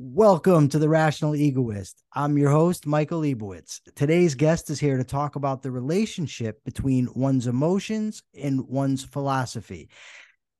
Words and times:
Welcome 0.00 0.70
to 0.70 0.80
the 0.80 0.88
Rational 0.88 1.36
Egoist. 1.36 2.02
I'm 2.12 2.36
your 2.36 2.50
host, 2.50 2.84
Michael 2.84 3.20
Lebowitz. 3.20 3.78
Today's 3.94 4.34
guest 4.34 4.68
is 4.68 4.80
here 4.80 4.96
to 4.96 5.04
talk 5.04 5.36
about 5.36 5.62
the 5.62 5.70
relationship 5.70 6.64
between 6.64 7.06
one's 7.14 7.46
emotions 7.46 8.20
and 8.36 8.66
one's 8.66 9.04
philosophy. 9.04 9.88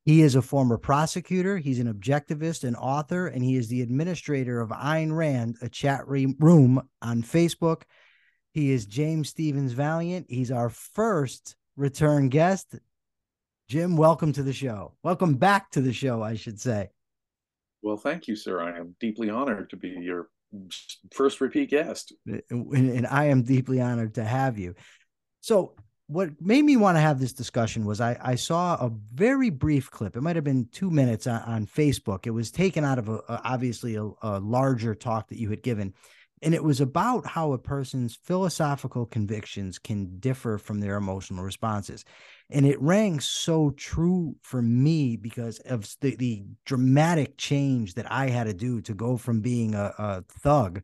He 0.04 0.22
is 0.22 0.36
a 0.36 0.42
former 0.42 0.78
prosecutor, 0.78 1.58
he's 1.58 1.80
an 1.80 1.92
objectivist 1.92 2.62
and 2.62 2.76
author, 2.76 3.26
and 3.26 3.42
he 3.42 3.56
is 3.56 3.66
the 3.66 3.82
administrator 3.82 4.60
of 4.60 4.70
Ayn 4.70 5.12
Rand, 5.12 5.56
a 5.60 5.68
chat 5.68 6.06
room 6.06 6.88
on 7.02 7.22
Facebook. 7.24 7.82
He 8.52 8.70
is 8.70 8.86
James 8.86 9.30
Stevens 9.30 9.74
Valliant. 9.74 10.26
He's 10.28 10.52
our 10.52 10.70
first 10.70 11.56
return 11.76 12.28
guest. 12.28 12.76
Jim, 13.68 13.96
welcome 13.96 14.32
to 14.34 14.44
the 14.44 14.52
show. 14.52 14.94
Welcome 15.02 15.34
back 15.34 15.72
to 15.72 15.80
the 15.80 15.92
show, 15.92 16.22
I 16.22 16.36
should 16.36 16.60
say. 16.60 16.90
Well, 17.84 17.98
thank 17.98 18.26
you, 18.26 18.34
sir. 18.34 18.62
I 18.62 18.78
am 18.78 18.96
deeply 18.98 19.28
honored 19.28 19.68
to 19.70 19.76
be 19.76 19.90
your 19.90 20.28
first 21.12 21.40
repeat 21.42 21.70
guest. 21.70 22.14
Eh, 22.28 22.40
and, 22.50 22.72
and 22.72 23.06
I 23.06 23.26
am 23.26 23.42
deeply 23.42 23.80
honored 23.80 24.14
to 24.14 24.24
have 24.24 24.58
you. 24.58 24.74
So, 25.42 25.74
what 26.06 26.30
made 26.40 26.64
me 26.64 26.76
want 26.76 26.96
to 26.96 27.00
have 27.00 27.20
this 27.20 27.32
discussion 27.32 27.84
was 27.84 28.00
I, 28.00 28.16
I 28.20 28.34
saw 28.34 28.74
a 28.76 28.90
very 29.14 29.50
brief 29.50 29.90
clip. 29.90 30.16
It 30.16 30.20
might 30.22 30.36
have 30.36 30.44
been 30.44 30.68
two 30.70 30.90
minutes 30.90 31.26
on, 31.26 31.40
on 31.42 31.66
Facebook. 31.66 32.26
It 32.26 32.30
was 32.30 32.50
taken 32.50 32.84
out 32.84 32.98
of 32.98 33.08
a 33.08 33.20
obviously 33.28 33.96
a, 33.96 34.10
a 34.22 34.40
larger 34.40 34.94
talk 34.94 35.28
that 35.28 35.38
you 35.38 35.50
had 35.50 35.62
given 35.62 35.94
and 36.44 36.54
it 36.54 36.62
was 36.62 36.80
about 36.80 37.26
how 37.26 37.52
a 37.52 37.58
person's 37.58 38.14
philosophical 38.14 39.06
convictions 39.06 39.78
can 39.78 40.18
differ 40.20 40.58
from 40.58 40.78
their 40.78 40.96
emotional 40.96 41.42
responses 41.42 42.04
and 42.50 42.66
it 42.66 42.80
rang 42.80 43.20
so 43.20 43.70
true 43.70 44.36
for 44.42 44.60
me 44.60 45.16
because 45.16 45.58
of 45.60 45.88
the, 46.00 46.14
the 46.16 46.44
dramatic 46.64 47.36
change 47.36 47.94
that 47.94 48.10
i 48.10 48.28
had 48.28 48.44
to 48.44 48.54
do 48.54 48.80
to 48.80 48.94
go 48.94 49.16
from 49.16 49.40
being 49.40 49.74
a, 49.74 49.92
a 49.98 50.24
thug 50.40 50.82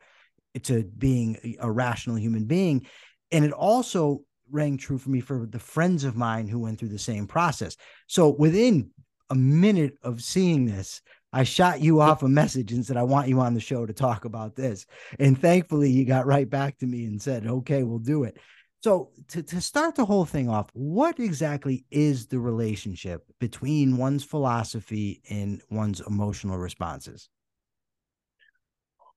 to 0.62 0.84
being 0.98 1.56
a 1.60 1.70
rational 1.70 2.16
human 2.16 2.44
being 2.44 2.84
and 3.30 3.44
it 3.44 3.52
also 3.52 4.20
rang 4.50 4.76
true 4.76 4.98
for 4.98 5.10
me 5.10 5.20
for 5.20 5.46
the 5.46 5.60
friends 5.60 6.02
of 6.02 6.16
mine 6.16 6.48
who 6.48 6.58
went 6.58 6.78
through 6.78 6.88
the 6.88 6.98
same 6.98 7.26
process 7.26 7.76
so 8.06 8.28
within 8.28 8.90
a 9.30 9.34
minute 9.34 9.94
of 10.02 10.22
seeing 10.22 10.66
this 10.66 11.00
I 11.32 11.44
shot 11.44 11.80
you 11.80 12.00
off 12.00 12.22
a 12.22 12.28
message 12.28 12.72
and 12.72 12.84
said, 12.84 12.96
I 12.96 13.04
want 13.04 13.28
you 13.28 13.40
on 13.40 13.54
the 13.54 13.60
show 13.60 13.86
to 13.86 13.92
talk 13.92 14.24
about 14.24 14.56
this. 14.56 14.86
And 15.18 15.40
thankfully, 15.40 15.90
you 15.90 16.04
got 16.04 16.26
right 16.26 16.48
back 16.48 16.78
to 16.78 16.86
me 16.86 17.04
and 17.04 17.22
said, 17.22 17.46
okay, 17.46 17.82
we'll 17.84 17.98
do 17.98 18.24
it. 18.24 18.36
So, 18.82 19.10
to, 19.28 19.42
to 19.42 19.60
start 19.60 19.94
the 19.94 20.06
whole 20.06 20.24
thing 20.24 20.48
off, 20.48 20.70
what 20.72 21.20
exactly 21.20 21.84
is 21.90 22.26
the 22.26 22.38
relationship 22.38 23.24
between 23.38 23.98
one's 23.98 24.24
philosophy 24.24 25.20
and 25.28 25.60
one's 25.70 26.00
emotional 26.00 26.56
responses? 26.56 27.28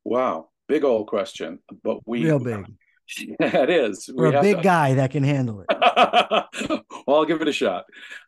Wow, 0.03 0.49
big 0.67 0.83
old 0.83 1.07
question, 1.07 1.59
but 1.81 2.05
we 2.05 2.25
real 2.25 2.39
big. 2.39 2.65
Yeah, 3.17 3.63
it 3.63 3.69
is. 3.69 4.05
For 4.05 4.29
we 4.29 4.35
a 4.35 4.41
big 4.41 4.57
to... 4.57 4.63
guy 4.63 4.93
that 4.95 5.11
can 5.11 5.23
handle 5.23 5.61
it. 5.61 5.67
well, 7.05 7.17
I'll 7.17 7.25
give 7.25 7.41
it 7.41 7.47
a 7.49 7.53
shot. 7.53 7.83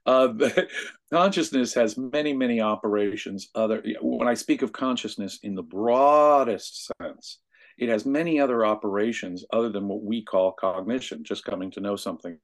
Uh, 0.05 0.33
consciousness 1.13 1.73
has 1.73 1.97
many, 1.97 2.33
many 2.33 2.59
operations. 2.59 3.49
Other 3.55 3.81
when 4.01 4.27
I 4.27 4.33
speak 4.33 4.61
of 4.61 4.73
consciousness 4.73 5.39
in 5.43 5.55
the 5.55 5.63
broadest 5.63 6.91
sense, 7.01 7.39
it 7.77 7.89
has 7.89 8.05
many 8.05 8.39
other 8.39 8.65
operations 8.65 9.45
other 9.51 9.69
than 9.69 9.87
what 9.87 10.03
we 10.03 10.23
call 10.23 10.51
cognition, 10.51 11.23
just 11.23 11.45
coming 11.45 11.71
to 11.71 11.81
know 11.81 11.95
something 11.95 12.37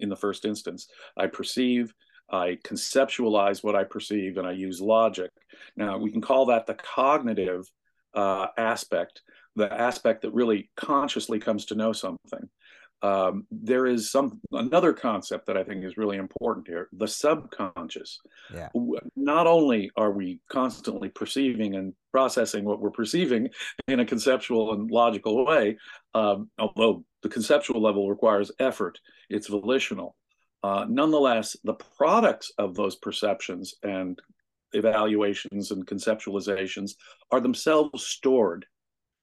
in 0.00 0.08
the 0.08 0.16
first 0.16 0.44
instance. 0.44 0.88
I 1.16 1.26
perceive, 1.26 1.94
I 2.30 2.58
conceptualize 2.64 3.62
what 3.62 3.76
I 3.76 3.84
perceive, 3.84 4.36
and 4.36 4.46
I 4.46 4.52
use 4.52 4.80
logic. 4.80 5.30
Now, 5.76 5.98
we 5.98 6.10
can 6.10 6.20
call 6.20 6.46
that 6.46 6.66
the 6.66 6.74
cognitive 6.74 7.70
uh, 8.14 8.48
aspect 8.56 9.22
the 9.56 9.72
aspect 9.72 10.22
that 10.22 10.34
really 10.34 10.70
consciously 10.76 11.38
comes 11.38 11.66
to 11.66 11.74
know 11.74 11.92
something. 11.92 12.48
Um, 13.02 13.46
there 13.50 13.86
is 13.86 14.10
some 14.10 14.40
another 14.52 14.92
concept 14.92 15.46
that 15.46 15.56
I 15.56 15.64
think 15.64 15.84
is 15.84 15.96
really 15.96 16.16
important 16.16 16.66
here: 16.66 16.88
the 16.92 17.08
subconscious. 17.08 18.20
Yeah. 18.52 18.70
Not 19.16 19.46
only 19.46 19.90
are 19.96 20.10
we 20.10 20.40
constantly 20.50 21.10
perceiving 21.10 21.74
and 21.74 21.92
processing 22.12 22.64
what 22.64 22.80
we're 22.80 22.90
perceiving 22.90 23.50
in 23.88 24.00
a 24.00 24.06
conceptual 24.06 24.72
and 24.72 24.90
logical 24.90 25.44
way, 25.44 25.76
um, 26.14 26.50
although 26.58 27.04
the 27.22 27.28
conceptual 27.28 27.82
level 27.82 28.08
requires 28.08 28.50
effort, 28.58 28.98
it's 29.28 29.48
volitional. 29.48 30.16
Uh, 30.62 30.86
nonetheless, 30.88 31.56
the 31.64 31.74
products 31.74 32.52
of 32.56 32.74
those 32.74 32.96
perceptions 32.96 33.74
and 33.82 34.18
evaluations 34.72 35.70
and 35.70 35.86
conceptualizations 35.86 36.92
are 37.30 37.40
themselves 37.40 38.04
stored 38.06 38.64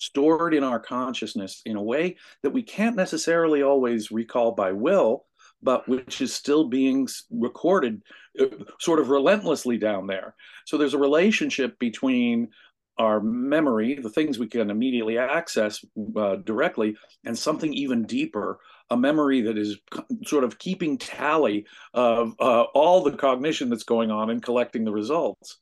stored 0.02 0.56
in 0.56 0.64
our 0.64 0.80
consciousness 0.80 1.62
in 1.66 1.78
a 1.78 1.82
way 1.82 2.18
that 2.42 2.50
we 2.50 2.64
can't 2.64 2.96
necessarily 2.96 3.62
always 3.62 4.12
recall 4.12 4.52
by 4.52 4.72
will, 4.72 5.26
but 5.62 5.88
which 5.88 6.22
is 6.22 6.34
still 6.34 6.68
being 6.68 7.08
recorded 7.30 8.02
uh, 8.40 8.46
sort 8.80 9.00
of 9.00 9.10
relentlessly 9.10 9.78
down 9.78 10.08
there. 10.08 10.34
So 10.66 10.78
there's 10.78 10.96
a 10.96 10.98
relationship 11.00 11.78
between 11.78 12.50
our 12.98 13.20
memory, 13.20 13.94
the 13.96 14.10
things 14.10 14.40
we 14.40 14.48
can 14.48 14.72
immediately 14.72 15.20
access 15.20 15.86
uh, 16.16 16.38
directly, 16.38 16.96
and 17.24 17.38
something 17.38 17.72
even 17.74 18.06
deeper, 18.06 18.60
a 18.90 18.98
memory 18.98 19.42
that 19.42 19.58
is 19.58 19.78
sort 20.26 20.44
of 20.44 20.58
keeping 20.58 20.98
tally 20.98 21.66
of 21.94 22.34
uh, 22.40 22.64
all 22.74 23.04
the 23.04 23.16
cognition 23.16 23.70
that's 23.70 23.84
going 23.84 24.10
on 24.10 24.32
and 24.32 24.44
collecting 24.44 24.84
the 24.84 24.92
results. 24.92 25.61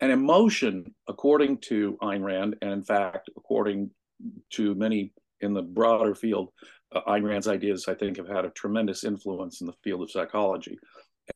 And 0.00 0.10
emotion, 0.10 0.94
according 1.08 1.58
to 1.58 1.98
Ayn 2.02 2.22
Rand, 2.22 2.56
and 2.62 2.72
in 2.72 2.82
fact, 2.82 3.28
according 3.36 3.90
to 4.50 4.74
many 4.74 5.12
in 5.40 5.52
the 5.52 5.62
broader 5.62 6.14
field, 6.14 6.50
uh, 6.92 7.02
Ayn 7.06 7.24
Rand's 7.24 7.48
ideas, 7.48 7.86
I 7.86 7.94
think, 7.94 8.16
have 8.16 8.28
had 8.28 8.44
a 8.44 8.50
tremendous 8.50 9.04
influence 9.04 9.60
in 9.60 9.66
the 9.66 9.74
field 9.84 10.02
of 10.02 10.10
psychology, 10.10 10.78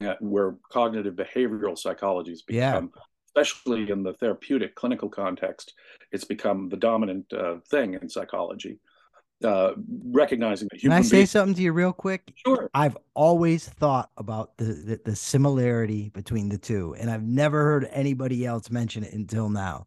uh, 0.01 0.15
where 0.21 0.57
cognitive 0.71 1.15
behavioral 1.15 1.79
psychology 1.79 2.31
has 2.31 2.43
become, 2.43 2.91
yeah. 2.95 3.03
especially 3.27 3.91
in 3.91 4.03
the 4.03 4.15
therapeutic 4.15 4.75
clinical 4.75 5.09
context, 5.09 5.75
it's 6.11 6.25
become 6.25 6.69
the 6.69 6.77
dominant 6.77 7.31
uh, 7.33 7.57
thing 7.71 7.95
in 7.95 8.09
psychology 8.09 8.79
uh, 9.45 9.75
recognizing 10.11 10.69
that 10.73 10.81
Can 10.81 10.93
I 10.93 11.03
say 11.03 11.25
something 11.27 11.55
to 11.55 11.63
you 11.63 11.73
real 11.73 11.93
quick? 11.93 12.33
Sure. 12.47 12.71
I've 12.75 12.97
always 13.15 13.69
thought 13.69 14.11
about 14.17 14.57
the, 14.57 14.65
the, 14.65 15.01
the 15.05 15.17
similarity 15.17 16.09
between 16.11 16.49
the 16.49 16.59
two, 16.59 16.95
and 16.99 17.11
I've 17.11 17.23
never 17.23 17.63
heard 17.63 17.89
anybody 17.93 18.47
else 18.47 18.71
mention 18.71 19.05
it 19.05 19.13
until 19.13 19.49
now. 19.49 19.87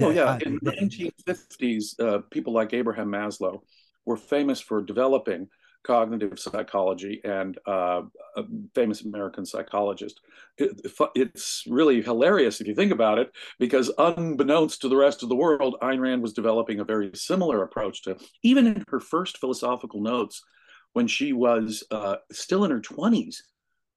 Oh 0.00 0.10
yeah, 0.10 0.24
uh, 0.24 0.38
in 0.46 0.58
the 0.62 0.72
1950s, 0.72 2.00
uh, 2.00 2.18
people 2.30 2.52
like 2.52 2.72
Abraham 2.72 3.08
Maslow 3.08 3.60
were 4.06 4.16
famous 4.16 4.60
for 4.60 4.80
developing 4.80 5.48
cognitive 5.84 6.38
psychology 6.38 7.20
and 7.24 7.58
uh, 7.66 8.02
a 8.36 8.44
famous 8.74 9.02
American 9.02 9.44
psychologist. 9.44 10.20
It, 10.58 10.80
it's 11.14 11.64
really 11.66 12.02
hilarious 12.02 12.60
if 12.60 12.66
you 12.66 12.74
think 12.74 12.92
about 12.92 13.18
it, 13.18 13.32
because 13.58 13.90
unbeknownst 13.98 14.80
to 14.82 14.88
the 14.88 14.96
rest 14.96 15.22
of 15.22 15.28
the 15.28 15.36
world, 15.36 15.76
Ayn 15.82 16.00
Rand 16.00 16.22
was 16.22 16.32
developing 16.32 16.80
a 16.80 16.84
very 16.84 17.10
similar 17.14 17.62
approach 17.62 18.02
to, 18.02 18.16
even 18.42 18.66
in 18.66 18.84
her 18.88 19.00
first 19.00 19.38
philosophical 19.38 20.00
notes, 20.00 20.42
when 20.92 21.06
she 21.06 21.32
was 21.32 21.82
uh, 21.90 22.16
still 22.30 22.64
in 22.64 22.70
her 22.70 22.80
20s, 22.80 23.36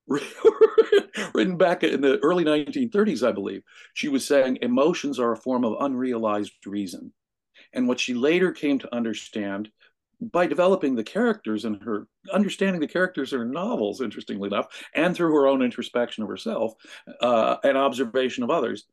written 1.33 1.57
back 1.57 1.83
in 1.83 2.01
the 2.01 2.19
early 2.19 2.45
1930s, 2.45 3.27
I 3.27 3.31
believe, 3.31 3.63
she 3.93 4.07
was 4.07 4.25
saying 4.25 4.59
emotions 4.61 5.19
are 5.19 5.31
a 5.31 5.37
form 5.37 5.65
of 5.65 5.77
unrealized 5.79 6.53
reason. 6.65 7.11
And 7.73 7.87
what 7.87 7.99
she 7.99 8.13
later 8.13 8.51
came 8.51 8.79
to 8.79 8.95
understand 8.95 9.69
by 10.21 10.47
developing 10.47 10.95
the 10.95 11.03
characters 11.03 11.65
and 11.65 11.81
her 11.83 12.07
understanding 12.31 12.81
the 12.81 12.87
characters 12.87 13.33
in 13.33 13.39
her 13.39 13.45
novels, 13.45 14.01
interestingly 14.01 14.47
enough, 14.47 14.67
and 14.93 15.15
through 15.15 15.33
her 15.33 15.47
own 15.47 15.61
introspection 15.61 16.23
of 16.23 16.29
herself 16.29 16.73
uh, 17.21 17.57
and 17.63 17.77
observation 17.77 18.43
of 18.43 18.49
others, 18.49 18.85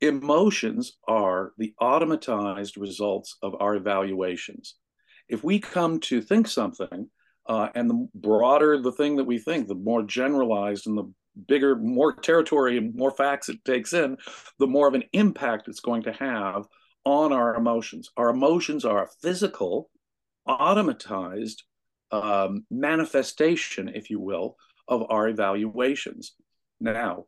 emotions 0.00 0.98
are 1.06 1.52
the 1.58 1.74
automatized 1.80 2.80
results 2.80 3.36
of 3.42 3.54
our 3.60 3.76
evaluations. 3.76 4.76
If 5.28 5.44
we 5.44 5.60
come 5.60 6.00
to 6.00 6.20
think 6.20 6.48
something, 6.48 7.08
uh, 7.46 7.68
and 7.74 7.90
the 7.90 8.08
broader 8.14 8.80
the 8.80 8.92
thing 8.92 9.16
that 9.16 9.24
we 9.24 9.38
think, 9.38 9.66
the 9.66 9.74
more 9.74 10.02
generalized 10.02 10.86
and 10.86 10.96
the 10.96 11.12
bigger, 11.48 11.76
more 11.76 12.12
territory 12.12 12.76
and 12.76 12.94
more 12.94 13.10
facts 13.10 13.48
it 13.48 13.64
takes 13.64 13.92
in, 13.92 14.16
the 14.58 14.66
more 14.66 14.88
of 14.88 14.94
an 14.94 15.04
impact 15.12 15.68
it's 15.68 15.80
going 15.80 16.02
to 16.02 16.12
have 16.12 16.66
on 17.04 17.32
our 17.32 17.54
emotions. 17.56 18.10
Our 18.16 18.30
emotions 18.30 18.84
are 18.84 19.10
physical 19.22 19.90
automatized 20.58 21.62
um, 22.10 22.64
manifestation, 22.70 23.88
if 23.88 24.10
you 24.10 24.20
will, 24.20 24.56
of 24.88 25.06
our 25.10 25.28
evaluations. 25.28 26.34
Now, 26.80 27.26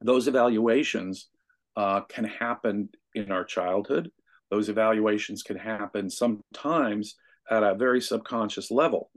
those 0.00 0.28
evaluations 0.28 1.28
uh, 1.76 2.00
can 2.02 2.24
happen 2.24 2.88
in 3.14 3.30
our 3.30 3.44
childhood. 3.44 4.10
Those 4.50 4.68
evaluations 4.68 5.42
can 5.42 5.56
happen 5.56 6.08
sometimes 6.08 7.16
at 7.50 7.62
a 7.62 7.74
very 7.74 8.00
subconscious 8.00 8.70
level. 8.70 9.10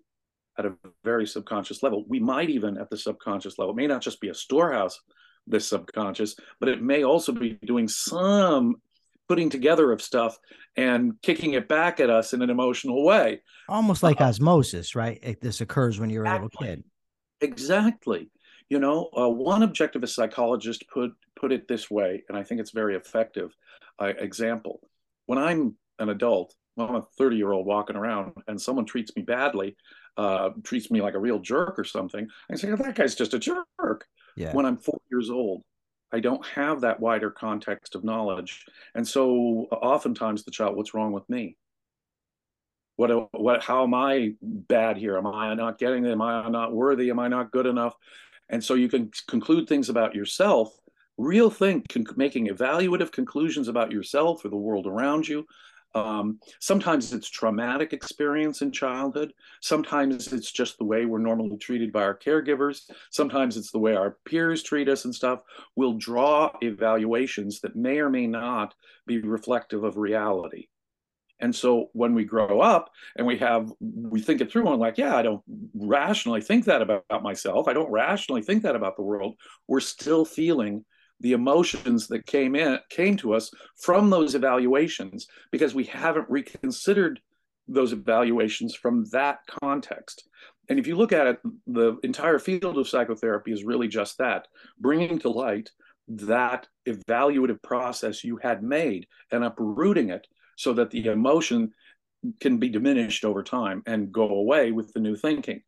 At 0.57 0.65
a 0.65 0.75
very 1.05 1.25
subconscious 1.25 1.83
level, 1.83 2.03
we 2.07 2.19
might 2.19 2.49
even 2.49 2.77
at 2.77 2.89
the 2.89 2.97
subconscious 2.97 3.57
level, 3.57 3.73
it 3.73 3.77
may 3.77 3.87
not 3.87 4.01
just 4.01 4.19
be 4.19 4.27
a 4.29 4.33
storehouse, 4.33 4.99
this 5.47 5.67
subconscious, 5.67 6.35
but 6.59 6.69
it 6.69 6.81
may 6.81 7.03
also 7.03 7.31
be 7.31 7.57
doing 7.65 7.87
some 7.87 8.75
putting 9.29 9.49
together 9.49 9.91
of 9.91 10.01
stuff 10.01 10.37
and 10.75 11.13
kicking 11.21 11.53
it 11.53 11.67
back 11.67 11.99
at 11.99 12.09
us 12.09 12.33
in 12.33 12.41
an 12.41 12.49
emotional 12.49 13.05
way. 13.05 13.41
Almost 13.69 14.01
like 14.01 14.19
uh, 14.19 14.25
osmosis, 14.25 14.95
right? 14.95 15.19
It, 15.21 15.39
this 15.39 15.61
occurs 15.61 15.99
when 15.99 16.09
you're 16.09 16.25
exactly. 16.25 16.39
a 16.39 16.43
little 16.43 16.75
kid. 16.75 16.83
Exactly. 17.41 18.31
You 18.69 18.79
know, 18.79 19.09
uh, 19.17 19.29
one 19.29 19.61
objectivist 19.61 20.09
psychologist 20.09 20.83
put 20.91 21.11
put 21.35 21.51
it 21.51 21.67
this 21.67 21.89
way, 21.89 22.23
and 22.27 22.37
I 22.37 22.43
think 22.43 22.59
it's 22.59 22.71
very 22.71 22.95
effective. 22.95 23.55
Uh, 23.99 24.13
example: 24.17 24.81
When 25.27 25.39
I'm 25.39 25.75
an 25.99 26.09
adult, 26.09 26.53
I'm 26.77 26.95
a 26.95 27.05
30 27.17 27.37
year 27.37 27.51
old 27.51 27.65
walking 27.65 27.95
around, 27.95 28.33
and 28.47 28.61
someone 28.61 28.85
treats 28.85 29.15
me 29.15 29.23
badly, 29.23 29.75
uh, 30.17 30.49
treats 30.63 30.91
me 30.91 31.01
like 31.01 31.15
a 31.15 31.19
real 31.19 31.39
jerk 31.39 31.79
or 31.79 31.83
something, 31.83 32.27
I 32.51 32.55
say, 32.55 32.71
oh, 32.71 32.75
"That 32.75 32.95
guy's 32.95 33.15
just 33.15 33.33
a 33.33 33.39
jerk." 33.39 34.05
Yeah. 34.35 34.53
When 34.53 34.65
I'm 34.65 34.77
four 34.77 34.99
years 35.09 35.29
old, 35.31 35.63
I 36.11 36.19
don't 36.19 36.45
have 36.47 36.81
that 36.81 36.99
wider 36.99 37.29
context 37.29 37.95
of 37.95 38.03
knowledge. 38.03 38.65
And 38.95 39.07
so 39.07 39.67
oftentimes 39.71 40.43
the 40.43 40.51
child, 40.51 40.75
what's 40.75 40.93
wrong 40.93 41.11
with 41.11 41.29
me? 41.29 41.55
What, 42.95 43.29
what, 43.33 43.63
how 43.63 43.83
am 43.83 43.93
I 43.93 44.33
bad 44.41 44.97
here? 44.97 45.17
Am 45.17 45.27
I 45.27 45.53
not 45.53 45.77
getting 45.77 46.05
it? 46.05 46.11
Am 46.11 46.21
I 46.21 46.49
not 46.49 46.73
worthy? 46.73 47.09
Am 47.09 47.19
I 47.19 47.27
not 47.27 47.51
good 47.51 47.65
enough? 47.65 47.95
And 48.49 48.63
so 48.63 48.73
you 48.73 48.89
can 48.89 49.11
conclude 49.27 49.69
things 49.69 49.89
about 49.89 50.15
yourself, 50.15 50.75
real 51.17 51.49
thing, 51.49 51.85
making 52.15 52.47
evaluative 52.47 53.11
conclusions 53.11 53.67
about 53.67 53.91
yourself 53.91 54.43
or 54.43 54.49
the 54.49 54.57
world 54.57 54.87
around 54.87 55.27
you 55.27 55.45
um, 55.95 56.39
sometimes 56.59 57.13
it's 57.13 57.29
traumatic 57.29 57.93
experience 57.93 58.61
in 58.61 58.71
childhood. 58.71 59.33
Sometimes 59.61 60.31
it's 60.31 60.51
just 60.51 60.77
the 60.77 60.85
way 60.85 61.05
we're 61.05 61.17
normally 61.19 61.57
treated 61.57 61.91
by 61.91 62.03
our 62.03 62.17
caregivers. 62.17 62.89
Sometimes 63.11 63.57
it's 63.57 63.71
the 63.71 63.79
way 63.79 63.95
our 63.95 64.17
peers 64.25 64.61
treat 64.61 64.87
us 64.87 65.05
and 65.05 65.15
stuff. 65.15 65.41
We'll 65.75 65.97
draw 65.97 66.51
evaluations 66.61 67.61
that 67.61 67.75
may 67.75 67.99
or 67.99 68.09
may 68.09 68.27
not 68.27 68.75
be 69.07 69.19
reflective 69.19 69.83
of 69.83 69.97
reality. 69.97 70.67
And 71.39 71.55
so 71.55 71.89
when 71.93 72.13
we 72.13 72.25
grow 72.25 72.59
up 72.59 72.89
and 73.15 73.25
we 73.25 73.37
have, 73.37 73.71
we 73.79 74.21
think 74.21 74.41
it 74.41 74.51
through 74.51 74.67
and 74.67 74.79
like, 74.79 74.97
yeah, 74.97 75.15
I 75.15 75.21
don't 75.21 75.41
rationally 75.73 76.41
think 76.41 76.65
that 76.65 76.81
about, 76.81 77.05
myself. 77.23 77.67
I 77.67 77.73
don't 77.73 77.89
rationally 77.89 78.41
think 78.41 78.63
that 78.63 78.75
about 78.75 78.97
the 78.97 79.03
world. 79.03 79.35
We're 79.67 79.79
still 79.79 80.25
feeling 80.25 80.83
the 81.19 81.33
emotions 81.33 82.07
that 82.07 82.25
came 82.25 82.55
in 82.55 82.79
came 82.89 83.17
to 83.17 83.33
us 83.33 83.51
from 83.75 84.09
those 84.09 84.35
evaluations 84.35 85.27
because 85.51 85.75
we 85.75 85.83
haven't 85.83 86.29
reconsidered 86.29 87.19
those 87.67 87.93
evaluations 87.93 88.73
from 88.73 89.05
that 89.11 89.39
context. 89.61 90.27
And 90.69 90.79
if 90.79 90.87
you 90.87 90.95
look 90.95 91.11
at 91.11 91.27
it 91.27 91.39
the 91.67 91.97
entire 92.03 92.39
field 92.39 92.77
of 92.77 92.87
psychotherapy 92.87 93.51
is 93.51 93.63
really 93.63 93.87
just 93.87 94.17
that 94.17 94.47
bringing 94.79 95.19
to 95.19 95.29
light 95.29 95.71
that 96.07 96.67
evaluative 96.87 97.61
process 97.61 98.23
you 98.23 98.37
had 98.37 98.63
made 98.63 99.07
and 99.31 99.43
uprooting 99.43 100.09
it 100.09 100.25
so 100.55 100.73
that 100.73 100.89
the 100.89 101.05
emotion 101.05 101.71
can 102.39 102.57
be 102.57 102.69
diminished 102.69 103.23
over 103.23 103.43
time 103.43 103.83
and 103.85 104.11
go 104.11 104.27
away 104.29 104.71
with 104.71 104.91
the 104.93 104.99
new 104.99 105.15
thinking. 105.15 105.61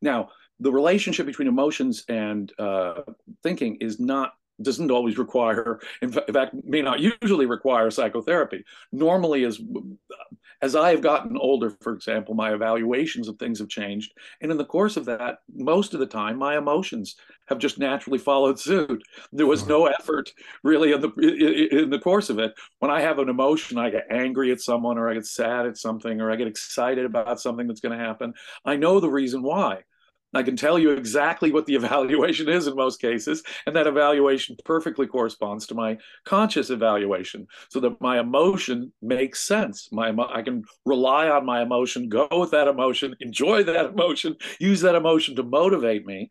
Now 0.00 0.30
the 0.58 0.72
relationship 0.72 1.26
between 1.26 1.48
emotions 1.48 2.04
and 2.08 2.50
uh, 2.58 3.02
thinking 3.42 3.76
is 3.76 4.00
not 4.00 4.32
doesn't 4.62 4.90
always 4.90 5.18
require 5.18 5.80
in 6.02 6.10
fact 6.10 6.54
may 6.64 6.82
not 6.82 7.00
usually 7.00 7.46
require 7.46 7.90
psychotherapy. 7.90 8.64
Normally 8.92 9.44
as 9.44 9.60
as 10.62 10.74
i 10.74 10.90
have 10.90 11.02
gotten 11.02 11.36
older 11.36 11.76
for 11.82 11.92
example 11.92 12.34
my 12.34 12.54
evaluations 12.54 13.28
of 13.28 13.38
things 13.38 13.58
have 13.58 13.68
changed. 13.68 14.12
And 14.40 14.50
in 14.50 14.56
the 14.56 14.64
course 14.64 14.96
of 14.96 15.04
that 15.06 15.38
most 15.54 15.94
of 15.94 16.00
the 16.00 16.06
time 16.06 16.38
my 16.38 16.56
emotions 16.56 17.16
have 17.48 17.58
just 17.58 17.78
naturally 17.78 18.18
followed 18.18 18.58
suit. 18.58 19.02
There 19.32 19.46
was 19.46 19.68
no 19.68 19.86
effort 19.86 20.32
really 20.62 20.92
in 20.92 21.00
the 21.00 21.12
in 21.70 21.90
the 21.90 21.98
course 21.98 22.30
of 22.30 22.38
it. 22.38 22.54
When 22.78 22.90
i 22.90 23.00
have 23.00 23.18
an 23.18 23.28
emotion 23.28 23.78
i 23.78 23.90
get 23.90 24.06
angry 24.10 24.52
at 24.52 24.60
someone 24.60 24.98
or 24.98 25.10
i 25.10 25.14
get 25.14 25.26
sad 25.26 25.66
at 25.66 25.76
something 25.76 26.20
or 26.20 26.30
i 26.30 26.36
get 26.36 26.48
excited 26.48 27.04
about 27.04 27.40
something 27.40 27.66
that's 27.66 27.80
going 27.80 27.96
to 27.96 28.04
happen. 28.04 28.32
I 28.64 28.76
know 28.76 29.00
the 29.00 29.10
reason 29.10 29.42
why 29.42 29.82
I 30.36 30.42
can 30.42 30.56
tell 30.56 30.78
you 30.78 30.90
exactly 30.90 31.50
what 31.52 31.66
the 31.66 31.74
evaluation 31.74 32.48
is 32.48 32.66
in 32.66 32.74
most 32.76 33.00
cases, 33.00 33.42
and 33.66 33.74
that 33.76 33.86
evaluation 33.86 34.56
perfectly 34.64 35.06
corresponds 35.06 35.66
to 35.66 35.74
my 35.74 35.98
conscious 36.24 36.70
evaluation, 36.70 37.46
so 37.68 37.80
that 37.80 38.00
my 38.00 38.20
emotion 38.20 38.92
makes 39.00 39.40
sense. 39.40 39.88
My 39.92 40.14
I 40.32 40.42
can 40.42 40.64
rely 40.84 41.28
on 41.28 41.44
my 41.44 41.62
emotion, 41.62 42.08
go 42.08 42.28
with 42.32 42.50
that 42.52 42.68
emotion, 42.68 43.16
enjoy 43.20 43.62
that 43.64 43.86
emotion, 43.86 44.36
use 44.60 44.80
that 44.82 44.94
emotion 44.94 45.36
to 45.36 45.42
motivate 45.42 46.06
me, 46.06 46.28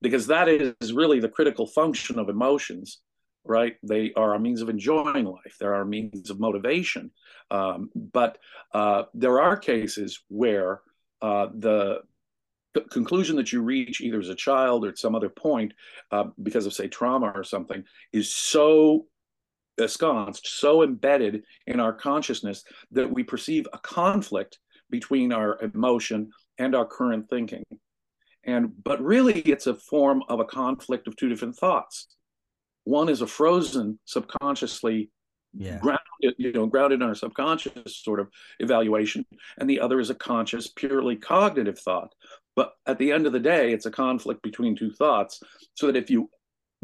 because 0.00 0.26
that 0.28 0.48
is 0.48 0.92
really 0.92 1.20
the 1.20 1.28
critical 1.28 1.66
function 1.66 2.18
of 2.18 2.28
emotions. 2.28 3.00
Right? 3.42 3.76
They 3.82 4.12
are 4.16 4.34
a 4.34 4.38
means 4.38 4.60
of 4.60 4.68
enjoying 4.68 5.24
life. 5.24 5.56
They 5.58 5.64
are 5.64 5.80
a 5.80 5.86
means 5.86 6.28
of 6.28 6.38
motivation. 6.38 7.10
Um, 7.50 7.88
but 7.94 8.36
uh, 8.74 9.04
there 9.14 9.40
are 9.40 9.56
cases 9.56 10.22
where 10.28 10.82
uh, 11.22 11.46
the 11.54 12.02
conclusion 12.90 13.36
that 13.36 13.52
you 13.52 13.62
reach 13.62 14.00
either 14.00 14.20
as 14.20 14.28
a 14.28 14.34
child 14.34 14.84
or 14.84 14.88
at 14.88 14.98
some 14.98 15.14
other 15.14 15.28
point 15.28 15.72
uh, 16.12 16.24
because 16.42 16.66
of 16.66 16.72
say 16.72 16.88
trauma 16.88 17.32
or 17.34 17.44
something 17.44 17.84
is 18.12 18.32
so 18.32 19.06
ensconced 19.78 20.46
so 20.46 20.82
embedded 20.82 21.42
in 21.66 21.80
our 21.80 21.92
consciousness 21.92 22.64
that 22.90 23.10
we 23.10 23.22
perceive 23.22 23.66
a 23.72 23.78
conflict 23.78 24.58
between 24.90 25.32
our 25.32 25.58
emotion 25.62 26.30
and 26.58 26.74
our 26.74 26.84
current 26.84 27.28
thinking 27.30 27.64
and 28.44 28.72
but 28.84 29.02
really 29.02 29.40
it's 29.40 29.66
a 29.66 29.74
form 29.74 30.22
of 30.28 30.38
a 30.38 30.44
conflict 30.44 31.08
of 31.08 31.16
two 31.16 31.28
different 31.28 31.56
thoughts 31.56 32.08
one 32.84 33.08
is 33.08 33.22
a 33.22 33.26
frozen 33.26 33.98
subconsciously 34.04 35.10
yeah. 35.56 35.78
grounded, 35.78 36.34
you 36.38 36.52
know, 36.52 36.66
grounded 36.66 37.00
in 37.00 37.08
our 37.08 37.14
subconscious 37.14 37.96
sort 37.96 38.20
of 38.20 38.28
evaluation, 38.58 39.24
and 39.58 39.68
the 39.68 39.80
other 39.80 40.00
is 40.00 40.10
a 40.10 40.14
conscious, 40.14 40.68
purely 40.68 41.16
cognitive 41.16 41.78
thought. 41.78 42.14
But 42.56 42.72
at 42.86 42.98
the 42.98 43.12
end 43.12 43.26
of 43.26 43.32
the 43.32 43.40
day, 43.40 43.72
it's 43.72 43.86
a 43.86 43.90
conflict 43.90 44.42
between 44.42 44.76
two 44.76 44.92
thoughts. 44.92 45.40
So 45.74 45.86
that 45.86 45.96
if 45.96 46.10
you 46.10 46.28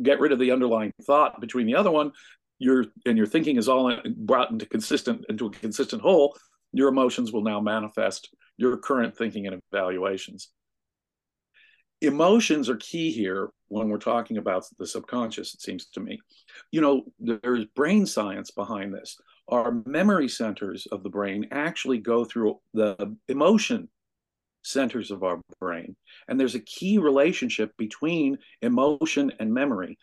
get 0.02 0.20
rid 0.20 0.32
of 0.32 0.38
the 0.38 0.50
underlying 0.50 0.92
thought 1.02 1.40
between 1.40 1.66
the 1.66 1.74
other 1.74 1.90
one, 1.90 2.12
your 2.58 2.86
and 3.04 3.18
your 3.18 3.26
thinking 3.26 3.56
is 3.56 3.68
all 3.68 3.94
brought 4.16 4.50
into 4.50 4.66
consistent 4.66 5.24
into 5.28 5.46
a 5.46 5.50
consistent 5.50 6.02
whole. 6.02 6.36
Your 6.72 6.88
emotions 6.88 7.32
will 7.32 7.42
now 7.42 7.60
manifest 7.60 8.30
your 8.56 8.76
current 8.78 9.16
thinking 9.16 9.46
and 9.46 9.60
evaluations. 9.72 10.50
Emotions 12.02 12.68
are 12.68 12.76
key 12.76 13.10
here 13.10 13.50
when 13.68 13.88
we're 13.88 13.98
talking 13.98 14.36
about 14.36 14.64
the 14.78 14.86
subconscious. 14.86 15.54
It 15.54 15.62
seems 15.62 15.86
to 15.88 16.00
me, 16.00 16.18
you 16.70 16.80
know, 16.80 17.04
there's 17.18 17.64
brain 17.74 18.06
science 18.06 18.50
behind 18.50 18.92
this. 18.92 19.16
Our 19.48 19.82
memory 19.86 20.28
centers 20.28 20.86
of 20.86 21.02
the 21.02 21.08
brain 21.08 21.48
actually 21.52 21.98
go 21.98 22.24
through 22.24 22.58
the 22.74 23.16
emotion 23.28 23.88
centers 24.66 25.10
of 25.10 25.22
our 25.22 25.40
brain. 25.60 25.96
And 26.28 26.38
there's 26.38 26.54
a 26.54 26.60
key 26.60 26.98
relationship 26.98 27.76
between 27.76 28.38
emotion 28.62 29.32
and 29.38 29.52
memory. 29.52 29.98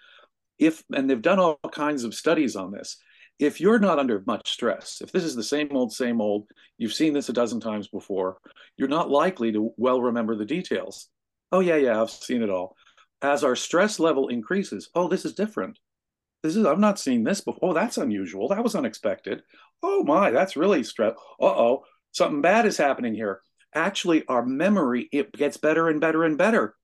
If 0.57 0.83
and 0.93 1.09
they've 1.09 1.21
done 1.21 1.39
all 1.39 1.59
kinds 1.71 2.03
of 2.03 2.15
studies 2.15 2.55
on 2.55 2.71
this. 2.71 2.97
If 3.39 3.59
you're 3.59 3.79
not 3.79 3.99
under 3.99 4.23
much 4.27 4.51
stress, 4.51 5.01
if 5.01 5.11
this 5.11 5.23
is 5.23 5.35
the 5.35 5.43
same 5.43 5.75
old, 5.75 5.91
same 5.91 6.21
old, 6.21 6.47
you've 6.77 6.93
seen 6.93 7.13
this 7.13 7.29
a 7.29 7.33
dozen 7.33 7.59
times 7.59 7.87
before, 7.87 8.37
you're 8.77 8.87
not 8.87 9.09
likely 9.09 9.51
to 9.51 9.73
well 9.75 10.01
remember 10.01 10.35
the 10.35 10.45
details. 10.45 11.09
Oh, 11.51 11.59
yeah, 11.59 11.75
yeah, 11.75 11.99
I've 11.99 12.11
seen 12.11 12.43
it 12.43 12.51
all. 12.51 12.75
As 13.21 13.43
our 13.43 13.55
stress 13.55 13.99
level 13.99 14.27
increases, 14.27 14.89
oh, 14.93 15.07
this 15.07 15.25
is 15.25 15.33
different. 15.33 15.79
This 16.43 16.55
is, 16.55 16.65
I've 16.65 16.79
not 16.79 16.99
seen 16.99 17.23
this 17.23 17.41
before. 17.41 17.71
Oh, 17.71 17.73
that's 17.73 17.97
unusual. 17.97 18.49
That 18.49 18.63
was 18.63 18.75
unexpected. 18.75 19.41
Oh, 19.81 20.03
my, 20.03 20.29
that's 20.29 20.55
really 20.55 20.83
stress. 20.83 21.13
Uh 21.41 21.45
oh, 21.45 21.85
something 22.11 22.41
bad 22.41 22.65
is 22.65 22.77
happening 22.77 23.15
here 23.15 23.41
actually 23.75 24.25
our 24.27 24.45
memory 24.45 25.09
it 25.11 25.31
gets 25.33 25.57
better 25.57 25.89
and 25.89 25.99
better 26.01 26.23
and 26.23 26.37
better. 26.37 26.75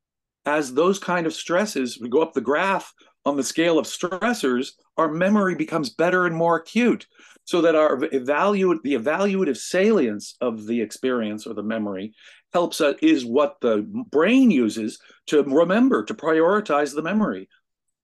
As 0.46 0.74
those 0.74 1.00
kind 1.00 1.28
of 1.28 1.34
stresses 1.34 2.00
we 2.00 2.10
go 2.10 2.22
up 2.22 2.34
the 2.34 2.42
graph 2.42 2.94
on 3.26 3.36
the 3.36 3.44
scale 3.44 3.78
of 3.78 3.86
stressors 3.86 4.72
our 4.98 5.12
memory 5.12 5.56
becomes 5.56 5.90
better 5.90 6.26
and 6.26 6.36
more 6.36 6.58
acute 6.58 7.06
so 7.46 7.62
that 7.62 7.76
our 7.76 7.98
evaluate 8.12 8.84
the 8.84 8.94
evaluative 8.94 9.58
salience 9.58 10.36
of 10.40 10.68
the 10.68 10.82
experience 10.82 11.48
or 11.48 11.54
the 11.54 11.64
memory 11.64 12.14
helps 12.54 12.82
us 12.82 12.96
is 13.02 13.26
what 13.26 13.58
the 13.62 13.86
brain 14.12 14.52
uses 14.52 15.00
to 15.28 15.44
remember 15.44 16.04
to 16.04 16.14
prioritize 16.14 16.94
the 16.94 17.02
memory. 17.02 17.48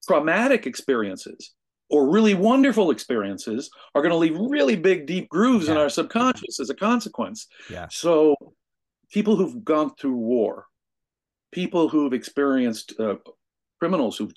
Traumatic 0.08 0.66
experiences 0.66 1.54
or 1.90 2.10
really 2.10 2.34
wonderful 2.34 2.92
experiences 2.92 3.70
are 3.94 4.02
going 4.02 4.12
to 4.12 4.18
leave 4.18 4.38
really 4.38 4.76
big 4.76 5.06
deep 5.06 5.30
grooves 5.30 5.68
yeah. 5.68 5.74
in 5.74 5.78
our 5.78 5.90
subconscious 5.90 6.60
as 6.60 6.70
a 6.70 6.76
consequence. 6.76 7.48
Yeah. 7.70 7.88
So 7.92 8.36
people 9.16 9.38
who've 9.38 9.64
gone 9.64 9.96
through 9.96 10.18
war, 10.18 10.66
people 11.54 11.88
who've 11.88 12.12
experienced 12.12 13.00
uh, 13.00 13.16
criminals, 13.80 14.18
who've 14.18 14.34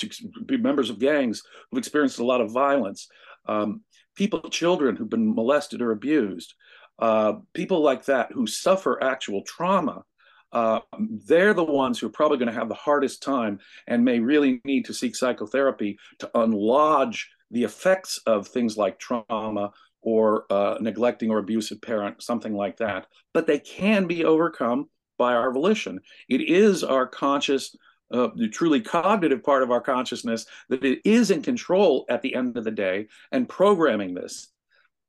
members 0.61 0.89
of 0.89 1.01
gangs, 1.01 1.43
who've 1.69 1.79
experienced 1.79 2.21
a 2.21 2.25
lot 2.25 2.41
of 2.41 2.53
violence, 2.53 3.09
um, 3.49 3.81
people, 4.15 4.41
children 4.51 4.95
who've 4.95 5.11
been 5.11 5.35
molested 5.35 5.83
or 5.83 5.91
abused, 5.91 6.55
uh, 7.01 7.33
people 7.55 7.81
like 7.81 8.05
that 8.05 8.31
who 8.31 8.47
suffer 8.47 9.03
actual 9.03 9.43
trauma. 9.43 10.05
Uh, 10.53 10.79
they're 11.27 11.55
the 11.55 11.65
ones 11.65 11.99
who 11.99 12.07
are 12.07 12.19
probably 12.21 12.39
going 12.39 12.47
to 12.47 12.61
have 12.61 12.69
the 12.69 12.75
hardest 12.87 13.21
time 13.21 13.59
and 13.89 14.05
may 14.05 14.21
really 14.21 14.61
need 14.65 14.85
to 14.85 14.95
seek 14.95 15.17
psychotherapy 15.17 15.99
to 16.21 16.31
unlodge 16.37 17.27
the 17.51 17.65
effects 17.65 18.21
of 18.27 18.47
things 18.47 18.77
like 18.77 19.01
trauma 19.01 19.73
or 20.03 20.45
uh, 20.51 20.77
neglecting 20.81 21.31
or 21.31 21.39
abusive 21.39 21.81
parent, 21.83 22.23
something 22.23 22.55
like 22.55 22.77
that. 22.79 23.07
But 23.35 23.47
they 23.47 23.59
can 23.59 24.07
be 24.07 24.25
overcome 24.25 24.89
by 25.19 25.35
our 25.35 25.53
volition. 25.53 26.01
It 26.29 26.43
is 26.43 26.85
our 26.85 27.07
conscious, 27.07 27.75
uh, 28.13 28.29
the 28.37 28.49
truly 28.49 28.81
cognitive 28.81 29.43
part 29.43 29.63
of 29.63 29.71
our 29.71 29.81
consciousness 29.81 30.47
that 30.69 30.85
it 30.85 31.01
is 31.05 31.31
in 31.31 31.43
control 31.43 32.07
at 32.09 32.23
the 32.23 32.35
end 32.35 32.57
of 32.57 32.65
the 32.65 32.71
day 32.71 33.09
and 33.33 33.49
programming 33.49 34.15
this. 34.15 34.49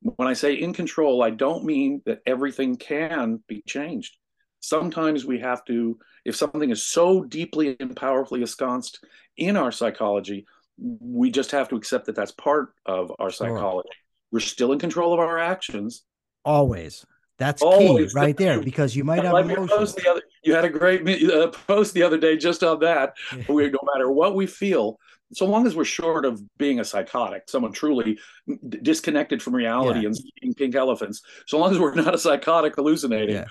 When 0.01 0.27
I 0.27 0.33
say 0.33 0.53
in 0.53 0.73
control, 0.73 1.21
I 1.21 1.29
don't 1.29 1.65
mean 1.65 2.01
that 2.05 2.21
everything 2.25 2.77
can 2.77 3.43
be 3.47 3.61
changed. 3.67 4.15
Sometimes 4.61 5.25
we 5.25 5.39
have 5.39 5.63
to, 5.65 5.99
if 6.25 6.35
something 6.35 6.69
is 6.69 6.83
so 6.85 7.23
deeply 7.23 7.77
and 7.79 7.95
powerfully 7.95 8.41
ensconced 8.41 9.03
in 9.37 9.55
our 9.55 9.71
psychology, 9.71 10.45
we 10.77 11.29
just 11.29 11.51
have 11.51 11.69
to 11.69 11.75
accept 11.75 12.05
that 12.05 12.15
that's 12.15 12.31
part 12.31 12.73
of 12.85 13.11
our 13.19 13.29
psychology. 13.29 13.89
Sure. 13.89 14.08
We're 14.31 14.39
still 14.39 14.71
in 14.71 14.79
control 14.79 15.13
of 15.13 15.19
our 15.19 15.39
actions. 15.39 16.03
Always. 16.45 17.05
That's 17.39 17.61
Always. 17.61 18.11
key 18.11 18.19
right 18.19 18.35
there 18.35 18.61
because 18.61 18.95
you 18.95 19.05
might 19.05 19.23
have 19.23 19.33
like 19.33 19.45
emotions. 19.45 19.95
Other, 20.07 20.21
you 20.43 20.53
had 20.53 20.65
a 20.65 20.69
great 20.69 21.23
uh, 21.31 21.47
post 21.47 21.93
the 21.93 22.03
other 22.03 22.17
day 22.17 22.37
just 22.37 22.63
on 22.63 22.79
that. 22.81 23.13
we, 23.49 23.69
no 23.69 23.79
matter 23.93 24.11
what 24.11 24.35
we 24.35 24.45
feel, 24.45 24.99
so 25.33 25.45
long 25.45 25.65
as 25.65 25.75
we're 25.75 25.85
short 25.85 26.25
of 26.25 26.41
being 26.57 26.79
a 26.79 26.83
psychotic, 26.83 27.43
someone 27.47 27.71
truly 27.71 28.19
disconnected 28.67 29.41
from 29.41 29.55
reality 29.55 30.01
yeah. 30.01 30.07
and 30.07 30.17
seeing 30.17 30.53
pink 30.53 30.75
elephants, 30.75 31.21
so 31.47 31.57
long 31.57 31.71
as 31.71 31.79
we're 31.79 31.95
not 31.95 32.13
a 32.13 32.17
psychotic 32.17 32.75
hallucinating, 32.75 33.35
yeah. 33.35 33.45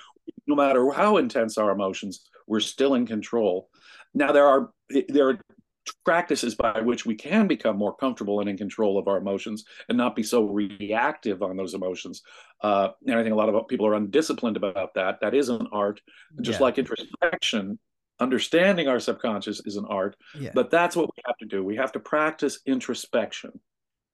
no 0.47 0.54
matter 0.54 0.90
how 0.90 1.16
intense 1.16 1.56
our 1.56 1.70
emotions, 1.70 2.28
we're 2.47 2.61
still 2.61 2.94
in 2.94 3.06
control. 3.06 3.70
Now 4.12 4.32
there 4.32 4.47
are 4.47 4.70
there 5.08 5.28
are 5.30 5.38
practices 6.04 6.54
by 6.54 6.80
which 6.80 7.07
we 7.07 7.14
can 7.14 7.47
become 7.47 7.76
more 7.76 7.95
comfortable 7.95 8.40
and 8.40 8.49
in 8.49 8.57
control 8.57 8.99
of 8.99 9.09
our 9.09 9.18
emotions 9.18 9.64
and 9.88 9.99
not 9.99 10.16
be 10.16 10.23
so 10.23 10.45
reactive 10.45 11.42
on 11.42 11.57
those 11.57 11.75
emotions. 11.75 12.23
Uh, 12.62 12.88
and 13.07 13.18
I 13.18 13.23
think 13.23 13.33
a 13.33 13.37
lot 13.37 13.49
of 13.49 13.68
people 13.68 13.87
are 13.87 13.95
undisciplined 13.95 14.57
about 14.57 14.95
that. 14.95 15.21
That 15.21 15.35
is 15.35 15.49
an 15.49 15.68
art, 15.73 16.00
just 16.40 16.61
yeah. 16.61 16.64
like 16.64 16.78
introspection. 16.78 17.78
Understanding 18.21 18.88
our 18.88 18.99
subconscious 18.99 19.62
is 19.64 19.76
an 19.76 19.87
art, 19.88 20.16
yeah. 20.35 20.50
but 20.52 20.71
that's 20.71 20.97
what 20.97 21.09
we 21.16 21.23
have 21.26 21.37
to 21.37 21.47
do. 21.47 21.62
We 21.62 21.76
have 21.76 21.92
to 21.92 22.00
practice 22.00 22.59
introspection. 22.66 23.52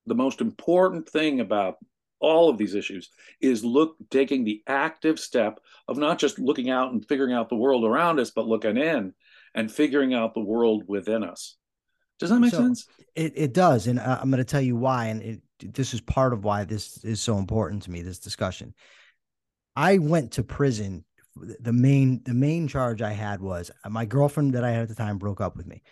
The 0.07 0.15
most 0.15 0.43
important 0.43 1.09
thing 1.09 1.41
about 1.41 1.77
all 2.21 2.49
of 2.49 2.59
these 2.59 2.75
issues 2.75 3.11
is 3.41 3.65
look 3.65 3.97
taking 4.11 4.45
the 4.45 4.63
active 4.67 5.19
step 5.19 5.61
of 5.89 5.99
not 5.99 6.19
just 6.19 6.39
looking 6.39 6.71
out 6.71 6.93
and 6.93 7.07
figuring 7.07 7.35
out 7.35 7.49
the 7.49 7.57
world 7.57 7.85
around 7.85 8.19
us, 8.19 8.31
but 8.31 8.47
looking 8.47 8.77
in 8.77 9.15
and 9.55 9.71
figuring 9.71 10.15
out 10.15 10.35
the 10.35 10.41
world 10.41 10.85
within 10.87 11.23
us. 11.23 11.57
Does 12.19 12.31
that 12.31 12.41
make 12.41 12.53
so 12.53 12.59
sense? 12.59 12.87
It 13.15 13.33
it 13.37 13.53
does, 13.53 13.87
and 13.87 14.01
I'm 14.01 14.31
going 14.31 14.39
to 14.39 14.45
tell 14.45 14.61
you 14.61 14.77
why. 14.77 15.07
And 15.07 15.23
it, 15.23 15.75
this 15.75 15.95
is 15.95 16.01
part 16.01 16.33
of 16.33 16.45
why 16.45 16.65
this 16.65 17.05
is 17.05 17.21
so 17.21 17.39
important 17.39 17.83
to 17.85 17.91
me. 17.91 18.03
This 18.03 18.19
discussion. 18.19 18.75
I 19.77 19.99
went 19.99 20.33
to 20.33 20.43
prison. 20.43 21.05
The 21.37 21.73
main 21.73 22.23
the 22.25 22.35
main 22.35 22.69
charge 22.69 23.03
I 23.03 23.13
had 23.13 23.41
was 23.41 23.71
uh, 23.85 23.89
my 23.89 24.05
girlfriend 24.05 24.55
that 24.55 24.65
I 24.65 24.71
had 24.71 24.83
at 24.83 24.89
the 24.89 24.95
time 24.95 25.19
broke 25.19 25.41
up 25.41 25.57
with 25.57 25.67
me. 25.67 25.83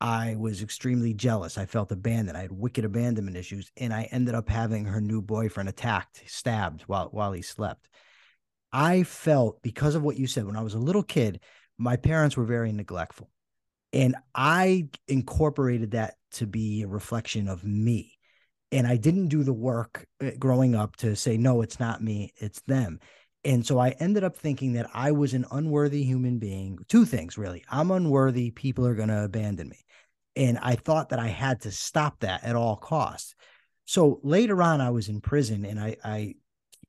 I 0.00 0.34
was 0.36 0.62
extremely 0.62 1.14
jealous. 1.14 1.56
I 1.56 1.64
felt 1.64 1.92
abandoned. 1.92 2.36
I 2.36 2.42
had 2.42 2.52
wicked 2.52 2.84
abandonment 2.84 3.36
issues, 3.36 3.70
and 3.76 3.94
I 3.94 4.08
ended 4.10 4.34
up 4.34 4.48
having 4.48 4.84
her 4.84 5.00
new 5.00 5.22
boyfriend 5.22 5.68
attacked, 5.68 6.22
stabbed 6.26 6.82
while 6.82 7.08
while 7.12 7.32
he 7.32 7.40
slept. 7.40 7.88
I 8.72 9.02
felt 9.04 9.62
because 9.62 9.94
of 9.94 10.02
what 10.02 10.16
you 10.16 10.26
said 10.26 10.44
when 10.44 10.56
I 10.56 10.62
was 10.62 10.74
a 10.74 10.78
little 10.78 11.02
kid, 11.02 11.40
my 11.78 11.96
parents 11.96 12.36
were 12.36 12.44
very 12.44 12.72
neglectful. 12.72 13.30
And 13.92 14.16
I 14.34 14.88
incorporated 15.08 15.92
that 15.92 16.14
to 16.32 16.46
be 16.46 16.82
a 16.82 16.88
reflection 16.88 17.48
of 17.48 17.64
me. 17.64 18.18
And 18.70 18.86
I 18.86 18.96
didn't 18.96 19.28
do 19.28 19.42
the 19.42 19.52
work 19.52 20.06
uh, 20.22 20.30
growing 20.38 20.74
up 20.74 20.96
to 20.96 21.14
say, 21.14 21.36
no, 21.36 21.60
it's 21.60 21.78
not 21.78 22.02
me, 22.02 22.32
it's 22.36 22.62
them. 22.62 23.00
And 23.44 23.66
so 23.66 23.78
I 23.78 23.90
ended 23.90 24.24
up 24.24 24.36
thinking 24.36 24.74
that 24.74 24.88
I 24.94 25.10
was 25.12 25.34
an 25.34 25.44
unworthy 25.50 26.04
human 26.04 26.38
being. 26.38 26.78
Two 26.88 27.04
things, 27.04 27.36
really. 27.36 27.64
I'm 27.68 27.90
unworthy. 27.90 28.50
People 28.50 28.86
are 28.86 28.94
going 28.94 29.08
to 29.08 29.24
abandon 29.24 29.68
me. 29.68 29.78
And 30.36 30.58
I 30.58 30.76
thought 30.76 31.10
that 31.10 31.18
I 31.18 31.26
had 31.26 31.60
to 31.62 31.70
stop 31.70 32.20
that 32.20 32.44
at 32.44 32.56
all 32.56 32.76
costs. 32.76 33.34
So 33.84 34.20
later 34.22 34.62
on, 34.62 34.80
I 34.80 34.90
was 34.90 35.08
in 35.08 35.20
prison 35.20 35.64
and 35.64 35.78
I, 35.78 35.96
I 36.04 36.34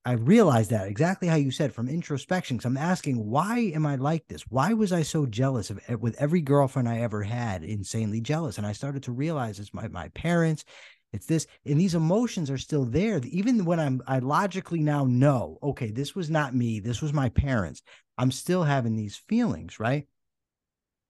I 0.05 0.13
realized 0.13 0.71
that 0.71 0.87
exactly 0.87 1.29
how 1.29 1.35
you 1.35 1.49
said 1.51 1.73
from 1.73 1.87
introspection. 1.87 2.57
Because 2.57 2.65
I'm 2.65 2.77
asking, 2.77 3.25
why 3.25 3.71
am 3.73 3.85
I 3.85 3.95
like 3.95 4.27
this? 4.27 4.41
Why 4.49 4.73
was 4.73 4.91
I 4.91 5.01
so 5.01 5.25
jealous 5.25 5.69
of 5.69 5.79
with 6.01 6.15
every 6.19 6.41
girlfriend 6.41 6.89
I 6.89 6.99
ever 6.99 7.23
had? 7.23 7.63
Insanely 7.63 8.19
jealous, 8.19 8.57
and 8.57 8.67
I 8.67 8.73
started 8.73 9.03
to 9.03 9.11
realize 9.13 9.59
it's 9.59 9.73
my 9.73 9.87
my 9.87 10.09
parents. 10.09 10.65
It's 11.13 11.27
this, 11.27 11.47
and 11.65 11.79
these 11.79 11.95
emotions 11.95 12.49
are 12.49 12.57
still 12.57 12.85
there. 12.85 13.21
Even 13.23 13.65
when 13.65 13.79
I'm, 13.79 14.01
I 14.07 14.17
logically 14.17 14.79
now 14.79 15.05
know, 15.05 15.59
okay, 15.61 15.91
this 15.91 16.15
was 16.15 16.27
not 16.27 16.55
me. 16.55 16.79
This 16.79 17.03
was 17.03 17.13
my 17.13 17.29
parents. 17.29 17.83
I'm 18.17 18.31
still 18.31 18.63
having 18.63 18.95
these 18.95 19.15
feelings, 19.15 19.79
right? 19.79 20.07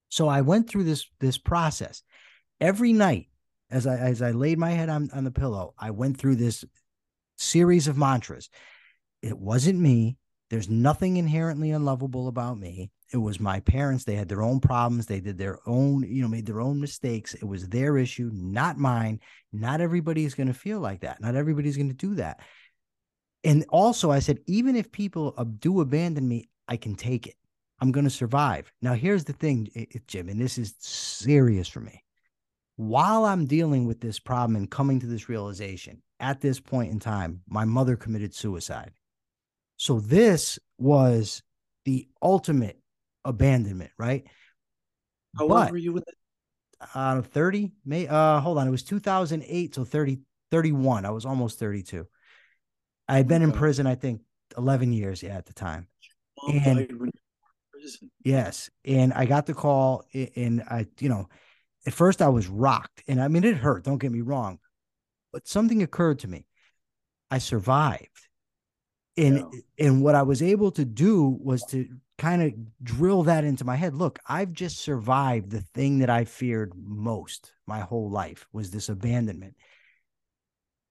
So 0.09 0.27
I 0.27 0.41
went 0.41 0.69
through 0.69 0.83
this 0.83 1.07
this 1.19 1.39
process 1.39 2.03
every 2.61 2.93
night 2.93 3.29
as 3.71 3.87
I 3.87 3.95
as 3.97 4.21
I 4.21 4.31
laid 4.31 4.59
my 4.59 4.69
head 4.71 4.89
on 4.89 5.09
on 5.13 5.23
the 5.23 5.31
pillow. 5.31 5.73
I 5.79 5.89
went 5.89 6.19
through 6.19 6.35
this 6.35 6.63
series 7.37 7.87
of 7.87 7.97
mantras 7.97 8.49
it 9.23 9.39
wasn't 9.39 9.79
me. 9.79 10.17
There's 10.51 10.69
nothing 10.69 11.17
inherently 11.17 11.71
unlovable 11.71 12.27
about 12.27 12.59
me. 12.59 12.91
It 13.11 13.17
was 13.17 13.39
my 13.39 13.59
parents. 13.61 14.03
They 14.03 14.15
had 14.15 14.29
their 14.29 14.43
own 14.43 14.59
problems. 14.59 15.07
They 15.07 15.19
did 15.19 15.37
their 15.37 15.57
own, 15.65 16.03
you 16.03 16.21
know, 16.21 16.27
made 16.27 16.45
their 16.45 16.61
own 16.61 16.79
mistakes. 16.79 17.33
It 17.33 17.45
was 17.45 17.67
their 17.69 17.97
issue, 17.97 18.29
not 18.33 18.77
mine. 18.77 19.19
Not 19.51 19.81
everybody's 19.81 20.35
going 20.35 20.47
to 20.47 20.53
feel 20.53 20.79
like 20.79 21.01
that. 21.01 21.21
Not 21.21 21.35
everybody's 21.35 21.77
going 21.77 21.89
to 21.89 21.95
do 21.95 22.15
that. 22.15 22.41
And 23.43 23.65
also, 23.69 24.11
I 24.11 24.19
said, 24.19 24.39
even 24.45 24.75
if 24.75 24.91
people 24.91 25.31
do 25.59 25.81
abandon 25.81 26.27
me, 26.27 26.49
I 26.67 26.77
can 26.77 26.95
take 26.95 27.25
it. 27.27 27.35
I'm 27.79 27.91
going 27.91 28.05
to 28.05 28.09
survive. 28.09 28.71
Now, 28.81 28.93
here's 28.93 29.23
the 29.23 29.33
thing, 29.33 29.69
Jim, 30.07 30.29
and 30.29 30.39
this 30.39 30.57
is 30.57 30.75
serious 30.79 31.67
for 31.67 31.79
me. 31.79 32.03
While 32.75 33.25
I'm 33.25 33.45
dealing 33.45 33.85
with 33.85 33.99
this 34.01 34.19
problem 34.19 34.55
and 34.55 34.69
coming 34.69 34.99
to 34.99 35.07
this 35.07 35.29
realization, 35.29 36.01
at 36.19 36.41
this 36.41 36.59
point 36.59 36.91
in 36.91 36.99
time, 36.99 37.41
my 37.47 37.65
mother 37.65 37.95
committed 37.95 38.33
suicide. 38.33 38.91
So 39.83 39.99
this 39.99 40.59
was 40.77 41.43
the 41.83 42.07
ultimate 42.21 42.79
abandonment, 43.25 43.91
right? 43.97 44.23
How 45.37 45.49
but, 45.49 45.63
old 45.63 45.71
were 45.71 45.77
you 45.77 45.91
with 45.91 46.07
it? 46.07 46.15
Uh, 46.95 47.21
30, 47.21 47.73
May, 47.83 48.07
uh, 48.07 48.39
hold 48.39 48.59
on. 48.59 48.65
It 48.65 48.71
was 48.71 48.83
2008 48.83 49.75
So 49.75 49.83
30, 49.83 50.19
31. 50.51 51.05
I 51.05 51.09
was 51.09 51.25
almost 51.25 51.59
32. 51.59 52.07
I 53.09 53.17
had 53.17 53.27
been 53.27 53.41
in 53.41 53.51
prison, 53.51 53.85
I 53.85 53.95
think 53.95 54.21
11 54.57 54.93
years 54.93 55.21
yeah, 55.21 55.35
at 55.35 55.47
the 55.47 55.53
time. 55.53 55.89
and 56.47 57.11
yes. 58.23 58.69
And 58.85 59.11
I 59.11 59.25
got 59.25 59.47
the 59.47 59.53
call 59.53 60.05
and 60.13 60.61
I, 60.61 60.87
you 61.01 61.09
know, 61.09 61.27
at 61.85 61.91
first 61.91 62.21
I 62.21 62.29
was 62.29 62.47
rocked 62.47 63.03
and 63.09 63.21
I 63.21 63.27
mean, 63.27 63.43
it 63.43 63.57
hurt. 63.57 63.83
Don't 63.83 63.97
get 63.97 64.13
me 64.13 64.21
wrong, 64.21 64.59
but 65.33 65.45
something 65.45 65.83
occurred 65.83 66.19
to 66.19 66.29
me. 66.29 66.47
I 67.29 67.39
survived 67.39 68.22
and 69.17 69.37
yeah. 69.37 69.87
and 69.87 70.03
what 70.03 70.15
i 70.15 70.21
was 70.21 70.41
able 70.41 70.71
to 70.71 70.85
do 70.85 71.37
was 71.41 71.63
to 71.65 71.87
kind 72.17 72.43
of 72.43 72.53
drill 72.83 73.23
that 73.23 73.43
into 73.43 73.65
my 73.65 73.75
head. 73.75 73.93
Look 73.93 74.19
i've 74.27 74.53
just 74.53 74.79
survived 74.79 75.51
the 75.51 75.61
thing 75.61 75.99
that 75.99 76.09
i 76.09 76.25
feared 76.25 76.73
most 76.75 77.53
my 77.67 77.79
whole 77.79 78.09
life 78.09 78.47
was 78.53 78.71
this 78.71 78.89
abandonment. 78.89 79.55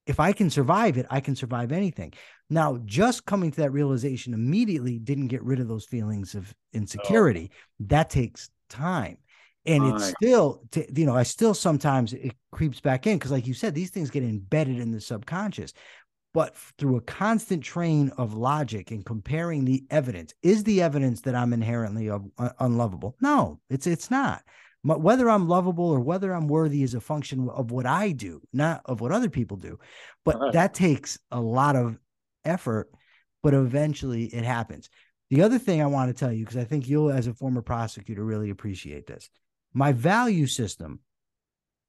If 0.06 0.20
i 0.20 0.32
can 0.32 0.50
survive 0.50 0.98
it 0.98 1.06
i 1.10 1.20
can 1.20 1.36
survive 1.36 1.72
anything. 1.72 2.12
Now 2.50 2.78
just 2.84 3.24
coming 3.24 3.50
to 3.52 3.60
that 3.62 3.72
realization 3.72 4.34
immediately 4.34 4.98
didn't 4.98 5.28
get 5.28 5.42
rid 5.42 5.60
of 5.60 5.68
those 5.68 5.86
feelings 5.86 6.34
of 6.34 6.48
oh. 6.52 6.78
insecurity. 6.78 7.50
Oh. 7.52 7.56
that 7.88 8.10
takes 8.10 8.50
time. 8.68 9.18
And 9.64 9.94
it's 9.94 10.08
still 10.08 10.64
you 10.92 11.06
know 11.06 11.14
i 11.14 11.22
still 11.22 11.54
sometimes 11.54 12.12
it 12.14 12.34
creeps 12.50 12.80
back 12.80 13.06
in 13.06 13.16
because 13.16 13.30
like 13.30 13.46
you 13.46 13.54
said 13.54 13.76
these 13.76 13.90
things 13.90 14.10
get 14.10 14.24
embedded 14.24 14.80
in 14.80 14.90
the 14.90 15.00
subconscious 15.00 15.72
but 16.34 16.56
through 16.78 16.96
a 16.96 17.02
constant 17.02 17.62
train 17.62 18.10
of 18.16 18.34
logic 18.34 18.90
and 18.90 19.04
comparing 19.04 19.64
the 19.64 19.84
evidence 19.90 20.34
is 20.42 20.64
the 20.64 20.82
evidence 20.82 21.20
that 21.22 21.34
i'm 21.34 21.52
inherently 21.52 22.10
unlovable? 22.58 23.16
No 23.20 23.60
it's 23.68 23.86
it's 23.86 24.10
not. 24.10 24.42
Whether 24.84 25.30
i'm 25.30 25.48
lovable 25.48 25.90
or 25.90 26.00
whether 26.00 26.32
i'm 26.32 26.48
worthy 26.48 26.82
is 26.82 26.94
a 26.94 27.00
function 27.00 27.48
of 27.48 27.70
what 27.70 27.86
i 27.86 28.12
do 28.12 28.40
not 28.52 28.82
of 28.84 29.00
what 29.00 29.12
other 29.12 29.30
people 29.30 29.56
do. 29.56 29.78
But 30.24 30.40
right. 30.40 30.52
that 30.52 30.74
takes 30.74 31.18
a 31.30 31.40
lot 31.40 31.76
of 31.76 31.98
effort 32.44 32.90
but 33.42 33.54
eventually 33.54 34.26
it 34.26 34.44
happens. 34.44 34.88
The 35.30 35.42
other 35.42 35.58
thing 35.58 35.80
i 35.82 35.86
want 35.86 36.08
to 36.08 36.14
tell 36.14 36.32
you 36.32 36.44
because 36.44 36.58
i 36.58 36.64
think 36.64 36.88
you'll 36.88 37.10
as 37.10 37.26
a 37.26 37.34
former 37.34 37.62
prosecutor 37.62 38.24
really 38.24 38.50
appreciate 38.50 39.06
this. 39.06 39.30
My 39.74 39.92
value 39.92 40.46
system 40.46 41.00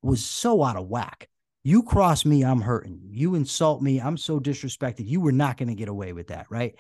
was 0.02 0.24
so 0.24 0.64
out 0.64 0.76
of 0.76 0.88
whack 0.88 1.30
you 1.64 1.84
cross 1.84 2.26
me, 2.26 2.44
I'm 2.44 2.62
hurting. 2.62 3.02
You 3.10 3.36
insult 3.36 3.82
me, 3.82 4.00
I'm 4.00 4.18
so 4.18 4.40
disrespected. 4.40 5.08
You 5.08 5.22
were 5.22 5.32
not 5.32 5.58
going 5.58 5.70
to 5.70 5.76
get 5.76 5.88
away 5.88 6.14
with 6.14 6.28
that, 6.28 6.48
right? 6.50 6.76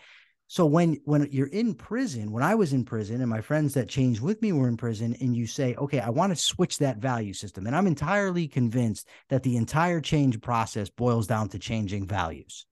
So 0.48 0.66
when 0.66 1.00
when 1.06 1.28
you're 1.32 1.48
in 1.48 1.74
prison, 1.74 2.32
when 2.32 2.44
I 2.44 2.54
was 2.54 2.74
in 2.74 2.84
prison 2.86 3.22
and 3.22 3.30
my 3.30 3.42
friends 3.42 3.74
that 3.74 3.90
changed 3.90 4.22
with 4.22 4.42
me 4.42 4.52
were 4.52 4.68
in 4.68 4.78
prison 4.78 5.16
and 5.20 5.36
you 5.36 5.48
say, 5.48 5.74
"Okay, 5.75 6.00
I 6.00 6.10
want 6.10 6.32
to 6.32 6.36
switch 6.36 6.78
that 6.78 6.98
value 6.98 7.34
system." 7.34 7.66
And 7.66 7.75
I'm 7.75 7.88
entirely 7.88 8.48
convinced 8.48 9.08
that 9.30 9.42
the 9.42 9.56
entire 9.56 10.02
change 10.02 10.42
process 10.42 10.90
boils 10.90 11.28
down 11.28 11.50
to 11.50 11.60
changing 11.60 12.08
values. 12.08 12.66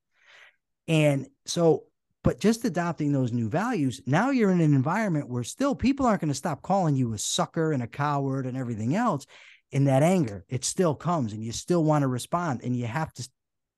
And 0.87 1.27
so, 1.45 1.85
but 2.23 2.39
just 2.39 2.65
adopting 2.65 3.13
those 3.13 3.31
new 3.31 3.49
values, 3.49 4.01
now 4.05 4.29
you're 4.29 4.51
in 4.51 4.61
an 4.61 4.75
environment 4.75 5.29
where 5.29 5.43
still 5.43 5.73
people 5.73 6.05
aren't 6.05 6.21
going 6.21 6.27
to 6.27 6.35
stop 6.35 6.61
calling 6.61 6.95
you 6.95 7.13
a 7.13 7.17
sucker 7.17 7.71
and 7.71 7.81
a 7.81 7.87
coward 7.87 8.45
and 8.45 8.57
everything 8.57 8.95
else. 8.95 9.25
In 9.71 9.85
that 9.85 10.03
anger, 10.03 10.45
it 10.49 10.65
still 10.65 10.95
comes 10.95 11.33
and 11.33 11.43
you 11.43 11.51
still 11.51 11.83
want 11.83 12.03
to 12.03 12.07
respond 12.07 12.61
and 12.63 12.75
you 12.75 12.85
have 12.85 13.13
to 13.13 13.29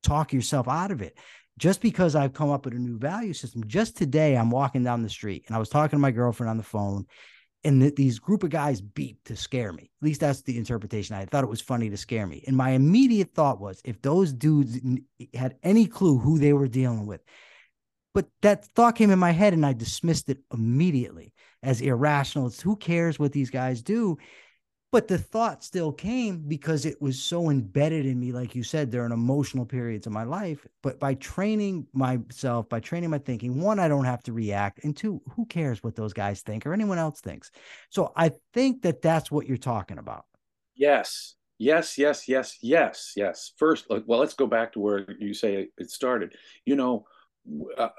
talk 0.01 0.33
yourself 0.33 0.67
out 0.67 0.91
of 0.91 1.01
it. 1.01 1.17
Just 1.57 1.81
because 1.81 2.15
I've 2.15 2.33
come 2.33 2.49
up 2.49 2.65
with 2.65 2.73
a 2.73 2.79
new 2.79 2.97
value 2.97 3.33
system, 3.33 3.63
just 3.67 3.95
today 3.95 4.35
I'm 4.35 4.49
walking 4.49 4.83
down 4.83 5.03
the 5.03 5.09
street 5.09 5.43
and 5.47 5.55
I 5.55 5.59
was 5.59 5.69
talking 5.69 5.97
to 5.97 6.01
my 6.01 6.11
girlfriend 6.11 6.49
on 6.49 6.57
the 6.57 6.63
phone 6.63 7.05
and 7.63 7.81
th- 7.81 7.95
these 7.95 8.19
group 8.19 8.43
of 8.43 8.49
guys 8.49 8.81
beat 8.81 9.23
to 9.25 9.35
scare 9.35 9.71
me. 9.71 9.83
At 9.83 10.05
least 10.05 10.21
that's 10.21 10.41
the 10.41 10.57
interpretation. 10.57 11.15
I 11.15 11.25
thought 11.25 11.43
it 11.43 11.49
was 11.49 11.61
funny 11.61 11.89
to 11.89 11.97
scare 11.97 12.25
me. 12.25 12.43
And 12.47 12.57
my 12.57 12.71
immediate 12.71 13.33
thought 13.33 13.59
was 13.59 13.81
if 13.85 14.01
those 14.01 14.33
dudes 14.33 14.79
had 15.33 15.55
any 15.63 15.85
clue 15.85 16.17
who 16.17 16.39
they 16.39 16.53
were 16.53 16.67
dealing 16.67 17.05
with, 17.05 17.21
but 18.13 18.27
that 18.41 18.65
thought 18.65 18.95
came 18.95 19.11
in 19.11 19.19
my 19.19 19.31
head 19.31 19.53
and 19.53 19.65
I 19.65 19.73
dismissed 19.73 20.29
it 20.29 20.39
immediately 20.53 21.33
as 21.63 21.81
irrational. 21.81 22.47
It's 22.47 22.61
who 22.61 22.75
cares 22.75 23.17
what 23.17 23.31
these 23.31 23.49
guys 23.49 23.81
do? 23.81 24.17
But 24.93 25.07
the 25.07 25.17
thought 25.17 25.63
still 25.63 25.91
came 25.91 26.37
because 26.47 26.85
it 26.85 27.01
was 27.01 27.19
so 27.19 27.49
embedded 27.49 28.05
in 28.05 28.19
me, 28.19 28.31
like 28.31 28.53
you 28.53 28.61
said, 28.61 28.91
during 28.91 29.11
emotional 29.11 29.65
periods 29.65 30.05
of 30.05 30.13
my 30.13 30.23
life. 30.23 30.67
But 30.83 30.99
by 30.99 31.15
training 31.15 31.87
myself, 31.93 32.69
by 32.69 32.79
training 32.79 33.09
my 33.09 33.17
thinking, 33.17 33.59
one, 33.59 33.79
I 33.79 33.87
don't 33.87 34.05
have 34.05 34.21
to 34.25 34.33
react. 34.33 34.83
And 34.83 34.95
two, 34.95 35.19
who 35.31 35.47
cares 35.47 35.81
what 35.81 35.95
those 35.95 36.13
guys 36.13 36.43
think 36.43 36.67
or 36.67 36.73
anyone 36.73 36.99
else 36.99 37.21
thinks? 37.21 37.49
So 37.89 38.13
I 38.15 38.33
think 38.53 38.83
that 38.83 39.01
that's 39.01 39.31
what 39.31 39.47
you're 39.47 39.57
talking 39.57 39.97
about. 39.97 40.25
Yes. 40.75 41.33
Yes, 41.57 41.97
yes, 41.97 42.27
yes, 42.27 42.59
yes, 42.61 43.13
yes. 43.15 43.53
First, 43.57 43.87
well, 43.89 44.19
let's 44.19 44.35
go 44.35 44.45
back 44.45 44.73
to 44.73 44.79
where 44.79 45.07
you 45.17 45.33
say 45.33 45.69
it 45.75 45.89
started. 45.89 46.35
You 46.65 46.75
know, 46.75 47.05
uh, 47.75 47.89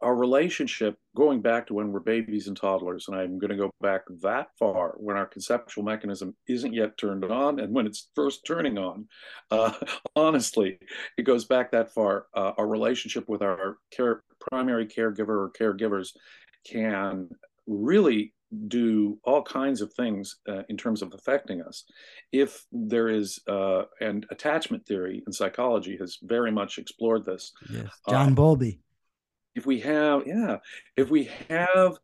our 0.00 0.14
relationship 0.14 0.96
going 1.16 1.40
back 1.40 1.66
to 1.66 1.74
when 1.74 1.90
we're 1.90 2.00
babies 2.00 2.46
and 2.46 2.56
toddlers 2.56 3.06
and 3.08 3.16
i'm 3.16 3.38
going 3.38 3.50
to 3.50 3.56
go 3.56 3.70
back 3.80 4.02
that 4.22 4.48
far 4.58 4.94
when 4.98 5.16
our 5.16 5.26
conceptual 5.26 5.84
mechanism 5.84 6.34
isn't 6.48 6.72
yet 6.72 6.96
turned 6.98 7.24
on 7.24 7.60
and 7.60 7.74
when 7.74 7.86
it's 7.86 8.10
first 8.14 8.46
turning 8.46 8.78
on 8.78 9.06
uh, 9.50 9.72
honestly 10.16 10.78
it 11.16 11.22
goes 11.22 11.44
back 11.44 11.70
that 11.72 11.92
far. 11.92 12.26
Uh, 12.34 12.52
our 12.56 12.66
relationship 12.66 13.28
with 13.28 13.42
our 13.42 13.78
care, 13.90 14.22
primary 14.50 14.86
caregiver 14.86 15.28
or 15.28 15.52
caregivers 15.58 16.10
can 16.66 17.28
really 17.66 18.32
do 18.68 19.18
all 19.24 19.42
kinds 19.42 19.82
of 19.82 19.92
things 19.92 20.36
uh, 20.48 20.62
in 20.70 20.76
terms 20.76 21.02
of 21.02 21.12
affecting 21.12 21.60
us. 21.60 21.84
If 22.32 22.64
there 22.72 23.08
is 23.08 23.38
uh, 23.46 23.82
and 24.00 24.24
attachment 24.30 24.86
theory 24.86 25.22
in 25.26 25.32
psychology 25.32 25.98
has 26.00 26.18
very 26.22 26.50
much 26.50 26.78
explored 26.78 27.26
this 27.26 27.52
yes. 27.70 27.88
john 28.08 28.32
uh, 28.32 28.34
bowlby 28.34 28.80
if 29.58 29.66
we 29.66 29.80
have 29.80 30.26
yeah 30.26 30.56
if 30.96 31.10
we 31.10 31.28
have 31.50 31.98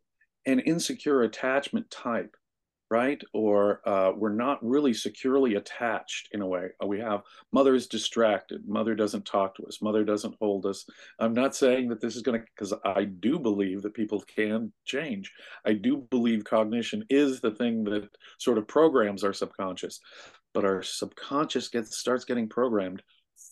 an 0.47 0.61
insecure 0.61 1.23
attachment 1.23 1.91
type 1.91 2.37
right? 2.91 3.23
Or 3.33 3.81
uh, 3.89 4.13
we're 4.15 4.35
not 4.35 4.63
really 4.63 4.93
securely 4.93 5.55
attached 5.55 6.29
in 6.33 6.43
a 6.43 6.47
way. 6.47 6.69
Uh, 6.81 6.87
we 6.87 7.01
have 7.01 7.23
mother 7.51 7.75
is 7.75 7.89
distracted. 7.89 8.69
Mother 8.69 8.95
doesn't 8.95 9.25
talk 9.25 9.57
to 9.57 9.65
us. 9.65 9.81
Mother 9.83 10.05
doesn't 10.05 10.37
hold 10.39 10.67
us. 10.67 10.85
I'm 11.19 11.33
not 11.33 11.57
saying 11.57 11.89
that 11.89 12.01
this 12.01 12.15
is 12.15 12.23
going 12.23 12.39
to 12.39 12.47
because 12.55 12.75
i 12.85 13.05
do 13.05 13.39
believe 13.39 13.83
that 13.83 13.95
people 13.95 14.21
can 14.21 14.71
change. 14.85 15.33
I 15.65 15.73
do 15.73 16.07
believe 16.11 16.45
cognition 16.45 17.05
is 17.09 17.41
the 17.41 17.53
thing 17.53 17.85
that 17.85 18.09
sort 18.39 18.59
of 18.59 18.69
programs 18.69 19.25
our 19.25 19.33
subconscious 19.33 19.99
but 20.55 20.65
our 20.65 20.83
subconscious 20.83 21.69
gets 21.69 21.99
starts 21.99 22.25
getting 22.25 22.49
programmed 22.49 23.03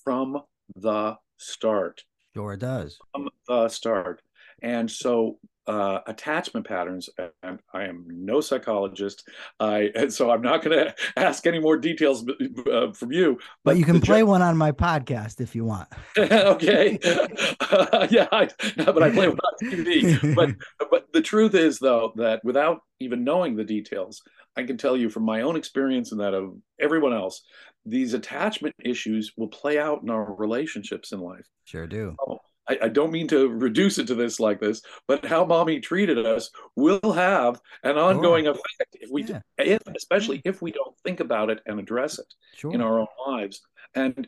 from 0.05 0.41
the 0.77 1.17
start. 1.37 2.03
Sure 2.35 2.55
it 2.55 2.61
does. 2.61 2.97
From 3.13 3.29
the 3.49 3.69
start. 3.69 4.23
And 4.63 4.91
so 4.91 5.39
uh, 5.67 6.01
attachment 6.07 6.67
patterns, 6.67 7.09
and 7.43 7.61
I 7.73 7.85
am 7.85 8.07
no 8.09 8.41
psychologist, 8.41 9.29
I 9.61 9.91
and 9.95 10.13
so 10.13 10.31
I'm 10.31 10.43
not 10.43 10.63
going 10.63 10.77
to 10.87 10.95
ask 11.17 11.47
any 11.47 11.61
more 11.61 11.77
details 11.77 12.25
uh, 12.71 12.93
from 12.93 13.13
you. 13.13 13.35
But, 13.65 13.73
but 13.73 13.77
you 13.77 13.85
can 13.85 14.01
play 14.01 14.23
one 14.23 14.43
on 14.43 14.57
my 14.57 14.73
podcast 14.73 15.41
if 15.41 15.55
you 15.55 15.65
want. 15.65 15.89
okay, 16.19 16.99
uh, 17.05 18.07
yeah, 18.11 18.27
I, 18.33 18.49
but 18.77 19.03
I 19.03 19.11
play 19.11 19.29
one 19.29 19.39
on 19.39 19.71
TV. 19.71 20.35
but 20.35 20.51
but 20.91 21.13
the 21.13 21.23
truth 21.23 21.55
is 21.55 21.79
though 21.79 22.13
that 22.17 22.45
without 22.45 22.81
even 22.99 23.25
knowing 23.25 23.57
the 23.57 23.65
details, 23.65 24.23
I 24.57 24.65
can 24.65 24.77
tell 24.77 24.97
you 24.97 25.11
from 25.11 25.25
my 25.25 25.43
own 25.43 25.57
experience 25.57 26.13
and 26.13 26.21
that 26.21 26.35
of 26.35 26.57
everyone 26.81 27.13
else 27.13 27.43
these 27.85 28.15
attachment 28.15 28.75
issues 28.85 29.33
will 29.37 29.49
play 29.49 29.79
out 29.79 30.03
in 30.03 30.11
our 30.11 30.35
relationships 30.35 31.11
in 31.11 31.21
life. 31.21 31.47
Sure 31.65 31.87
do. 31.87 32.15
Oh, 32.27 32.39
I, 32.73 32.87
I, 32.87 32.89
don't 32.89 33.13
mean 33.13 33.29
to 33.29 33.49
reduce 33.49 33.99
it 33.99 34.07
to 34.09 34.15
this 34.15 34.41
like 34.41 34.61
this, 34.61 34.83
but 35.07 35.25
how 35.25 35.45
mommy 35.45 35.81
treated 35.81 36.19
us 36.19 36.51
will 36.77 37.13
have 37.13 37.61
an 37.83 37.99
ongoing 37.99 38.45
sure. 38.45 38.53
effect 38.53 38.97
if 39.01 39.11
we, 39.11 39.25
yeah. 39.25 39.41
if, 39.59 39.83
especially 39.97 40.43
if 40.45 40.63
we 40.63 40.73
don't 40.73 40.97
think 41.05 41.21
about 41.21 41.51
it 41.51 41.61
and 41.67 41.79
address 41.79 42.19
it 42.19 42.27
sure. 42.55 42.73
in 42.73 42.81
our 42.81 43.01
own 43.01 43.07
lives. 43.27 43.61
And 43.95 44.27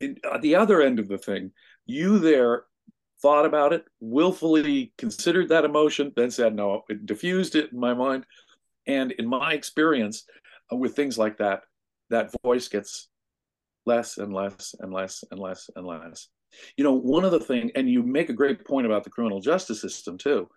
in, 0.00 0.16
at 0.32 0.42
the 0.42 0.56
other 0.56 0.82
end 0.82 0.98
of 0.98 1.08
the 1.08 1.18
thing, 1.18 1.52
you 1.84 2.18
there 2.18 2.64
thought 3.20 3.46
about 3.46 3.72
it, 3.72 3.84
willfully 4.00 4.92
considered 4.98 5.48
that 5.48 5.64
emotion, 5.64 6.12
then 6.16 6.30
said 6.30 6.54
no, 6.54 6.82
it 6.88 7.06
diffused 7.06 7.56
it 7.56 7.72
in 7.72 7.80
my 7.80 7.94
mind. 7.94 8.24
And 8.86 9.12
in 9.12 9.26
my 9.26 9.52
experience 9.52 10.24
uh, 10.72 10.76
with 10.76 10.94
things 10.94 11.18
like 11.18 11.38
that, 11.38 11.62
that 12.10 12.30
voice 12.42 12.68
gets 12.68 13.08
less 13.84 14.18
and 14.18 14.32
less 14.32 14.74
and 14.78 14.92
less 14.92 15.24
and 15.30 15.40
less 15.40 15.70
and 15.74 15.86
less. 15.86 16.28
You 16.76 16.84
know, 16.84 16.92
one 16.92 17.24
of 17.24 17.32
the 17.32 17.40
things, 17.40 17.72
and 17.74 17.88
you 17.88 18.02
make 18.02 18.28
a 18.28 18.34
great 18.34 18.64
point 18.64 18.86
about 18.86 19.04
the 19.04 19.10
criminal 19.10 19.40
justice 19.40 19.80
system 19.80 20.18
too. 20.18 20.48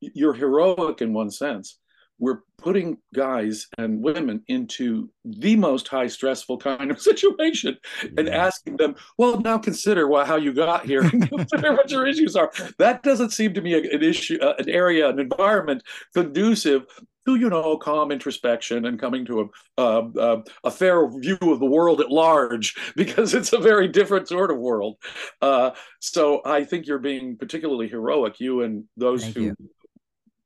You're 0.00 0.34
heroic 0.34 1.02
in 1.02 1.12
one 1.12 1.30
sense. 1.30 1.78
We're 2.18 2.40
putting 2.58 2.98
guys 3.14 3.66
and 3.76 4.02
women 4.02 4.42
into 4.48 5.10
the 5.24 5.56
most 5.56 5.88
high 5.88 6.06
stressful 6.06 6.58
kind 6.58 6.90
of 6.90 7.00
situation 7.10 7.76
and 8.16 8.28
asking 8.28 8.76
them, 8.76 8.96
well, 9.18 9.40
now 9.40 9.58
consider 9.58 10.08
what, 10.08 10.26
how 10.26 10.36
you 10.36 10.52
got 10.52 10.86
here 10.86 11.02
and 11.02 11.28
consider 11.36 11.72
what 11.72 11.90
your 11.90 12.06
issues 12.06 12.36
are. 12.36 12.50
That 12.78 13.02
doesn't 13.02 13.30
seem 13.30 13.54
to 13.54 13.60
me 13.60 13.74
an 13.74 14.02
issue, 14.02 14.38
uh, 14.40 14.54
an 14.58 14.68
area, 14.68 15.08
an 15.08 15.18
environment 15.18 15.82
conducive 16.14 16.86
to 17.26 17.36
you 17.36 17.48
know 17.48 17.76
calm 17.76 18.12
introspection 18.12 18.84
and 18.84 19.00
coming 19.00 19.24
to 19.24 19.50
a 19.78 19.80
uh, 19.80 20.42
a 20.64 20.70
fair 20.70 21.08
view 21.08 21.38
of 21.40 21.58
the 21.58 21.66
world 21.66 22.00
at 22.00 22.10
large 22.10 22.74
because 22.96 23.34
it's 23.34 23.52
a 23.52 23.58
very 23.58 23.88
different 23.88 24.28
sort 24.28 24.50
of 24.50 24.58
world. 24.58 24.96
Uh, 25.40 25.70
so 26.00 26.42
I 26.44 26.64
think 26.64 26.86
you're 26.86 26.98
being 26.98 27.36
particularly 27.36 27.88
heroic, 27.88 28.40
you 28.40 28.62
and 28.62 28.84
those 28.96 29.22
Thank 29.22 29.36
who 29.36 29.42
you. 29.42 29.56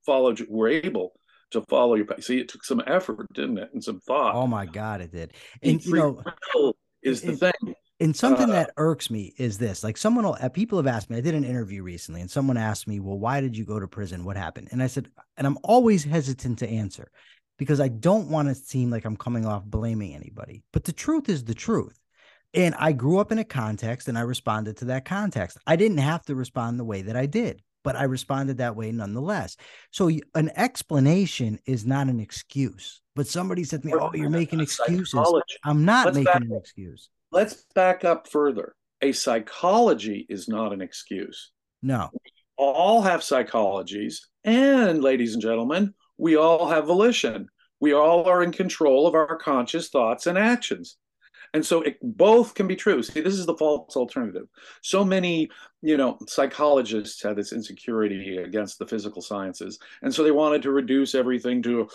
followed 0.04 0.44
were 0.48 0.68
able 0.68 1.12
to 1.50 1.62
follow 1.62 1.94
your 1.94 2.06
path. 2.06 2.22
see 2.22 2.38
it 2.38 2.48
took 2.48 2.64
some 2.64 2.82
effort 2.86 3.32
didn't 3.32 3.58
it? 3.58 3.70
And 3.72 3.82
some 3.82 4.00
thought. 4.00 4.34
Oh 4.34 4.46
my 4.46 4.66
god 4.66 5.00
it 5.00 5.12
did. 5.12 5.32
And 5.62 5.84
you 5.84 5.94
know 5.94 6.72
is 7.02 7.22
the 7.22 7.32
it, 7.32 7.38
thing. 7.38 7.74
and 8.00 8.14
something 8.14 8.50
uh, 8.50 8.52
that 8.52 8.70
irks 8.76 9.10
me 9.10 9.32
is 9.38 9.58
this 9.58 9.84
like 9.84 9.96
someone 9.96 10.24
will 10.24 10.36
uh, 10.40 10.48
people 10.48 10.78
have 10.78 10.86
asked 10.86 11.10
me 11.10 11.16
i 11.16 11.20
did 11.20 11.34
an 11.34 11.44
interview 11.44 11.82
recently 11.82 12.20
and 12.20 12.30
someone 12.30 12.56
asked 12.56 12.88
me 12.88 13.00
well 13.00 13.18
why 13.18 13.40
did 13.40 13.56
you 13.56 13.64
go 13.64 13.78
to 13.78 13.86
prison? 13.86 14.24
What 14.24 14.36
happened? 14.36 14.68
And 14.72 14.82
i 14.82 14.86
said 14.86 15.08
and 15.36 15.46
i'm 15.46 15.58
always 15.62 16.04
hesitant 16.04 16.58
to 16.60 16.68
answer 16.68 17.10
because 17.58 17.80
i 17.80 17.88
don't 17.88 18.28
want 18.28 18.48
to 18.48 18.54
seem 18.54 18.90
like 18.90 19.04
i'm 19.04 19.16
coming 19.16 19.46
off 19.46 19.64
blaming 19.64 20.14
anybody. 20.14 20.62
But 20.72 20.84
the 20.84 20.92
truth 20.92 21.28
is 21.28 21.44
the 21.44 21.54
truth. 21.54 21.98
And 22.54 22.74
i 22.78 22.92
grew 22.92 23.18
up 23.18 23.32
in 23.32 23.38
a 23.38 23.44
context 23.44 24.08
and 24.08 24.18
i 24.18 24.22
responded 24.22 24.76
to 24.78 24.86
that 24.86 25.04
context. 25.04 25.58
I 25.66 25.76
didn't 25.76 25.98
have 25.98 26.24
to 26.26 26.34
respond 26.34 26.78
the 26.78 26.84
way 26.84 27.02
that 27.02 27.16
i 27.16 27.26
did 27.26 27.62
but 27.92 28.00
i 28.00 28.04
responded 28.04 28.58
that 28.58 28.76
way 28.76 28.92
nonetheless 28.92 29.56
so 29.90 30.10
an 30.34 30.50
explanation 30.56 31.58
is 31.66 31.84
not 31.86 32.08
an 32.08 32.20
excuse 32.20 33.00
but 33.16 33.26
somebody 33.26 33.64
said 33.64 33.82
to 33.82 33.88
me 33.88 33.94
oh 33.98 34.10
you're 34.14 34.30
making 34.30 34.60
excuses 34.60 35.18
i'm 35.64 35.84
not 35.84 36.06
Let's 36.06 36.16
making 36.18 36.50
an 36.50 36.56
excuse 36.56 37.08
let's 37.30 37.64
back 37.74 38.04
up 38.04 38.28
further. 38.28 38.74
A 39.02 39.12
psychology 39.12 40.26
is 40.28 40.48
not 40.48 40.72
an 40.72 40.80
excuse. 40.80 41.50
No. 41.82 42.10
We 42.12 42.32
all 42.56 43.02
have 43.02 43.20
psychologies. 43.20 44.16
And, 44.44 45.02
ladies 45.02 45.34
and 45.34 45.42
gentlemen, 45.42 45.94
we 46.16 46.36
all 46.36 46.68
have 46.68 46.86
volition. 46.86 47.48
We 47.80 47.92
all 47.92 48.24
are 48.24 48.42
in 48.42 48.50
control 48.50 49.06
of 49.06 49.14
our 49.14 49.36
conscious 49.36 49.88
thoughts 49.88 50.26
and 50.26 50.36
actions. 50.36 50.96
And 51.54 51.64
so 51.64 51.82
it 51.82 51.96
both 52.02 52.54
can 52.54 52.66
be 52.66 52.76
true. 52.76 53.02
See, 53.02 53.20
this 53.20 53.34
is 53.34 53.46
the 53.46 53.56
false 53.56 53.96
alternative. 53.96 54.48
So 54.82 55.04
many, 55.04 55.48
you 55.82 55.96
know, 55.96 56.18
psychologists 56.26 57.22
had 57.22 57.36
this 57.36 57.52
insecurity 57.52 58.38
against 58.38 58.78
the 58.78 58.86
physical 58.86 59.22
sciences. 59.22 59.78
And 60.02 60.14
so 60.14 60.22
they 60.22 60.30
wanted 60.30 60.62
to 60.62 60.72
reduce 60.72 61.14
everything 61.14 61.62
to 61.62 61.88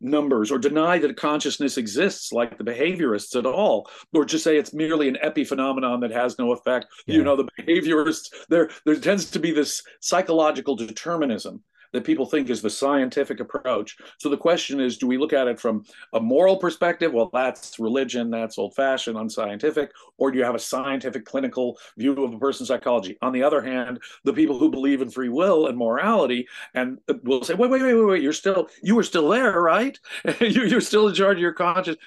numbers 0.00 0.50
or 0.50 0.58
deny 0.58 0.98
that 0.98 1.16
consciousness 1.16 1.76
exists 1.76 2.32
like 2.32 2.56
the 2.56 2.64
behaviorists 2.64 3.36
at 3.36 3.46
all, 3.46 3.90
or 4.14 4.24
just 4.24 4.44
say 4.44 4.56
it's 4.56 4.72
merely 4.72 5.08
an 5.08 5.18
epiphenomenon 5.22 6.00
that 6.00 6.12
has 6.12 6.38
no 6.38 6.52
effect. 6.52 6.86
Yeah. 7.06 7.16
You 7.16 7.24
know, 7.24 7.36
the 7.36 7.48
behaviorists, 7.60 8.28
there 8.48 8.70
there 8.84 8.96
tends 8.96 9.30
to 9.32 9.38
be 9.38 9.52
this 9.52 9.82
psychological 10.00 10.76
determinism 10.76 11.62
that 11.96 12.04
people 12.04 12.26
think 12.26 12.50
is 12.50 12.60
the 12.60 12.70
scientific 12.70 13.40
approach. 13.40 13.96
So 14.18 14.28
the 14.28 14.36
question 14.36 14.80
is 14.80 14.98
do 14.98 15.06
we 15.06 15.16
look 15.16 15.32
at 15.32 15.48
it 15.48 15.58
from 15.58 15.84
a 16.12 16.20
moral 16.20 16.58
perspective? 16.58 17.12
Well, 17.12 17.30
that's 17.32 17.78
religion, 17.78 18.30
that's 18.30 18.58
old 18.58 18.74
fashioned, 18.74 19.16
unscientific. 19.16 19.92
Or 20.18 20.30
do 20.30 20.38
you 20.38 20.44
have 20.44 20.54
a 20.54 20.60
scientific, 20.60 21.24
clinical 21.24 21.78
view 21.96 22.22
of 22.22 22.34
a 22.34 22.38
person's 22.38 22.68
psychology? 22.68 23.16
On 23.22 23.32
the 23.32 23.42
other 23.42 23.62
hand, 23.62 24.00
the 24.24 24.32
people 24.32 24.58
who 24.58 24.70
believe 24.70 25.00
in 25.00 25.08
free 25.08 25.30
will 25.30 25.66
and 25.66 25.78
morality 25.78 26.46
and 26.74 26.98
uh, 27.08 27.14
will 27.24 27.42
say, 27.42 27.54
wait, 27.54 27.70
wait, 27.70 27.82
wait, 27.82 27.94
wait, 27.94 28.04
wait, 28.04 28.22
you're 28.22 28.32
still, 28.32 28.68
you 28.82 28.94
were 28.94 29.02
still 29.02 29.30
there, 29.30 29.60
right? 29.60 29.98
you're 30.40 30.80
still 30.82 31.08
in 31.08 31.14
charge 31.14 31.38
of 31.38 31.42
your 31.42 31.52
conscience. 31.54 31.98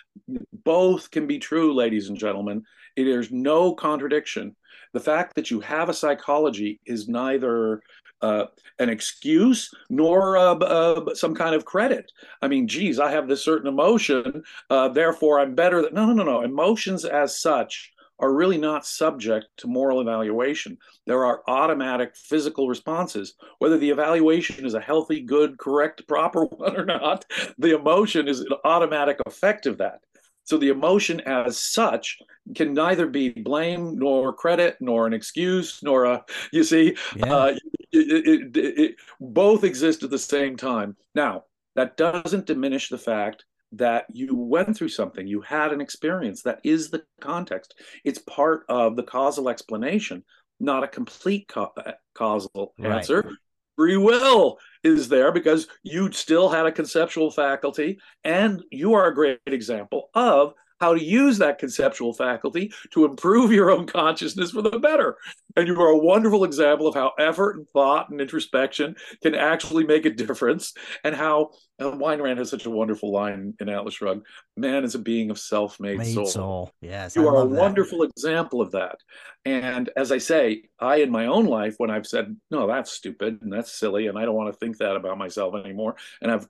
Both 0.64 1.10
can 1.10 1.26
be 1.26 1.40
true, 1.40 1.74
ladies 1.74 2.10
and 2.10 2.18
gentlemen. 2.18 2.64
There's 2.96 3.32
no 3.32 3.74
contradiction. 3.74 4.56
The 4.94 5.00
fact 5.00 5.36
that 5.36 5.52
you 5.52 5.60
have 5.62 5.90
a 5.90 5.94
psychology 5.94 6.80
is 6.86 7.08
neither 7.08 7.82
uh, 8.22 8.46
an 8.80 8.90
excuse 8.90 9.72
nor 9.90 10.38
uh, 10.38 10.56
uh, 10.56 11.16
some 11.16 11.36
kind 11.36 11.56
of 11.56 11.66
credit. 11.66 12.12
I 12.42 12.48
mean, 12.48 12.68
geez, 12.68 13.00
I 13.00 13.12
have 13.12 13.28
this 13.28 13.44
certain 13.44 13.68
emotion, 13.68 14.44
uh, 14.70 14.90
therefore 14.90 15.40
I'm 15.40 15.56
better. 15.56 15.82
Than... 15.82 15.94
No, 15.94 16.06
no, 16.06 16.14
no, 16.14 16.24
no. 16.24 16.42
Emotions 16.42 17.06
as 17.06 17.40
such 17.40 17.92
are 18.20 18.34
really 18.34 18.58
not 18.58 18.86
subject 18.86 19.46
to 19.58 19.68
moral 19.68 20.02
evaluation. 20.02 20.78
There 21.08 21.26
are 21.26 21.42
automatic 21.48 22.16
physical 22.16 22.68
responses. 22.68 23.36
Whether 23.60 23.78
the 23.78 23.90
evaluation 23.90 24.66
is 24.66 24.74
a 24.74 24.82
healthy, 24.82 25.22
good, 25.22 25.58
correct, 25.58 26.08
proper 26.08 26.44
one 26.46 26.76
or 26.76 26.86
not, 26.86 27.26
the 27.58 27.76
emotion 27.76 28.28
is 28.28 28.42
an 28.42 28.54
automatic 28.66 29.18
effect 29.26 29.66
of 29.66 29.78
that. 29.78 30.02
So 30.44 30.58
the 30.58 30.70
emotion 30.70 31.22
as 31.22 31.62
such 31.62 32.18
can 32.56 32.74
neither 32.74 33.06
be 33.06 33.30
blame 33.30 34.00
nor 34.00 34.34
credit 34.34 34.78
nor 34.80 35.06
an 35.06 35.14
excuse 35.14 35.80
nor 35.84 36.06
a, 36.06 36.26
you 36.52 36.64
see, 36.64 36.98
yeah. 37.16 37.34
uh, 37.34 37.56
it, 37.92 38.56
it, 38.56 38.80
it, 38.80 38.96
both 39.20 39.64
exist 39.64 40.04
at 40.04 40.10
the 40.10 40.20
same 40.20 40.58
time. 40.58 40.96
Now, 41.16 41.44
that 41.76 41.98
doesn't 41.98 42.46
diminish 42.46 42.90
the 42.90 42.98
fact 42.98 43.46
that 43.74 44.06
you 44.10 44.36
went 44.36 44.76
through 44.76 44.90
something, 44.90 45.28
you 45.28 45.42
had 45.42 45.72
an 45.72 45.82
experience. 45.82 46.42
That 46.42 46.60
is 46.64 46.90
the 46.90 47.04
context. 47.22 47.76
It's 48.04 48.20
part 48.20 48.64
of 48.68 48.96
the 48.96 49.04
causal 49.04 49.48
explanation, 49.48 50.24
not 50.60 50.84
a 50.84 50.88
complete 50.88 51.48
ca- 51.48 51.72
uh, 51.78 51.92
causal 52.16 52.74
right. 52.80 52.98
answer 52.98 53.32
free 53.80 53.96
will 53.96 54.58
is 54.84 55.08
there 55.08 55.32
because 55.32 55.70
you 55.84 56.12
still 56.12 56.50
had 56.50 56.66
a 56.66 56.72
conceptual 56.72 57.32
faculty 57.32 57.98
and 58.26 58.62
you 58.72 58.94
are 58.94 59.08
a 59.08 59.16
great 59.16 59.40
example 59.46 60.10
of 60.14 60.54
how 60.80 60.94
to 60.94 61.04
use 61.04 61.38
that 61.38 61.60
conceptual 61.60 62.14
faculty 62.14 62.72
to 62.92 63.06
improve 63.06 63.52
your 63.52 63.72
own 63.72 63.86
consciousness 63.86 64.52
for 64.52 64.62
the 64.62 64.80
better. 64.80 65.18
And 65.56 65.68
you 65.68 65.80
are 65.82 65.90
a 65.90 65.98
wonderful 65.98 66.44
example 66.44 66.88
of 66.88 66.96
how 66.96 67.12
effort 67.20 67.58
and 67.58 67.68
thought 67.70 68.10
and 68.10 68.22
introspection 68.22 68.96
can 69.22 69.36
actually 69.36 69.86
make 69.86 70.06
a 70.06 70.10
difference, 70.10 70.74
and 71.04 71.16
how 71.16 71.52
uh, 71.82 71.96
Rand 71.96 72.40
has 72.40 72.50
such 72.50 72.66
a 72.66 72.70
wonderful 72.70 73.12
line 73.12 73.54
in 73.60 73.70
Atlas 73.70 73.96
Shrugged 73.96 74.26
man 74.58 74.84
is 74.84 74.96
a 74.96 75.00
being 75.00 75.32
of 75.32 75.40
self-made 75.40 76.06
soul. 76.06 76.26
soul. 76.26 76.72
Yes. 76.82 77.16
You 77.16 77.28
I 77.28 77.32
are 77.32 77.44
a 77.44 77.48
that. 77.48 77.56
wonderful 77.56 78.04
example 78.04 78.62
of 78.62 78.72
that. 78.72 78.98
And 79.46 79.90
as 79.96 80.12
I 80.12 80.18
say, 80.18 80.64
I 80.80 80.98
in 80.98 81.12
my 81.12 81.28
own 81.28 81.46
life, 81.46 81.76
when 81.78 81.90
I've 81.90 82.06
said, 82.06 82.36
no, 82.52 82.68
that's 82.68 82.92
stupid 82.92 83.40
and 83.42 83.52
that's 83.52 83.72
silly, 83.72 84.08
and 84.08 84.18
I 84.18 84.26
don't 84.26 84.36
want 84.36 84.54
to 84.54 84.60
think 84.60 84.78
that 84.78 84.96
about 84.96 85.18
myself 85.18 85.56
anymore, 85.56 85.96
and 86.22 86.32
I've 86.32 86.48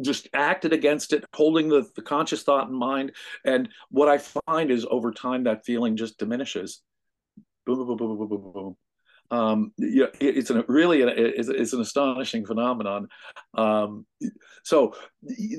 just 0.00 0.28
acted 0.34 0.72
against 0.72 1.12
it, 1.12 1.24
holding 1.34 1.68
the, 1.68 1.88
the 1.96 2.02
conscious 2.02 2.42
thought 2.42 2.68
in 2.68 2.74
mind. 2.74 3.12
And 3.44 3.68
what 3.90 4.08
I 4.08 4.18
find 4.18 4.70
is 4.70 4.86
over 4.90 5.12
time 5.12 5.44
that 5.44 5.64
feeling 5.64 5.96
just 5.96 6.18
diminishes. 6.18 6.82
Boom, 7.66 7.86
boom, 7.86 7.96
boom, 7.96 7.96
boom, 7.96 8.18
boom, 8.18 8.28
boom, 8.28 8.52
boom. 8.52 8.76
Um, 9.34 9.72
yeah, 9.78 10.06
it's 10.20 10.50
an 10.50 10.64
really 10.68 11.02
it's, 11.02 11.48
it's 11.48 11.72
an 11.72 11.80
astonishing 11.80 12.46
phenomenon. 12.46 13.08
Um, 13.54 14.06
so 14.62 14.94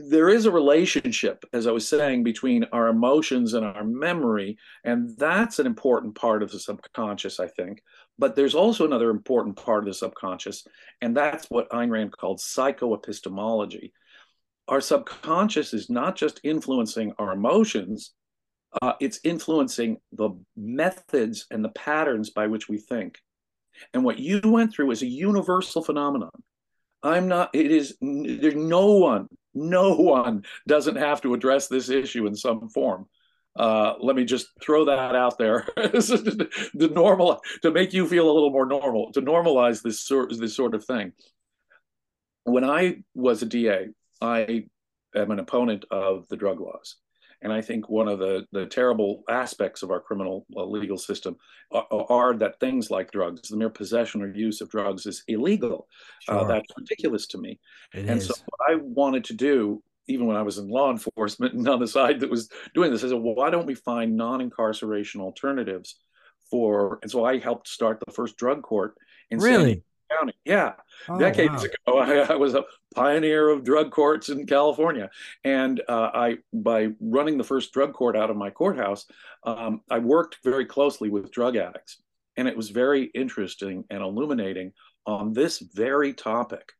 there 0.10 0.30
is 0.30 0.46
a 0.46 0.52
relationship, 0.52 1.44
as 1.54 1.68
I 1.68 1.72
was 1.72 1.88
saying, 1.88 2.24
between 2.24 2.66
our 2.72 2.88
emotions 2.88 3.54
and 3.54 3.66
our 3.66 3.84
memory, 3.84 4.58
and 4.84 5.18
that's 5.18 5.60
an 5.60 5.66
important 5.66 6.16
part 6.16 6.44
of 6.44 6.52
the 6.52 6.60
subconscious, 6.60 7.40
I 7.40 7.48
think. 7.48 7.82
But 8.18 8.36
there's 8.36 8.56
also 8.56 8.86
another 8.86 9.10
important 9.10 9.58
part 9.58 9.84
of 9.84 9.88
the 9.88 9.94
subconscious, 9.94 10.66
and 11.02 11.16
that's 11.16 11.50
what 11.50 11.70
Ayn 11.70 11.90
Rand 11.90 12.16
called 12.18 12.40
psychoepistemology 12.40 13.92
our 14.68 14.82
subconscious 14.82 15.74
is 15.74 15.90
not 15.90 16.16
just 16.16 16.40
influencing 16.44 17.14
our 17.20 17.34
emotions, 17.34 18.14
uh, 18.82 18.94
it's 19.00 19.20
influencing 19.24 19.98
the 20.12 20.32
methods 20.56 21.46
and 21.52 21.64
the 21.64 21.70
patterns 21.70 22.30
by 22.30 22.48
which 22.48 22.68
we 22.68 22.78
think. 22.78 23.20
And 23.94 24.04
what 24.04 24.20
you 24.20 24.42
went 24.44 24.74
through 24.74 24.92
is 24.92 25.02
a 25.02 25.08
universal 25.08 25.84
phenomenon. 25.84 26.32
I'm 27.04 27.28
not, 27.28 27.52
it 27.54 27.72
is, 27.72 27.96
there's 28.02 28.56
no 28.56 28.94
one, 28.94 29.28
no 29.54 29.96
one 29.96 30.44
doesn't 30.68 30.96
have 30.96 31.22
to 31.22 31.34
address 31.34 31.68
this 31.68 31.90
issue 31.90 32.26
in 32.26 32.36
some 32.36 32.70
form. 32.70 33.06
Uh, 33.56 33.94
let 34.02 34.16
me 34.16 34.26
just 34.26 34.48
throw 34.62 34.86
that 34.86 35.16
out 35.16 35.38
there 35.38 35.66
the 35.76 36.92
normal 36.94 37.40
to 37.62 37.72
make 37.72 37.94
you 37.94 38.06
feel 38.06 38.30
a 38.30 38.34
little 38.34 38.50
more 38.50 38.66
normal 38.66 39.14
to 39.14 39.22
normalize 39.22 39.82
this 39.82 40.02
sort 40.02 40.38
this 40.38 40.54
sort 40.54 40.76
of 40.76 40.84
thing 40.84 41.14
when 42.44 42.66
i 42.66 42.98
was 43.14 43.42
a 43.42 43.46
da 43.46 43.86
I 44.22 44.66
am 45.16 45.32
an 45.32 45.40
opponent 45.40 45.86
of 45.92 46.28
the 46.30 46.38
drug 46.38 46.60
laws. 46.60 46.98
And 47.46 47.54
I 47.54 47.62
think 47.62 47.88
one 47.90 48.08
of 48.08 48.18
the, 48.18 48.48
the 48.54 48.66
terrible 48.66 49.24
aspects 49.30 49.84
of 49.84 49.92
our 49.92 50.00
criminal 50.00 50.48
uh, 50.58 50.66
legal 50.66 50.98
system 50.98 51.38
are, 51.72 51.86
are, 51.92 52.36
that 52.38 52.60
things 52.60 52.90
like 52.90 53.12
drugs, 53.12 53.50
the 53.50 53.56
mere 53.56 53.70
possession 53.70 54.24
or 54.24 54.34
use 54.34 54.62
of 54.62 54.70
drugs 54.72 55.06
is 55.06 55.24
illegal. 55.28 55.88
Uh, 56.28 56.32
sure. 56.32 56.40
Uh, 56.40 56.44
that's 56.46 56.74
ridiculous 56.76 57.28
to 57.28 57.38
me. 57.38 57.60
It 57.94 58.08
and 58.08 58.18
is. 58.18 58.26
so 58.30 58.34
what 58.48 58.72
I 58.72 58.78
wanted 58.78 59.26
to 59.26 59.36
do, 59.36 59.84
even 60.08 60.26
when 60.26 60.36
I 60.36 60.42
was 60.42 60.58
in 60.58 60.70
law 60.70 60.90
enforcement 60.90 61.54
and 61.58 61.70
on 61.70 61.80
the 61.80 61.88
side 61.88 62.20
that 62.22 62.32
was 62.32 62.50
doing 62.74 62.92
this, 62.92 63.04
I 63.04 63.10
said, 63.10 63.20
well, 63.20 63.36
why 63.36 63.52
don't 63.52 63.68
we 63.68 63.76
find 63.76 64.18
non-incarceration 64.18 65.22
alternatives 65.22 66.00
for, 66.50 66.98
and 67.04 67.12
so 67.12 67.26
I 67.26 67.38
helped 67.38 67.68
start 67.68 68.00
the 68.04 68.12
first 68.12 68.38
drug 68.38 68.64
court 68.64 68.96
in 69.30 69.38
really? 69.38 69.76
County. 69.76 69.84
Yeah, 70.46 70.74
oh, 71.10 71.18
decades 71.18 71.68
wow. 71.88 72.00
ago, 72.00 72.28
I, 72.30 72.34
I, 72.34 72.36
was 72.36 72.54
a 72.54 72.64
pioneer 72.94 73.50
of 73.50 73.64
drug 73.64 73.92
courts 73.92 74.30
in 74.30 74.46
California, 74.46 75.10
and 75.44 75.82
uh, 75.90 76.12
I, 76.14 76.38
by 76.54 76.90
running 77.00 77.38
the 77.38 77.44
first 77.44 77.74
drug 77.74 77.94
court 77.94 78.16
out 78.16 78.30
of 78.30 78.38
my 78.38 78.52
courthouse, 78.52 79.08
um, 79.44 79.82
I 79.90 80.00
worked 80.00 80.38
very 80.44 80.66
closely 80.66 81.10
with 81.10 81.32
drug 81.32 81.56
addicts, 81.56 81.98
and 82.38 82.48
it 82.48 82.56
was 82.56 82.70
very 82.70 83.06
interesting 83.06 83.86
and 83.90 84.04
illuminating 84.04 84.74
on 85.08 85.34
this 85.34 85.60
very 85.60 86.14
topic 86.14 86.74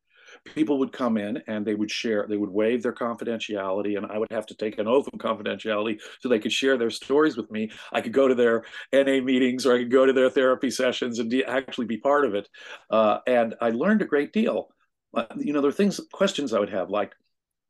people 0.54 0.78
would 0.78 0.92
come 0.92 1.18
in 1.18 1.42
and 1.48 1.66
they 1.66 1.74
would 1.74 1.90
share 1.90 2.26
they 2.30 2.38
would 2.38 2.50
waive 2.50 2.84
their 2.84 2.94
confidentiality 2.94 3.98
and 3.98 4.06
i 4.06 4.18
would 4.18 4.32
have 4.32 4.46
to 4.46 4.56
take 4.56 4.78
an 4.78 4.88
oath 4.88 5.08
of 5.08 5.20
confidentiality 5.20 6.00
so 6.20 6.30
they 6.30 6.40
could 6.40 6.54
share 6.54 6.78
their 6.78 6.90
stories 6.90 7.36
with 7.36 7.50
me. 7.52 7.72
I 7.92 8.02
could 8.02 8.14
go 8.14 8.28
to 8.28 8.36
their 8.36 8.64
na 8.94 9.22
meetings 9.22 9.66
or 9.66 9.76
i 9.76 9.80
could 9.80 9.92
go 9.92 10.06
to 10.06 10.14
their 10.14 10.30
therapy 10.30 10.70
sessions 10.70 11.20
and 11.20 11.30
de- 11.30 11.44
actually 11.44 11.88
be 11.88 11.98
part 11.98 12.26
of 12.26 12.36
it. 12.36 12.48
Uh, 12.90 13.20
and 13.28 13.56
i 13.62 13.70
learned 13.72 14.02
a 14.02 14.06
great 14.06 14.34
deal. 14.34 14.70
Uh, 15.16 15.26
you 15.38 15.54
know 15.54 15.62
there 15.62 15.70
are 15.70 15.74
things 15.74 16.00
questions 16.12 16.54
i 16.54 16.60
would 16.60 16.70
have 16.70 16.90
like 16.90 17.14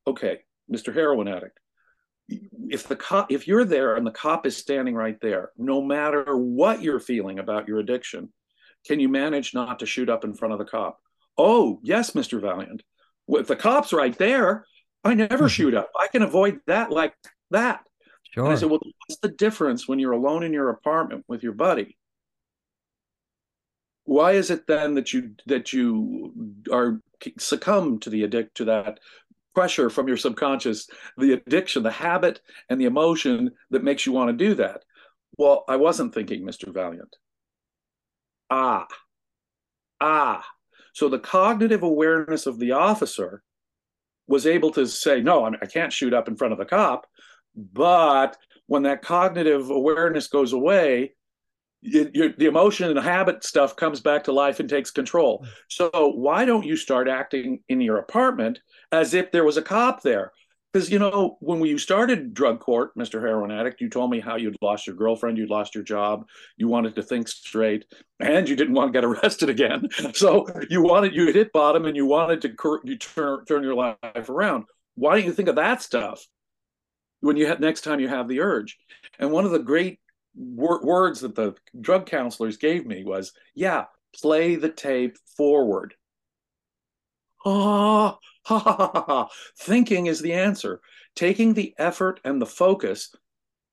okay 0.08 0.40
mr 0.72 0.94
heroin 0.94 1.28
addict 1.28 1.60
if 2.70 2.88
the 2.88 2.96
cop 2.96 3.32
if 3.32 3.48
you're 3.48 3.66
there 3.66 3.96
and 3.96 4.06
the 4.06 4.12
cop 4.12 4.46
is 4.46 4.58
standing 4.58 4.96
right 4.96 5.22
there 5.22 5.52
no 5.58 5.82
matter 5.82 6.36
what 6.36 6.82
you're 6.82 7.00
feeling 7.00 7.40
about 7.40 7.68
your 7.68 7.80
addiction 7.80 8.30
can 8.88 9.00
you 9.00 9.08
manage 9.08 9.54
not 9.54 9.80
to 9.80 9.86
shoot 9.86 10.10
up 10.10 10.24
in 10.24 10.34
front 10.34 10.52
of 10.52 10.60
the 10.60 10.66
cop 10.66 11.00
Oh, 11.38 11.80
yes, 11.84 12.12
Mr. 12.12 12.40
Valliant. 12.40 12.82
With 13.28 13.48
the 13.48 13.56
cops 13.56 13.92
right 13.92 14.18
there, 14.18 14.66
I 15.04 15.14
never 15.14 15.36
mm-hmm. 15.36 15.48
shoot 15.48 15.74
up. 15.74 15.92
I 16.00 16.08
can 16.08 16.22
avoid 16.22 16.60
that 16.68 16.92
like 16.92 17.14
that. 17.52 17.82
Sure. 18.32 18.46
And 18.46 18.54
I 18.54 18.56
said, 18.58 18.70
Well, 18.70 18.80
what's 18.82 19.20
the 19.22 19.30
difference 19.30 19.88
when 19.88 20.00
you're 20.00 20.12
alone 20.12 20.44
in 20.44 20.54
your 20.54 20.70
apartment 20.70 21.26
with 21.28 21.44
your 21.44 21.54
buddy? 21.54 21.98
Why 24.04 24.34
is 24.34 24.52
it 24.52 24.68
then 24.68 24.96
that 24.96 25.14
you 25.14 25.36
that 25.48 25.74
you 25.74 26.34
are 26.72 27.02
succumb 27.40 28.00
to 28.00 28.10
the 28.10 28.24
addict 28.24 28.58
to 28.58 28.66
that 28.66 29.00
pressure 29.56 29.90
from 29.90 30.08
your 30.08 30.18
subconscious, 30.18 30.88
the 31.18 31.34
addiction, 31.34 31.82
the 31.82 31.92
habit, 31.92 32.42
and 32.70 32.80
the 32.80 32.86
emotion 32.86 33.52
that 33.72 33.84
makes 33.84 34.06
you 34.06 34.12
want 34.12 34.30
to 34.30 34.46
do 34.46 34.54
that? 34.56 34.84
Well, 35.38 35.64
I 35.68 35.78
wasn't 35.78 36.14
thinking, 36.14 36.44
Mr. 36.44 36.72
Valliant. 36.72 37.14
Ah, 38.50 38.88
ah, 40.00 40.46
so 40.96 41.10
the 41.10 41.20
cognitive 41.20 41.84
awareness 41.84 42.46
of 42.46 42.58
the 42.58 42.72
officer 42.72 43.44
was 44.28 44.48
able 44.48 44.72
to 44.72 44.88
say, 44.88 45.20
no, 45.20 45.44
I 45.46 45.66
can't 45.66 45.92
shoot 45.92 46.14
up 46.14 46.30
in 46.30 46.38
front 46.38 46.54
of 46.54 46.58
the 46.58 46.64
cop. 46.64 47.06
But 47.54 48.38
when 48.68 48.84
that 48.84 49.02
cognitive 49.02 49.70
awareness 49.70 50.28
goes 50.28 50.54
away, 50.54 51.12
it, 51.84 52.40
the 52.40 52.46
emotion 52.46 52.88
and 52.88 52.98
the 52.98 53.02
habit 53.02 53.44
stuff 53.44 53.76
comes 53.76 54.00
back 54.00 54.24
to 54.24 54.32
life 54.32 54.62
and 54.62 54.70
takes 54.70 54.90
control. 54.90 55.44
Mm. 55.44 55.50
So 55.68 56.14
why 56.16 56.46
don't 56.46 56.66
you 56.66 56.78
start 56.78 57.10
acting 57.10 57.60
in 57.68 57.82
your 57.82 57.98
apartment 57.98 58.60
as 58.94 59.14
if 59.14 59.34
there 59.34 59.44
was 59.44 59.58
a 59.58 59.62
cop 59.62 60.02
there? 60.02 60.32
Because 60.76 60.92
you 60.92 61.00
know 61.00 61.38
when 61.40 61.60
we 61.62 61.78
started 61.78 62.34
drug 62.34 62.60
court 62.60 62.96
mr 62.98 63.22
heroin 63.22 63.50
addict 63.50 63.80
you 63.80 63.90
told 63.90 64.12
me 64.12 64.20
how 64.20 64.36
you'd 64.36 64.58
lost 64.62 64.86
your 64.86 64.96
girlfriend 64.96 65.38
you'd 65.38 65.50
lost 65.50 65.74
your 65.74 65.84
job 65.84 66.26
you 66.58 66.68
wanted 66.68 66.94
to 66.96 67.02
think 67.02 67.28
straight 67.30 67.86
and 68.20 68.48
you 68.48 68.56
didn't 68.56 68.74
want 68.74 68.92
to 68.92 68.98
get 68.98 69.06
arrested 69.06 69.50
again. 69.50 69.88
So 70.14 70.48
you 70.70 70.82
wanted 70.82 71.14
you 71.14 71.32
hit 71.32 71.52
bottom 71.52 71.86
and 71.86 71.96
you 71.96 72.06
wanted 72.06 72.42
to 72.42 72.80
you 72.84 72.98
turn 72.98 73.46
turn 73.46 73.64
your 73.64 73.76
life 73.76 74.30
around. 74.30 74.66
Why 74.96 75.16
don't 75.16 75.26
you 75.26 75.34
think 75.34 75.50
of 75.50 75.56
that 75.56 75.82
stuff 75.82 76.26
when 77.20 77.36
you 77.36 77.48
have 77.48 77.60
next 77.60 77.82
time 77.82 78.00
you 78.00 78.08
have 78.08 78.28
the 78.28 78.40
urge? 78.40 78.78
And 79.20 79.32
one 79.32 79.46
of 79.46 79.52
the 79.52 79.60
great 79.60 80.00
wor- 80.36 80.86
words 80.86 81.22
that 81.22 81.36
the 81.36 81.56
drug 81.80 82.06
counselors 82.06 82.58
gave 82.58 82.86
me 82.86 83.04
was 83.04 83.34
yeah 83.56 83.86
play 84.14 84.56
the 84.56 84.70
tape 84.70 85.18
forward 85.36 85.96
oh 87.46 88.18
Ha 88.46 88.60
ha 88.60 88.76
ha 88.78 89.04
ha. 89.08 89.30
Thinking 89.58 90.06
is 90.06 90.22
the 90.22 90.34
answer. 90.34 90.82
Taking 91.16 91.54
the 91.54 91.74
effort 91.78 92.20
and 92.24 92.42
the 92.42 92.46
focus, 92.46 93.14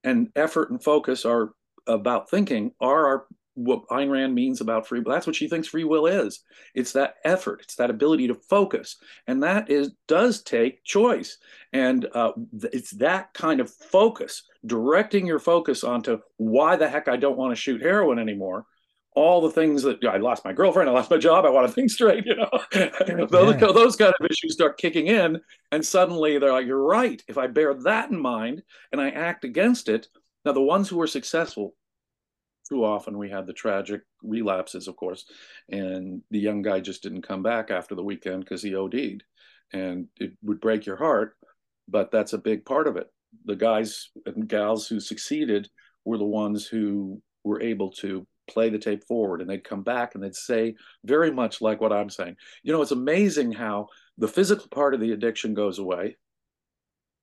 and 0.03 0.31
effort 0.35 0.71
and 0.71 0.83
focus 0.83 1.25
are 1.25 1.53
about 1.87 2.31
thinking, 2.31 2.73
are 2.81 3.07
our 3.07 3.27
what 3.55 3.87
Ayn 3.89 4.11
Rand 4.11 4.35
means 4.35 4.63
about 4.63 4.87
free 4.87 5.01
will. 5.01 5.13
That's 5.13 5.27
what 5.27 5.37
she 5.37 5.47
thinks 5.47 5.69
free 5.69 5.85
will 5.85 6.07
is. 6.07 6.41
It's 6.75 6.93
that 6.93 7.17
effort. 7.23 7.61
It's 7.65 7.75
that 7.77 7.91
ability 7.91 8.29
to 8.29 8.35
focus, 8.35 8.97
and 9.27 9.43
that 9.43 9.71
is 9.71 9.93
does 10.09 10.43
take 10.43 10.85
choice. 10.85 11.37
And 11.75 12.07
uh, 12.15 12.33
it's 12.73 12.93
that 12.93 13.35
kind 13.35 13.61
of 13.61 13.71
focus, 13.71 14.43
directing 14.65 15.27
your 15.27 15.39
focus 15.39 15.85
onto 15.85 16.21
why 16.39 16.77
the 16.77 16.89
heck 16.89 17.09
I 17.09 17.19
don't 17.19 17.37
want 17.37 17.53
to 17.53 17.61
shoot 17.61 17.83
heroin 17.83 18.19
anymore, 18.19 18.65
all 19.14 19.42
the 19.42 19.51
things 19.51 19.83
that 19.83 20.03
I 20.05 20.16
lost 20.16 20.44
my 20.44 20.53
girlfriend, 20.53 20.88
I 20.88 20.92
lost 20.92 21.11
my 21.11 21.18
job, 21.18 21.44
I 21.44 21.51
want 21.51 21.66
to 21.66 21.72
think 21.72 21.90
straight, 21.90 22.25
you 22.25 22.35
know. 22.35 22.51
those, 23.27 23.55
yeah. 23.61 23.72
those 23.72 23.96
kind 23.96 24.14
of 24.18 24.31
issues 24.31 24.55
start 24.55 24.79
kicking 24.79 25.09
in, 25.09 25.40
and 25.70 25.85
suddenly 25.85 26.38
they're 26.38 26.53
like, 26.53 26.66
"You're 26.66 26.83
right." 26.83 27.22
If 27.29 27.37
I 27.37 27.46
bear 27.46 27.75
that 27.75 28.11
in 28.11 28.20
mind 28.20 28.62
and 28.90 29.01
I 29.01 29.11
act 29.11 29.44
against 29.44 29.88
it, 29.88 30.09
now 30.44 30.53
the 30.53 30.62
ones 30.62 30.88
who 30.88 30.96
were 30.96 31.07
successful, 31.07 31.75
too 32.68 32.85
often 32.85 33.18
we 33.18 33.29
had 33.29 33.46
the 33.46 33.53
tragic 33.53 34.03
relapses, 34.22 34.88
of 34.88 34.96
course, 34.96 35.27
and 35.68 36.22
the 36.31 36.38
young 36.38 36.62
guy 36.62 36.81
just 36.81 37.03
didn't 37.03 37.22
come 37.22 37.42
back 37.42 37.70
after 37.70 37.94
the 37.94 38.05
weekend 38.05 38.44
because 38.44 38.62
he 38.62 38.75
OD'd, 38.75 39.25
and 39.75 40.09
it 40.16 40.33
would 40.42 40.61
break 40.61 40.87
your 40.87 40.96
heart, 40.96 41.37
but 41.87 42.11
that's 42.11 42.33
a 42.33 42.38
big 42.38 42.64
part 42.64 42.87
of 42.87 42.96
it. 42.96 43.09
The 43.44 43.57
guys 43.57 44.11
and 44.25 44.48
gals 44.48 44.87
who 44.87 45.01
succeeded 45.01 45.68
were 46.05 46.18
the 46.18 46.25
ones 46.25 46.66
who 46.66 47.20
were 47.44 47.61
able 47.61 47.90
to 47.90 48.27
play 48.53 48.71
the 48.71 48.79
tape 48.79 49.05
forward 49.05 49.41
and 49.41 49.49
they'd 49.49 49.65
come 49.65 49.83
back 49.83 50.15
and 50.15 50.23
they'd 50.23 50.35
say 50.35 50.75
very 51.05 51.31
much 51.31 51.61
like 51.61 51.81
what 51.81 51.93
I'm 51.93 52.11
saying. 52.11 52.37
You 52.62 52.73
know, 52.73 52.83
it's 52.83 52.91
amazing 52.91 53.53
how 53.53 53.88
the 54.19 54.29
physical 54.29 54.69
part 54.69 54.95
of 54.95 55.01
the 55.01 55.12
addiction 55.12 55.55
goes 55.55 55.79
away. 55.79 56.17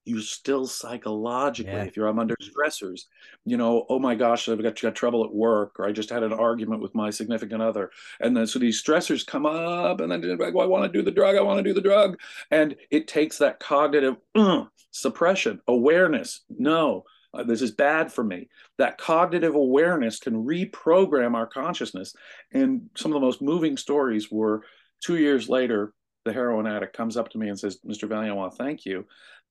You 0.06 0.22
still 0.22 0.65
psychologically, 0.65 1.72
yeah. 1.72 1.84
if 1.84 1.96
you're 1.96 2.08
I'm 2.08 2.18
under 2.18 2.36
stressors, 2.42 3.02
you 3.46 3.58
know, 3.58 3.86
oh 3.89 4.00
my 4.00 4.15
gosh, 4.15 4.50
I've 4.50 4.63
got, 4.63 4.82
got 4.82 4.96
trouble 4.96 5.24
at 5.24 5.32
work, 5.32 5.80
or 5.80 5.86
I 5.86 5.92
just 5.92 6.10
had 6.10 6.24
an 6.24 6.34
argument 6.34 6.82
with 6.82 6.96
my 6.96 7.12
significant 7.12 7.62
other. 7.62 7.92
And 8.20 8.36
then 8.36 8.48
so 8.48 8.58
these 8.58 8.82
stressors 8.82 9.28
come 9.28 9.46
up, 9.46 10.00
and 10.02 10.12
then 10.12 10.38
like, 10.39 10.56
well, 10.56 10.65
I 10.65 10.70
want 10.70 10.92
to 10.92 10.98
do 10.98 11.04
the 11.04 11.12
drug, 11.12 11.36
I 11.36 11.42
want 11.42 11.60
to 11.60 11.63
do 11.63 11.76
the 11.76 11.82
drug. 11.82 12.18
And 12.50 12.76
it 12.89 13.08
takes 13.08 13.38
that 13.38 13.60
cognitive 13.60 14.15
uh, 14.34 14.63
suppression, 14.89 15.62
awareness. 15.68 16.42
No, 16.50 17.04
uh, 17.34 17.44
this 17.44 17.62
is 17.62 17.72
bad 17.72 18.12
for 18.12 18.24
me. 18.24 18.48
That 18.78 18.98
cognitive 18.98 19.56
awareness 19.56 20.20
can 20.20 20.46
reprogram 20.46 21.36
our 21.36 21.48
consciousness. 21.48 22.15
And 22.54 22.89
some 22.96 23.12
of 23.12 23.15
the 23.15 23.26
most 23.26 23.42
moving 23.42 23.78
stories 23.78 24.32
were 24.32 24.63
two 25.04 25.18
years 25.18 25.48
later, 25.48 25.94
the 26.26 26.34
heroin 26.34 26.68
addict 26.68 26.96
comes 26.96 27.18
up 27.18 27.30
to 27.30 27.38
me 27.38 27.50
and 27.50 27.60
says, 27.60 27.80
Mr. 27.88 28.08
Valley, 28.08 28.30
I 28.30 28.34
want 28.34 28.54
to 28.54 28.63
thank 28.63 28.86
you. 28.86 29.06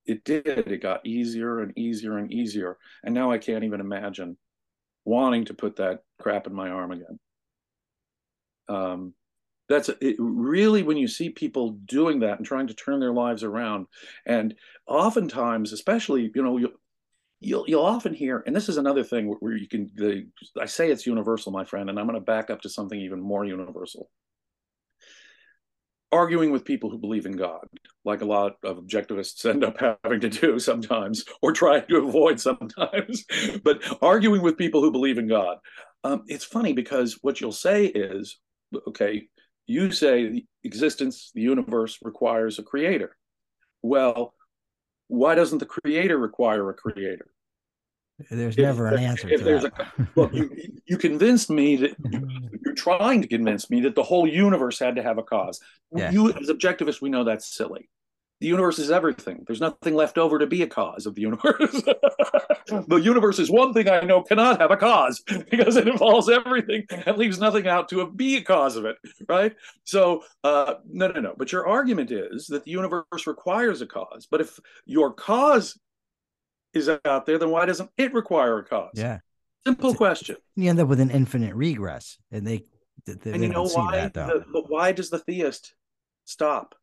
It 0.06 0.24
did. 0.24 0.46
It 0.46 0.82
got 0.82 1.06
easier 1.06 1.60
and 1.60 1.76
easier 1.78 2.18
and 2.18 2.32
easier. 2.32 2.78
And 3.04 3.14
now 3.14 3.30
I 3.30 3.38
can't 3.38 3.64
even 3.64 3.80
imagine 3.80 4.36
wanting 5.04 5.46
to 5.46 5.54
put 5.54 5.76
that 5.76 6.00
crap 6.20 6.46
in 6.46 6.54
my 6.54 6.70
arm 6.70 6.92
again. 6.92 7.18
Um, 8.68 9.14
that's 9.68 9.88
it, 9.88 10.16
really 10.18 10.82
when 10.82 10.96
you 10.96 11.08
see 11.08 11.30
people 11.30 11.72
doing 11.84 12.20
that 12.20 12.38
and 12.38 12.46
trying 12.46 12.66
to 12.68 12.74
turn 12.74 13.00
their 13.00 13.12
lives 13.12 13.44
around 13.44 13.86
and 14.26 14.54
oftentimes 14.86 15.72
especially 15.72 16.30
you 16.34 16.42
know 16.42 16.56
you, 16.56 16.72
you'll 17.40 17.64
you'll 17.68 17.84
often 17.84 18.14
hear, 18.14 18.42
and 18.46 18.54
this 18.54 18.68
is 18.68 18.78
another 18.78 19.04
thing 19.04 19.34
where 19.40 19.56
you 19.56 19.68
can 19.68 19.90
the 19.94 20.26
I 20.60 20.66
say 20.66 20.90
it's 20.90 21.06
universal, 21.06 21.52
my 21.52 21.64
friend, 21.64 21.88
and 21.88 21.98
I'm 21.98 22.06
going 22.06 22.18
to 22.18 22.24
back 22.24 22.50
up 22.50 22.62
to 22.62 22.68
something 22.68 23.00
even 23.00 23.20
more 23.20 23.44
universal. 23.44 24.10
Arguing 26.10 26.52
with 26.52 26.64
people 26.64 26.90
who 26.90 26.98
believe 26.98 27.26
in 27.26 27.36
God, 27.36 27.66
like 28.04 28.22
a 28.22 28.26
lot 28.26 28.56
of 28.64 28.78
objectivists 28.78 29.44
end 29.48 29.62
up 29.62 29.78
having 30.04 30.20
to 30.20 30.28
do 30.28 30.58
sometimes, 30.58 31.24
or 31.42 31.52
trying 31.52 31.86
to 31.88 31.98
avoid 31.98 32.40
sometimes, 32.40 33.24
but 33.62 33.82
arguing 34.02 34.42
with 34.42 34.56
people 34.56 34.80
who 34.80 34.90
believe 34.90 35.18
in 35.18 35.28
God. 35.28 35.58
Um, 36.04 36.22
it's 36.26 36.44
funny 36.44 36.72
because 36.72 37.18
what 37.22 37.40
you'll 37.40 37.52
say 37.52 37.86
is, 37.86 38.38
okay, 38.86 39.28
you 39.66 39.90
say 39.90 40.44
existence, 40.64 41.30
the 41.34 41.42
universe 41.42 41.98
requires 42.02 42.58
a 42.58 42.62
creator. 42.62 43.16
Well, 43.82 44.34
why 45.08 45.34
doesn't 45.34 45.58
the 45.58 45.66
creator 45.66 46.16
require 46.16 46.70
a 46.70 46.74
creator? 46.74 47.28
There's 48.30 48.56
if, 48.56 48.62
never 48.62 48.88
an 48.88 48.98
answer 48.98 49.28
if, 49.28 49.44
there's 49.44 49.62
that. 49.62 49.80
A, 49.80 50.08
well, 50.14 50.30
you, 50.32 50.50
you 50.86 50.98
convinced 50.98 51.50
me 51.50 51.76
that 51.76 51.94
you, 52.10 52.28
are 52.66 52.74
trying 52.74 53.22
to 53.22 53.28
convince 53.28 53.70
me 53.70 53.80
that 53.82 53.94
the 53.94 54.02
whole 54.02 54.26
universe 54.26 54.78
had 54.78 54.96
to 54.96 55.02
have 55.02 55.18
a 55.18 55.22
cause. 55.22 55.60
Yeah. 55.94 56.10
You, 56.10 56.32
as 56.32 56.48
objectivists, 56.48 57.00
we 57.00 57.10
know 57.10 57.24
that's 57.24 57.46
silly. 57.46 57.88
The 58.40 58.46
universe 58.46 58.78
is 58.78 58.90
everything. 58.90 59.42
There's 59.46 59.60
nothing 59.60 59.94
left 59.94 60.16
over 60.16 60.38
to 60.38 60.46
be 60.46 60.62
a 60.62 60.68
cause 60.68 61.06
of 61.06 61.16
the 61.16 61.22
universe. 61.22 61.82
the 62.66 63.00
universe 63.02 63.40
is 63.40 63.50
one 63.50 63.74
thing 63.74 63.88
I 63.88 64.00
know 64.00 64.22
cannot 64.22 64.60
have 64.60 64.70
a 64.70 64.76
cause 64.76 65.20
because 65.50 65.76
it 65.76 65.88
involves 65.88 66.28
everything 66.28 66.86
and 66.88 67.16
leaves 67.16 67.40
nothing 67.40 67.66
out 67.66 67.88
to 67.88 68.08
be 68.12 68.36
a 68.36 68.42
cause 68.42 68.76
of 68.76 68.84
it, 68.84 68.96
right? 69.28 69.56
So, 69.84 70.22
uh, 70.44 70.74
no, 70.88 71.08
no, 71.08 71.20
no. 71.20 71.34
But 71.36 71.50
your 71.50 71.66
argument 71.66 72.12
is 72.12 72.46
that 72.46 72.64
the 72.64 72.70
universe 72.70 73.26
requires 73.26 73.82
a 73.82 73.86
cause. 73.86 74.28
But 74.30 74.40
if 74.40 74.60
your 74.86 75.12
cause 75.12 75.76
is 76.74 76.88
out 77.04 77.26
there, 77.26 77.38
then 77.38 77.50
why 77.50 77.66
doesn't 77.66 77.90
it 77.96 78.14
require 78.14 78.58
a 78.58 78.64
cause? 78.64 78.92
Yeah. 78.94 79.18
Simple 79.66 79.90
it's, 79.90 79.98
question. 79.98 80.36
You 80.54 80.70
end 80.70 80.78
up 80.78 80.86
with 80.86 81.00
an 81.00 81.10
infinite 81.10 81.56
regress, 81.56 82.18
and 82.30 82.46
they, 82.46 82.64
they 83.04 83.32
and 83.32 83.42
you 83.42 83.48
know 83.48 83.66
why? 83.66 84.08
That, 84.08 84.14
the, 84.14 84.44
but 84.52 84.70
why 84.70 84.92
does 84.92 85.10
the 85.10 85.18
theist 85.18 85.74
stop? 86.24 86.76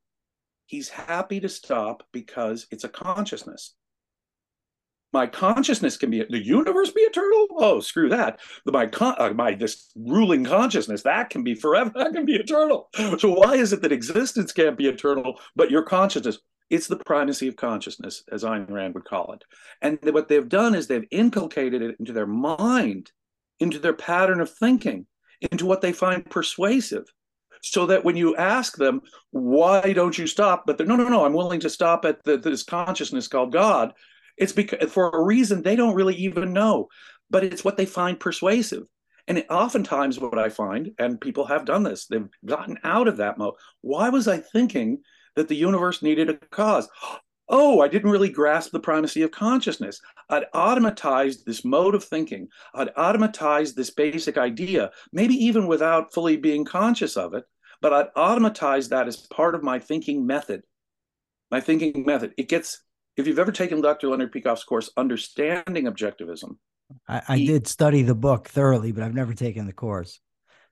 He's 0.65 0.89
happy 0.89 1.39
to 1.39 1.49
stop 1.49 2.03
because 2.11 2.67
it's 2.71 2.83
a 2.83 2.89
consciousness. 2.89 3.75
My 5.13 5.27
consciousness 5.27 5.95
can 5.95 6.09
be 6.09 6.25
the 6.29 6.43
universe 6.43 6.91
be 6.91 7.01
eternal. 7.01 7.47
Oh, 7.51 7.79
screw 7.79 8.09
that! 8.09 8.41
My 8.65 8.85
con- 8.85 9.15
uh, 9.17 9.33
my 9.33 9.55
this 9.55 9.91
ruling 9.95 10.43
consciousness 10.43 11.03
that 11.03 11.29
can 11.29 11.43
be 11.43 11.55
forever. 11.55 11.91
That 11.95 12.11
can 12.11 12.25
be 12.25 12.35
eternal. 12.35 12.89
So 13.19 13.29
why 13.29 13.55
is 13.55 13.71
it 13.71 13.81
that 13.83 13.93
existence 13.93 14.51
can't 14.51 14.77
be 14.77 14.87
eternal, 14.87 15.39
but 15.55 15.71
your 15.71 15.83
consciousness? 15.83 16.39
It's 16.69 16.87
the 16.87 16.97
primacy 16.97 17.47
of 17.47 17.55
consciousness, 17.55 18.23
as 18.31 18.43
Ayn 18.43 18.69
Rand 18.69 18.95
would 18.95 19.05
call 19.05 19.33
it. 19.33 19.43
And 19.81 19.99
what 20.13 20.27
they've 20.27 20.49
done 20.49 20.75
is 20.75 20.87
they've 20.87 21.07
inculcated 21.11 21.81
it 21.81 21.95
into 21.99 22.11
their 22.11 22.27
mind, 22.27 23.11
into 23.59 23.77
their 23.79 23.93
pattern 23.93 24.41
of 24.41 24.49
thinking, 24.49 25.05
into 25.51 25.65
what 25.65 25.81
they 25.81 25.93
find 25.93 26.29
persuasive 26.29 27.05
so 27.65 27.85
that 27.87 28.05
when 28.05 28.15
you 28.15 28.35
ask 28.35 28.77
them 28.77 29.01
why 29.31 29.93
don't 29.93 30.17
you 30.17 30.27
stop? 30.27 30.63
but 30.65 30.77
they're 30.77 30.87
no 30.87 30.95
no 30.95 31.07
no 31.07 31.25
i'm 31.25 31.33
willing 31.33 31.59
to 31.59 31.69
stop 31.69 32.05
at 32.05 32.23
the, 32.23 32.37
this 32.37 32.63
consciousness 32.63 33.27
called 33.27 33.51
god. 33.51 33.93
It's 34.37 34.51
because 34.51 34.91
for 34.91 35.09
a 35.09 35.23
reason 35.23 35.61
they 35.61 35.75
don't 35.75 35.95
really 35.95 36.15
even 36.15 36.53
know 36.53 36.87
but 37.29 37.43
it's 37.43 37.63
what 37.63 37.75
they 37.75 37.87
find 37.87 38.19
persuasive. 38.19 38.83
And 39.27 39.43
oftentimes 39.49 40.19
what 40.19 40.37
i 40.37 40.49
find 40.49 40.91
and 40.99 41.19
people 41.19 41.45
have 41.45 41.65
done 41.65 41.83
this 41.83 42.05
they've 42.05 42.29
gotten 42.45 42.77
out 42.83 43.07
of 43.07 43.17
that 43.17 43.37
mode. 43.37 43.55
Why 43.81 44.09
was 44.09 44.27
i 44.27 44.37
thinking 44.37 44.99
that 45.35 45.47
the 45.47 45.55
universe 45.55 46.01
needed 46.01 46.29
a 46.29 46.35
cause? 46.35 46.87
Oh, 47.47 47.81
I 47.81 47.87
didn't 47.87 48.09
really 48.09 48.29
grasp 48.29 48.71
the 48.71 48.79
primacy 48.79 49.21
of 49.21 49.29
consciousness. 49.29 50.01
I'd 50.29 50.45
automatized 50.55 51.43
this 51.43 51.63
mode 51.63 51.93
of 51.93 52.03
thinking. 52.03 52.47
I'd 52.73 52.93
automatized 52.95 53.75
this 53.75 53.91
basic 53.91 54.37
idea, 54.37 54.89
maybe 55.11 55.35
even 55.35 55.67
without 55.67 56.11
fully 56.11 56.37
being 56.37 56.65
conscious 56.65 57.15
of 57.17 57.35
it 57.35 57.43
but 57.85 57.93
I'd 57.93 58.07
automatize 58.19 58.89
that 58.89 59.07
as 59.07 59.15
part 59.15 59.53
of 59.53 59.61
my 59.61 59.77
thinking 59.77 60.25
method. 60.25 60.63
My 61.51 61.61
thinking 61.61 62.03
method. 62.03 62.33
It 62.35 62.49
gets, 62.49 62.81
if 63.15 63.27
you've 63.27 63.37
ever 63.37 63.51
taken 63.51 63.79
Dr. 63.79 64.07
Leonard 64.07 64.33
Peikoff's 64.33 64.63
course, 64.63 64.89
Understanding 64.97 65.83
Objectivism. 65.83 66.57
I, 67.07 67.21
I 67.27 67.37
he, 67.37 67.45
did 67.45 67.67
study 67.67 68.01
the 68.01 68.15
book 68.15 68.47
thoroughly, 68.47 68.91
but 68.91 69.03
I've 69.03 69.13
never 69.13 69.35
taken 69.35 69.67
the 69.67 69.71
course. 69.71 70.19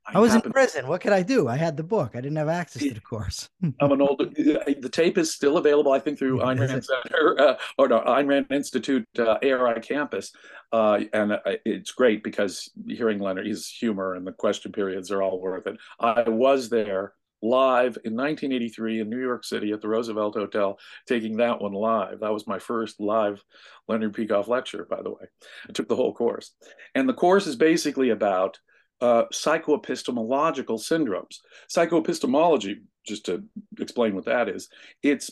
I, 0.05 0.17
I 0.17 0.19
was 0.19 0.35
in 0.35 0.41
prison. 0.41 0.87
What 0.87 1.01
could 1.01 1.13
I 1.13 1.23
do? 1.23 1.47
I 1.47 1.55
had 1.55 1.77
the 1.77 1.83
book. 1.83 2.11
I 2.13 2.21
didn't 2.21 2.37
have 2.37 2.49
access 2.49 2.81
to 2.81 2.93
the 2.93 2.99
course. 2.99 3.49
I'm 3.79 3.91
an 3.91 4.01
old. 4.01 4.19
The 4.35 4.89
tape 4.91 5.17
is 5.17 5.33
still 5.33 5.57
available. 5.57 5.91
I 5.91 5.99
think 5.99 6.19
through 6.19 6.39
Ayn 6.39 6.59
Rand 6.59 6.85
Center 6.85 7.39
uh, 7.39 7.55
or 7.77 7.87
no 7.87 8.01
Ayn 8.01 8.27
Rand 8.27 8.47
Institute 8.51 9.07
uh, 9.17 9.37
ARI 9.41 9.79
campus, 9.81 10.31
uh, 10.71 10.99
and 11.13 11.33
uh, 11.33 11.39
it's 11.65 11.91
great 11.91 12.23
because 12.23 12.69
hearing 12.87 13.19
Leonard, 13.19 13.47
his 13.47 13.69
humor 13.69 14.15
and 14.15 14.27
the 14.27 14.33
question 14.33 14.71
periods 14.71 15.11
are 15.11 15.21
all 15.21 15.39
worth 15.39 15.67
it. 15.67 15.77
I 15.99 16.27
was 16.27 16.69
there 16.69 17.13
live 17.43 17.97
in 18.05 18.15
1983 18.15 19.01
in 19.01 19.09
New 19.09 19.19
York 19.19 19.43
City 19.43 19.71
at 19.73 19.81
the 19.81 19.87
Roosevelt 19.87 20.35
Hotel, 20.35 20.79
taking 21.07 21.37
that 21.37 21.61
one 21.61 21.73
live. 21.73 22.21
That 22.21 22.33
was 22.33 22.47
my 22.47 22.57
first 22.57 22.99
live 23.01 23.43
Leonard 23.87 24.13
Peikoff 24.13 24.47
lecture, 24.47 24.87
by 24.89 25.01
the 25.01 25.09
way. 25.09 25.27
I 25.67 25.73
took 25.73 25.89
the 25.89 25.95
whole 25.95 26.13
course. 26.13 26.51
And 26.95 27.07
the 27.07 27.13
course 27.13 27.45
is 27.45 27.57
basically 27.57 28.11
about 28.11 28.57
uh, 29.01 29.25
psychoepistemological 29.34 30.79
syndromes. 30.79 31.39
Psychoepistemology, 31.73 32.82
just 33.06 33.25
to 33.25 33.43
explain 33.79 34.15
what 34.15 34.25
that 34.25 34.49
is, 34.49 34.69
it's 35.01 35.32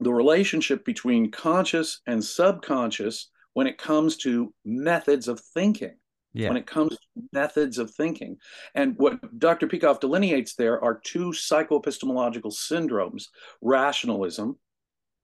the 0.00 0.12
relationship 0.12 0.84
between 0.84 1.30
conscious 1.30 2.00
and 2.06 2.24
subconscious 2.24 3.30
when 3.54 3.66
it 3.66 3.78
comes 3.78 4.16
to 4.18 4.52
methods 4.64 5.28
of 5.28 5.40
thinking. 5.40 5.94
Yeah. 6.32 6.48
When 6.48 6.56
it 6.56 6.66
comes 6.66 6.90
to 6.90 7.22
methods 7.32 7.78
of 7.78 7.92
thinking. 7.92 8.38
And 8.74 8.96
what 8.96 9.38
Dr. 9.38 9.68
Peikoff 9.68 10.00
delineates 10.00 10.56
there 10.56 10.82
are 10.82 11.00
two 11.04 11.30
psychoepistemological 11.30 12.52
syndromes 12.52 13.26
rationalism, 13.60 14.58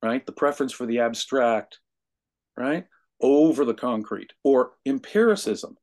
right? 0.03 0.25
The 0.25 0.33
preference 0.33 0.73
for 0.73 0.87
the 0.87 1.01
abstract, 1.01 1.81
right? 2.57 2.85
Over 3.21 3.65
the 3.65 3.75
concrete, 3.75 4.33
or 4.45 4.75
empiricism, 4.87 5.77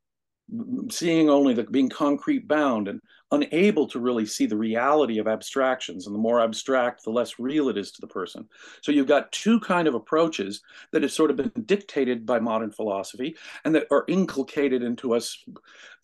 seeing 0.89 1.29
only 1.29 1.53
the 1.53 1.63
being 1.63 1.89
concrete 1.89 2.47
bound 2.47 2.87
and 2.87 3.01
unable 3.31 3.87
to 3.87 3.99
really 3.99 4.25
see 4.25 4.45
the 4.45 4.55
reality 4.55 5.17
of 5.17 5.27
abstractions 5.27 6.07
and 6.07 6.15
the 6.15 6.19
more 6.19 6.41
abstract 6.41 7.03
the 7.03 7.09
less 7.09 7.37
real 7.37 7.67
it 7.67 7.77
is 7.77 7.91
to 7.91 7.99
the 7.99 8.07
person. 8.07 8.47
So 8.81 8.93
you've 8.93 9.07
got 9.07 9.31
two 9.33 9.59
kind 9.59 9.87
of 9.87 9.95
approaches 9.95 10.61
that 10.93 11.01
have 11.01 11.11
sort 11.11 11.31
of 11.31 11.37
been 11.37 11.51
dictated 11.65 12.25
by 12.25 12.39
modern 12.39 12.71
philosophy 12.71 13.35
and 13.65 13.75
that 13.75 13.87
are 13.91 14.05
inculcated 14.07 14.81
into 14.81 15.13
us 15.13 15.43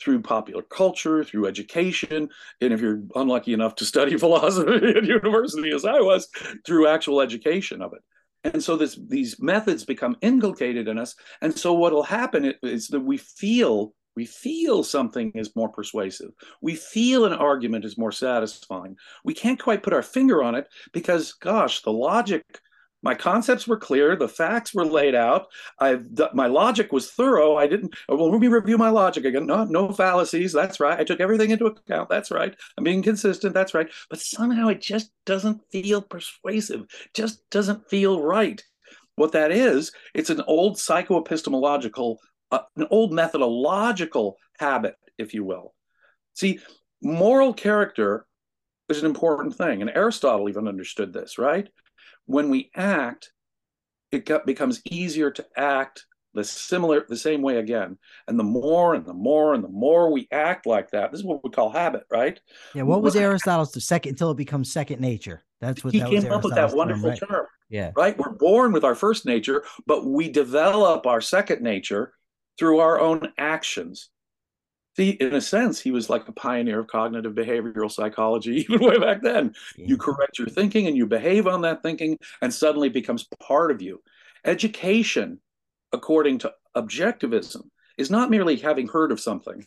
through 0.02 0.22
popular 0.22 0.64
culture 0.64 1.24
through 1.24 1.48
education 1.48 2.28
and 2.60 2.74
if 2.74 2.82
you're 2.82 3.02
unlucky 3.16 3.54
enough 3.54 3.76
to 3.76 3.86
study 3.86 4.18
philosophy 4.24 4.94
at 4.98 5.06
university 5.06 5.72
as 5.72 5.86
i 5.86 6.00
was 6.02 6.28
through 6.66 6.88
actual 6.88 7.22
education 7.22 7.82
of 7.82 7.94
it. 7.94 8.02
And 8.46 8.62
so 8.62 8.76
this, 8.76 9.00
these 9.08 9.40
methods 9.40 9.86
become 9.86 10.18
inculcated 10.22 10.90
in 10.90 10.98
us 10.98 11.16
and 11.42 11.58
so 11.58 11.74
what 11.74 11.94
will 11.94 12.04
happen 12.04 12.54
is 12.62 12.90
that 12.90 13.00
we 13.00 13.18
feel 13.18 13.94
we 14.16 14.26
feel 14.26 14.84
something 14.84 15.32
is 15.36 15.56
more 15.56 15.70
persuasive. 15.70 16.32
We 16.62 16.76
feel 16.76 17.26
an 17.26 17.34
argument 17.34 17.86
is 17.86 17.98
more 17.98 18.12
satisfying. 18.12 18.96
We 19.24 19.34
can't 19.34 19.62
quite 19.62 19.84
put 19.84 19.94
our 19.94 20.04
finger 20.04 20.44
on 20.44 20.56
it 20.56 20.68
because, 20.92 21.34
gosh, 21.34 21.82
the 21.82 21.92
logic, 21.92 22.44
my 23.02 23.16
concepts 23.16 23.68
were 23.68 23.78
clear, 23.78 24.16
the 24.16 24.28
facts 24.30 24.74
were 24.74 24.86
laid 24.86 25.14
out. 25.14 25.48
I've 25.80 26.08
my 26.34 26.48
logic 26.48 26.94
was 26.94 27.12
thorough. 27.12 27.58
I 27.58 27.68
didn't. 27.68 27.94
Oh, 28.08 28.16
well, 28.16 28.32
let 28.32 28.40
me 28.40 28.48
review 28.48 28.78
my 28.78 28.90
logic 28.90 29.26
again. 29.26 29.46
No, 29.46 29.66
no 29.66 29.92
fallacies. 29.92 30.54
That's 30.54 30.80
right. 30.80 31.00
I 31.00 31.04
took 31.04 31.20
everything 31.20 31.52
into 31.52 31.66
account. 31.66 32.10
That's 32.10 32.32
right. 32.32 32.56
I'm 32.78 32.84
being 32.84 33.04
consistent. 33.04 33.54
That's 33.54 33.74
right. 33.74 33.90
But 34.10 34.20
somehow 34.20 34.70
it 34.70 34.82
just 34.82 35.12
doesn't 35.26 35.62
feel 35.72 36.02
persuasive. 36.02 36.86
Just 37.14 37.50
doesn't 37.50 37.90
feel 37.90 38.22
right. 38.22 38.64
What 39.16 39.34
that 39.34 39.52
is, 39.52 39.92
it's 40.16 40.32
an 40.32 40.42
old 40.48 40.78
psychoepistemological 40.78 42.18
an 42.76 42.88
old 42.90 43.12
methodological 43.12 44.38
habit, 44.60 44.96
if 45.18 45.34
you 45.34 45.44
will. 45.44 45.74
See, 46.34 46.60
moral 47.02 47.54
character 47.54 48.26
is 48.90 49.00
an 49.00 49.06
important 49.06 49.56
thing, 49.56 49.82
and 49.82 49.92
Aristotle 49.94 50.50
even 50.50 50.68
understood 50.68 51.14
this, 51.14 51.38
right? 51.38 51.68
When 52.26 52.50
we 52.50 52.72
act, 52.76 53.32
it 54.12 54.46
becomes 54.46 54.82
easier 54.86 55.32
to 55.32 55.46
act 55.58 56.06
the 56.34 56.44
similar 56.44 57.06
the 57.08 57.18
same 57.18 57.42
way 57.42 57.58
again 57.58 57.98
and 58.28 58.40
the 58.40 58.44
more 58.44 58.96
and 58.96 59.06
the 59.06 59.14
more 59.14 59.54
and 59.54 59.64
the 59.64 59.70
more 59.70 60.12
we 60.12 60.28
act 60.32 60.66
like 60.66 60.90
that 60.92 61.12
this 61.12 61.20
is 61.20 61.26
what 61.26 61.44
we 61.44 61.50
call 61.50 61.70
habit 61.70 62.04
right 62.12 62.40
yeah 62.74 62.82
what 62.82 63.02
was 63.02 63.16
aristotle's 63.16 63.72
the 63.72 63.82
second 63.82 64.12
until 64.12 64.32
it 64.32 64.38
becomes 64.38 64.72
second 64.72 65.00
nature 65.00 65.44
that's 65.62 65.84
what 65.84 65.94
he 65.94 66.00
that 66.00 66.10
came 66.10 66.32
up 66.32 66.44
with 66.44 66.56
that 66.56 66.74
wonderful 66.74 67.04
term, 67.04 67.12
right? 67.12 67.20
term 67.30 67.46
yeah 67.70 67.92
right 67.96 68.18
we're 68.18 68.34
born 68.34 68.72
with 68.72 68.84
our 68.84 68.96
first 68.96 69.26
nature 69.26 69.64
but 69.86 70.06
we 70.06 70.30
develop 70.30 71.06
our 71.06 71.22
second 71.22 71.62
nature 71.62 72.14
through 72.58 72.80
our 72.80 73.00
own 73.00 73.32
actions. 73.38 74.10
See, 74.96 75.10
in 75.10 75.34
a 75.34 75.42
sense, 75.42 75.80
he 75.80 75.90
was 75.90 76.10
like 76.10 76.28
a 76.28 76.34
pioneer 76.34 76.80
of 76.80 76.88
cognitive 76.88 77.34
behavioral 77.34 77.92
psychology, 77.92 78.58
even 78.70 78.80
way 78.80 79.00
back 79.00 79.24
then. 79.24 79.56
Yeah. 79.76 79.88
You 79.88 79.98
correct 79.98 80.38
your 80.38 80.48
thinking 80.48 80.88
and 80.88 80.96
you 80.96 81.08
behave 81.08 81.48
on 81.48 81.62
that 81.62 81.82
thinking, 81.82 82.18
and 82.42 82.54
suddenly 82.54 82.90
becomes 82.90 83.28
part 83.40 83.72
of 83.72 83.82
you. 83.82 84.02
Education, 84.46 85.40
according 85.92 86.40
to 86.40 86.54
objectivism, 86.76 87.64
is 87.98 88.12
not 88.12 88.30
merely 88.30 88.58
having 88.58 88.88
heard 88.88 89.12
of 89.12 89.20
something, 89.20 89.66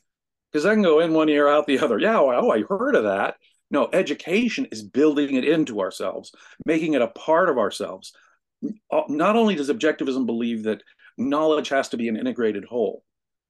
because 0.53 0.65
I 0.65 0.75
can 0.75 0.83
go 0.83 1.01
in 1.01 1.13
one 1.13 1.29
ear, 1.29 1.49
out 1.49 1.67
the 1.67 1.81
other. 1.81 1.99
Yeah, 1.99 2.19
oh, 2.19 2.31
oh, 2.33 2.51
I 2.51 2.63
heard 2.63 2.95
of 2.95 3.05
that. 3.05 3.37
No, 3.71 3.89
education 3.93 4.69
is 4.71 4.83
building 4.83 5.35
it 5.35 5.45
into 5.45 5.81
ourselves, 5.81 6.33
making 6.65 6.95
it 6.95 7.03
a 7.03 7.09
part 7.09 7.49
of 7.49 7.59
ourselves. 7.59 8.13
Uh, 8.91 9.03
not 9.09 9.37
only 9.37 9.55
does 9.55 9.71
objectivism 9.71 10.25
believe 10.25 10.63
that 10.65 10.83
knowledge 11.17 11.69
has 11.69 11.89
to 11.91 11.97
be 11.97 12.09
an 12.09 12.17
integrated 12.17 12.65
whole 12.65 13.03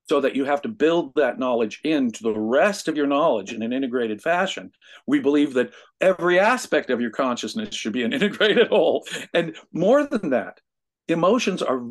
so 0.08 0.20
that 0.20 0.36
you 0.36 0.44
have 0.44 0.62
to 0.62 0.68
build 0.68 1.12
that 1.16 1.38
knowledge 1.38 1.80
into 1.82 2.22
the 2.22 2.32
rest 2.32 2.86
of 2.86 2.96
your 2.96 3.06
knowledge 3.06 3.52
in 3.52 3.62
an 3.62 3.72
integrated 3.72 4.22
fashion. 4.22 4.70
We 5.06 5.18
believe 5.18 5.54
that 5.54 5.72
every 6.00 6.38
aspect 6.38 6.90
of 6.90 7.00
your 7.00 7.10
consciousness 7.10 7.74
should 7.74 7.92
be 7.92 8.04
an 8.04 8.12
integrated 8.12 8.68
whole. 8.68 9.06
And 9.34 9.56
more 9.72 10.04
than 10.06 10.30
that, 10.30 10.60
emotions 11.08 11.60
are 11.60 11.82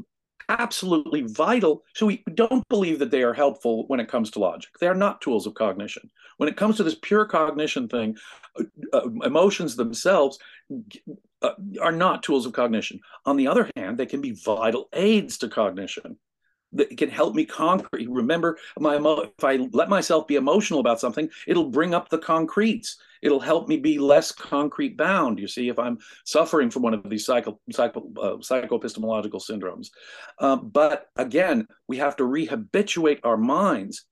absolutely 0.47 1.23
vital. 1.23 1.83
So 1.93 2.05
we 2.05 2.23
don't 2.33 2.67
believe 2.69 2.99
that 2.99 3.11
they 3.11 3.23
are 3.23 3.33
helpful 3.33 3.85
when 3.87 3.99
it 3.99 4.07
comes 4.07 4.31
to 4.31 4.39
logic. 4.39 4.69
They 4.79 4.87
are 4.87 4.95
not 4.95 5.21
tools 5.21 5.47
of 5.47 5.55
cognition. 5.55 6.09
When 6.37 6.47
it 6.47 6.57
comes 6.57 6.77
to 6.77 6.83
this 6.83 6.97
pure 7.01 7.25
cognition 7.25 7.87
thing, 7.87 8.15
uh, 8.57 8.63
uh 8.93 9.09
emotions 9.23 9.75
themselves 9.75 10.37
uh, 11.45 11.53
are 11.81 11.91
not 11.91 12.23
tools 12.23 12.45
of 12.45 12.53
cognition. 12.53 12.99
On 13.25 13.37
the 13.37 13.47
other 13.47 13.69
hand, 13.75 13.97
they 13.97 14.05
can 14.05 14.21
be 14.21 14.31
vital 14.31 14.89
aids 14.93 15.37
to 15.39 15.47
cognition. 15.47 16.17
That 16.73 16.97
can 16.97 17.09
help 17.09 17.35
me 17.35 17.45
conquer. 17.45 17.87
Remember, 18.07 18.57
my 18.79 18.95
if 18.97 19.43
I 19.43 19.55
let 19.71 19.87
myself 19.87 20.27
be 20.27 20.35
emotional 20.35 20.79
about 20.79 20.99
something, 20.99 21.29
it'll 21.47 21.69
bring 21.69 21.93
up 21.93 22.09
the 22.09 22.17
concretes. 22.17 22.97
It'll 23.21 23.39
help 23.39 23.69
me 23.69 23.77
be 23.77 23.97
less 23.97 24.31
concrete 24.31 24.97
bound. 24.97 25.39
You 25.39 25.47
see, 25.47 25.69
if 25.69 25.79
I'm 25.79 25.99
suffering 26.25 26.69
from 26.69 26.81
one 26.81 26.93
of 26.93 27.09
these 27.09 27.25
psycho, 27.25 27.59
psycho 27.71 28.11
uh, 28.17 28.37
psychoepistemological 28.37 29.41
syndromes, 29.41 29.87
um, 30.39 30.69
but 30.69 31.07
again, 31.15 31.67
we 31.87 31.97
have 31.97 32.17
to 32.17 32.23
rehabituate 32.23 33.19
our 33.23 33.37
minds. 33.37 34.05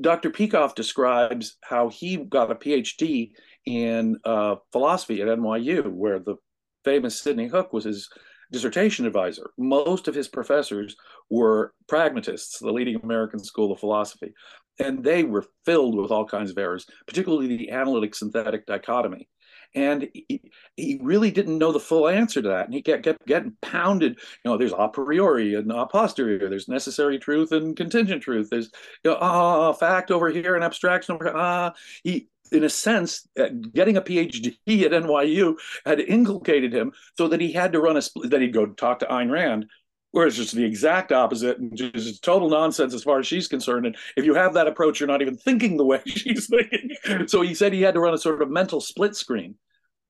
Dr. 0.00 0.30
Peikoff 0.30 0.74
describes 0.74 1.56
how 1.60 1.88
he 1.88 2.16
got 2.16 2.52
a 2.52 2.54
PhD 2.54 3.32
in 3.66 4.18
uh, 4.24 4.56
philosophy 4.70 5.20
at 5.22 5.28
NYU, 5.28 5.90
where 5.90 6.18
the 6.18 6.36
famous 6.84 7.20
Sidney 7.20 7.48
Hook 7.48 7.72
was 7.72 7.84
his 7.84 8.08
dissertation 8.50 9.06
advisor. 9.06 9.50
Most 9.56 10.08
of 10.08 10.14
his 10.14 10.28
professors 10.28 10.96
were 11.30 11.72
pragmatists, 11.88 12.58
the 12.58 12.70
leading 12.70 13.00
American 13.02 13.42
school 13.42 13.72
of 13.72 13.80
philosophy, 13.80 14.34
and 14.78 15.02
they 15.02 15.24
were 15.24 15.46
filled 15.64 15.96
with 15.96 16.10
all 16.10 16.26
kinds 16.26 16.50
of 16.50 16.58
errors, 16.58 16.86
particularly 17.06 17.56
the 17.56 17.70
analytic 17.70 18.14
synthetic 18.14 18.66
dichotomy. 18.66 19.28
And 19.74 20.08
he, 20.12 20.42
he 20.76 21.00
really 21.02 21.30
didn't 21.30 21.56
know 21.56 21.72
the 21.72 21.80
full 21.80 22.06
answer 22.06 22.42
to 22.42 22.48
that. 22.48 22.66
And 22.66 22.74
he 22.74 22.82
kept, 22.82 23.04
kept 23.04 23.26
getting 23.26 23.56
pounded. 23.62 24.18
You 24.44 24.50
know, 24.50 24.58
there's 24.58 24.74
a 24.76 24.88
priori 24.88 25.54
and 25.54 25.72
a 25.72 25.86
posteriori. 25.86 26.46
There's 26.50 26.68
necessary 26.68 27.18
truth 27.18 27.52
and 27.52 27.74
contingent 27.74 28.22
truth. 28.22 28.48
There's 28.50 28.70
you 29.02 29.12
know, 29.12 29.16
ah, 29.18 29.72
fact 29.72 30.10
over 30.10 30.28
here 30.28 30.56
and 30.56 30.64
abstraction 30.64 31.14
over 31.14 31.24
here. 31.24 31.34
Ah, 31.34 31.72
he 32.04 32.28
in 32.52 32.64
a 32.64 32.68
sense, 32.68 33.26
uh, 33.38 33.48
getting 33.72 33.96
a 33.96 34.02
PhD 34.02 34.56
at 34.82 34.92
NYU 34.92 35.56
had 35.84 36.00
inculcated 36.00 36.72
him 36.72 36.92
so 37.16 37.28
that 37.28 37.40
he 37.40 37.52
had 37.52 37.72
to 37.72 37.80
run 37.80 37.96
a 37.96 38.02
that 38.28 38.40
he'd 38.40 38.52
go 38.52 38.66
talk 38.66 38.98
to 39.00 39.06
Ayn 39.06 39.30
Rand, 39.30 39.66
whereas 40.12 40.38
it's 40.38 40.52
the 40.52 40.64
exact 40.64 41.12
opposite 41.12 41.58
and 41.58 41.76
just 41.76 42.22
total 42.22 42.50
nonsense 42.50 42.94
as 42.94 43.02
far 43.02 43.18
as 43.18 43.26
she's 43.26 43.48
concerned. 43.48 43.86
And 43.86 43.96
if 44.16 44.24
you 44.24 44.34
have 44.34 44.54
that 44.54 44.68
approach, 44.68 45.00
you're 45.00 45.06
not 45.08 45.22
even 45.22 45.36
thinking 45.36 45.76
the 45.76 45.84
way 45.84 46.00
she's 46.06 46.46
thinking. 46.46 46.90
So 47.26 47.42
he 47.42 47.54
said 47.54 47.72
he 47.72 47.82
had 47.82 47.94
to 47.94 48.00
run 48.00 48.14
a 48.14 48.18
sort 48.18 48.42
of 48.42 48.50
mental 48.50 48.80
split 48.80 49.16
screen. 49.16 49.56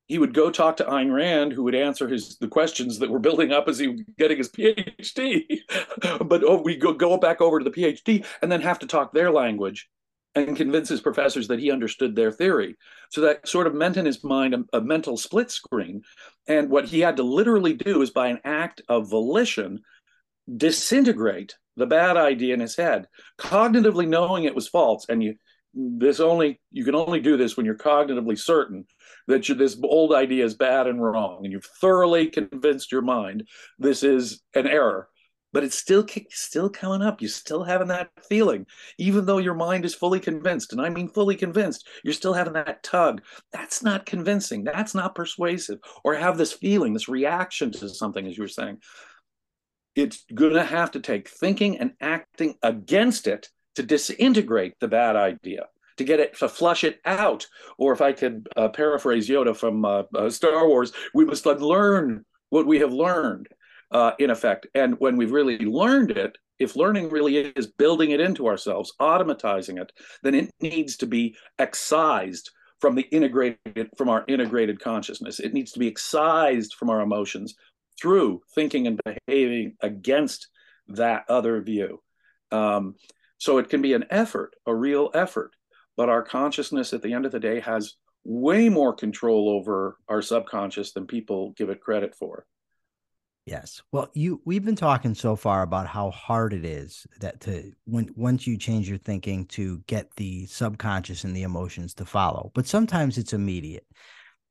He 0.09 0.18
would 0.18 0.35
go 0.35 0.50
talk 0.50 0.76
to 0.78 0.85
Ayn 0.85 1.14
Rand, 1.14 1.52
who 1.52 1.62
would 1.62 1.76
answer 1.76 2.09
his 2.09 2.37
the 2.38 2.48
questions 2.48 2.98
that 2.98 3.11
were 3.11 3.20
building 3.20 3.52
up 3.52 3.68
as 3.68 3.78
he 3.78 3.88
was 3.88 4.02
getting 4.18 4.37
his 4.37 4.50
PhD. 4.50 5.61
but 6.26 6.42
oh, 6.44 6.61
we 6.62 6.76
go 6.76 6.92
go 6.92 7.16
back 7.16 7.40
over 7.40 7.61
to 7.61 7.64
the 7.64 7.70
PhD 7.70 8.26
and 8.42 8.50
then 8.50 8.61
have 8.61 8.81
to 8.81 8.87
talk 8.87 9.12
their 9.12 9.31
language 9.31 9.88
and 10.34 10.56
convince 10.56 10.88
his 10.88 11.00
professors 11.00 11.48
that 11.48 11.58
he 11.58 11.70
understood 11.70 12.16
their 12.16 12.32
theory. 12.32 12.76
So 13.10 13.20
that 13.22 13.46
sort 13.46 13.66
of 13.66 13.74
meant 13.74 13.96
in 13.96 14.06
his 14.06 14.24
mind 14.24 14.54
a, 14.54 14.64
a, 14.78 14.80
mental 14.80 15.16
split 15.16 15.50
screen. 15.50 16.02
And 16.48 16.70
what 16.70 16.86
he 16.86 17.00
had 17.00 17.16
to 17.16 17.22
literally 17.22 17.74
do 17.74 18.00
is, 18.00 18.10
by 18.10 18.28
an 18.28 18.40
act 18.44 18.80
of 18.88 19.10
volition, 19.10 19.83
disintegrate 20.56 21.56
the 21.76 21.87
bad 21.87 22.16
idea 22.16 22.54
in 22.54 22.60
his 22.60 22.76
head, 22.76 23.08
cognitively 23.38 24.08
knowing 24.08 24.44
it 24.44 24.54
was 24.54 24.68
false. 24.68 25.06
And 25.08 25.22
you 25.22 25.37
this 25.74 26.20
only 26.20 26.60
you 26.70 26.85
can 26.85 26.94
only 26.94 27.20
do 27.20 27.37
this 27.37 27.56
when 27.56 27.64
you're 27.64 27.74
cognitively 27.74 28.38
certain 28.38 28.85
that 29.26 29.48
you, 29.48 29.54
this 29.54 29.78
old 29.83 30.12
idea 30.12 30.44
is 30.44 30.54
bad 30.54 30.87
and 30.87 31.02
wrong, 31.02 31.40
and 31.44 31.52
you've 31.52 31.68
thoroughly 31.80 32.26
convinced 32.26 32.92
your 32.92 33.02
mind 33.02 33.48
this 33.78 34.02
is 34.02 34.42
an 34.54 34.66
error 34.66 35.08
but 35.53 35.65
it's 35.65 35.77
still 35.79 36.07
still 36.31 36.71
coming 36.71 37.03
up. 37.03 37.21
You're 37.21 37.31
still 37.31 37.63
having 37.63 37.88
that 37.88 38.11
feeling, 38.29 38.67
even 38.98 39.27
though 39.27 39.38
your 39.38 39.55
mind 39.55 39.85
is 39.85 39.94
fully 39.94 40.21
convinced. 40.21 40.73
And 40.73 40.81
I 40.81 40.88
mean 40.88 41.09
fully 41.09 41.37
convinced. 41.37 41.87
You're 42.03 42.15
still 42.15 42.33
having 42.33 42.55
that 42.55 42.83
tug. 42.83 43.23
That's 43.53 43.83
not 43.83 44.07
convincing. 44.07 44.65
That's 44.65 44.94
not 44.94 45.15
persuasive. 45.15 45.79
Or 46.05 46.15
have 46.15 46.38
this 46.38 46.53
feeling, 46.53 46.92
this 46.92 47.09
reaction 47.09 47.71
to 47.73 47.88
something, 47.88 48.27
as 48.27 48.37
you 48.37 48.44
were 48.44 48.48
saying. 48.48 48.79
It's 49.94 50.25
going 50.35 50.55
to 50.55 50.65
have 50.65 50.92
to 50.92 51.00
take 51.00 51.29
thinking 51.29 51.79
and 51.79 51.92
acting 52.00 52.55
against 52.63 53.27
it 53.27 53.50
to 53.75 53.83
disintegrate 53.83 54.75
the 54.81 54.88
bad 54.88 55.17
idea 55.17 55.67
to 55.98 56.05
get 56.05 56.21
it 56.21 56.38
to 56.38 56.48
flush 56.48 56.85
it 56.85 57.00
out 57.05 57.46
or 57.79 57.92
if 57.92 58.00
i 58.00 58.13
could 58.13 58.48
uh, 58.57 58.69
paraphrase 58.69 59.29
yoda 59.29 59.57
from 59.57 59.85
uh, 59.85 60.03
uh, 60.15 60.31
star 60.31 60.67
wars 60.67 60.92
we 61.15 61.25
must 61.25 61.46
unlearn 61.46 62.25
what 62.50 62.67
we 62.67 62.79
have 62.79 62.92
learned 62.92 63.48
uh, 63.92 64.12
in 64.18 64.30
effect. 64.30 64.66
And 64.74 64.98
when 64.98 65.16
we've 65.16 65.32
really 65.32 65.58
learned 65.58 66.10
it, 66.10 66.36
if 66.58 66.76
learning 66.76 67.10
really 67.10 67.36
is 67.36 67.66
building 67.66 68.10
it 68.10 68.20
into 68.20 68.46
ourselves, 68.46 68.92
automatizing 69.00 69.80
it, 69.80 69.92
then 70.22 70.34
it 70.34 70.50
needs 70.60 70.96
to 70.98 71.06
be 71.06 71.36
excised 71.58 72.50
from 72.80 72.94
the 72.94 73.02
integrated 73.02 73.90
from 73.96 74.08
our 74.08 74.24
integrated 74.26 74.80
consciousness. 74.80 75.38
It 75.38 75.54
needs 75.54 75.72
to 75.72 75.78
be 75.78 75.88
excised 75.88 76.74
from 76.74 76.90
our 76.90 77.00
emotions 77.00 77.54
through 78.00 78.42
thinking 78.54 78.86
and 78.86 79.00
behaving 79.04 79.74
against 79.80 80.48
that 80.88 81.24
other 81.28 81.60
view. 81.62 82.02
Um, 82.50 82.96
so 83.38 83.58
it 83.58 83.68
can 83.68 83.82
be 83.82 83.94
an 83.94 84.04
effort, 84.10 84.54
a 84.66 84.74
real 84.74 85.10
effort, 85.14 85.52
but 85.96 86.08
our 86.08 86.22
consciousness 86.22 86.92
at 86.92 87.02
the 87.02 87.12
end 87.12 87.26
of 87.26 87.32
the 87.32 87.40
day 87.40 87.60
has 87.60 87.94
way 88.24 88.68
more 88.68 88.94
control 88.94 89.48
over 89.48 89.96
our 90.08 90.22
subconscious 90.22 90.92
than 90.92 91.06
people 91.06 91.54
give 91.56 91.70
it 91.70 91.80
credit 91.80 92.14
for. 92.14 92.46
Yes. 93.44 93.82
Well, 93.90 94.08
you 94.14 94.40
we've 94.44 94.64
been 94.64 94.76
talking 94.76 95.14
so 95.14 95.34
far 95.34 95.62
about 95.62 95.88
how 95.88 96.10
hard 96.10 96.52
it 96.52 96.64
is 96.64 97.06
that 97.20 97.40
to 97.40 97.72
when 97.86 98.08
once 98.16 98.46
you 98.46 98.56
change 98.56 98.88
your 98.88 98.98
thinking 98.98 99.46
to 99.46 99.78
get 99.88 100.14
the 100.14 100.46
subconscious 100.46 101.24
and 101.24 101.34
the 101.34 101.42
emotions 101.42 101.92
to 101.94 102.04
follow. 102.04 102.52
But 102.54 102.66
sometimes 102.66 103.18
it's 103.18 103.32
immediate. 103.32 103.86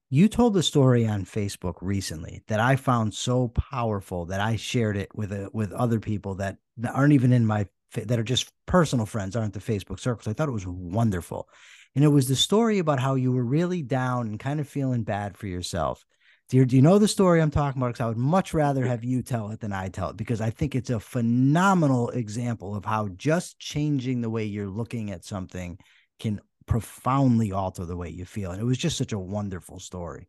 You 0.09 0.27
told 0.27 0.53
the 0.53 0.63
story 0.63 1.07
on 1.07 1.23
Facebook 1.23 1.75
recently 1.79 2.43
that 2.47 2.59
I 2.59 2.75
found 2.75 3.13
so 3.13 3.47
powerful 3.47 4.25
that 4.25 4.41
I 4.41 4.57
shared 4.57 4.97
it 4.97 5.15
with 5.15 5.31
a, 5.31 5.49
with 5.53 5.71
other 5.71 6.01
people 6.01 6.35
that 6.35 6.57
aren't 6.93 7.13
even 7.13 7.31
in 7.31 7.45
my 7.45 7.67
that 7.93 8.19
are 8.19 8.23
just 8.23 8.51
personal 8.65 9.05
friends, 9.05 9.37
aren't 9.37 9.53
the 9.53 9.59
Facebook 9.59 10.01
circles. 10.01 10.27
I 10.27 10.33
thought 10.33 10.49
it 10.49 10.53
was 10.53 10.67
wonderful. 10.67 11.47
And 11.95 12.03
it 12.03 12.09
was 12.09 12.27
the 12.27 12.35
story 12.35 12.79
about 12.79 12.99
how 12.99 13.15
you 13.15 13.31
were 13.31 13.43
really 13.43 13.83
down 13.83 14.27
and 14.27 14.39
kind 14.39 14.59
of 14.59 14.67
feeling 14.67 15.03
bad 15.03 15.37
for 15.37 15.47
yourself 15.47 16.05
do 16.51 16.57
you, 16.57 16.65
do 16.65 16.75
you 16.75 16.81
know 16.81 16.99
the 16.99 17.07
story 17.07 17.41
I'm 17.41 17.49
talking 17.49 17.81
about? 17.81 17.93
Because 17.93 18.03
I 18.03 18.07
would 18.07 18.17
much 18.17 18.53
rather 18.53 18.85
have 18.85 19.05
you 19.05 19.21
tell 19.21 19.51
it 19.51 19.61
than 19.61 19.71
I 19.71 19.87
tell 19.87 20.09
it 20.09 20.17
because 20.17 20.41
I 20.41 20.49
think 20.49 20.75
it's 20.75 20.89
a 20.89 20.99
phenomenal 20.99 22.09
example 22.09 22.75
of 22.75 22.83
how 22.83 23.07
just 23.15 23.57
changing 23.57 24.19
the 24.19 24.29
way 24.29 24.43
you're 24.43 24.67
looking 24.67 25.11
at 25.11 25.23
something 25.23 25.79
can 26.19 26.41
profoundly 26.65 27.53
alter 27.53 27.85
the 27.85 27.95
way 27.95 28.09
you 28.09 28.25
feel. 28.25 28.51
And 28.51 28.61
it 28.61 28.65
was 28.65 28.77
just 28.77 28.97
such 28.97 29.13
a 29.13 29.17
wonderful 29.17 29.79
story. 29.79 30.27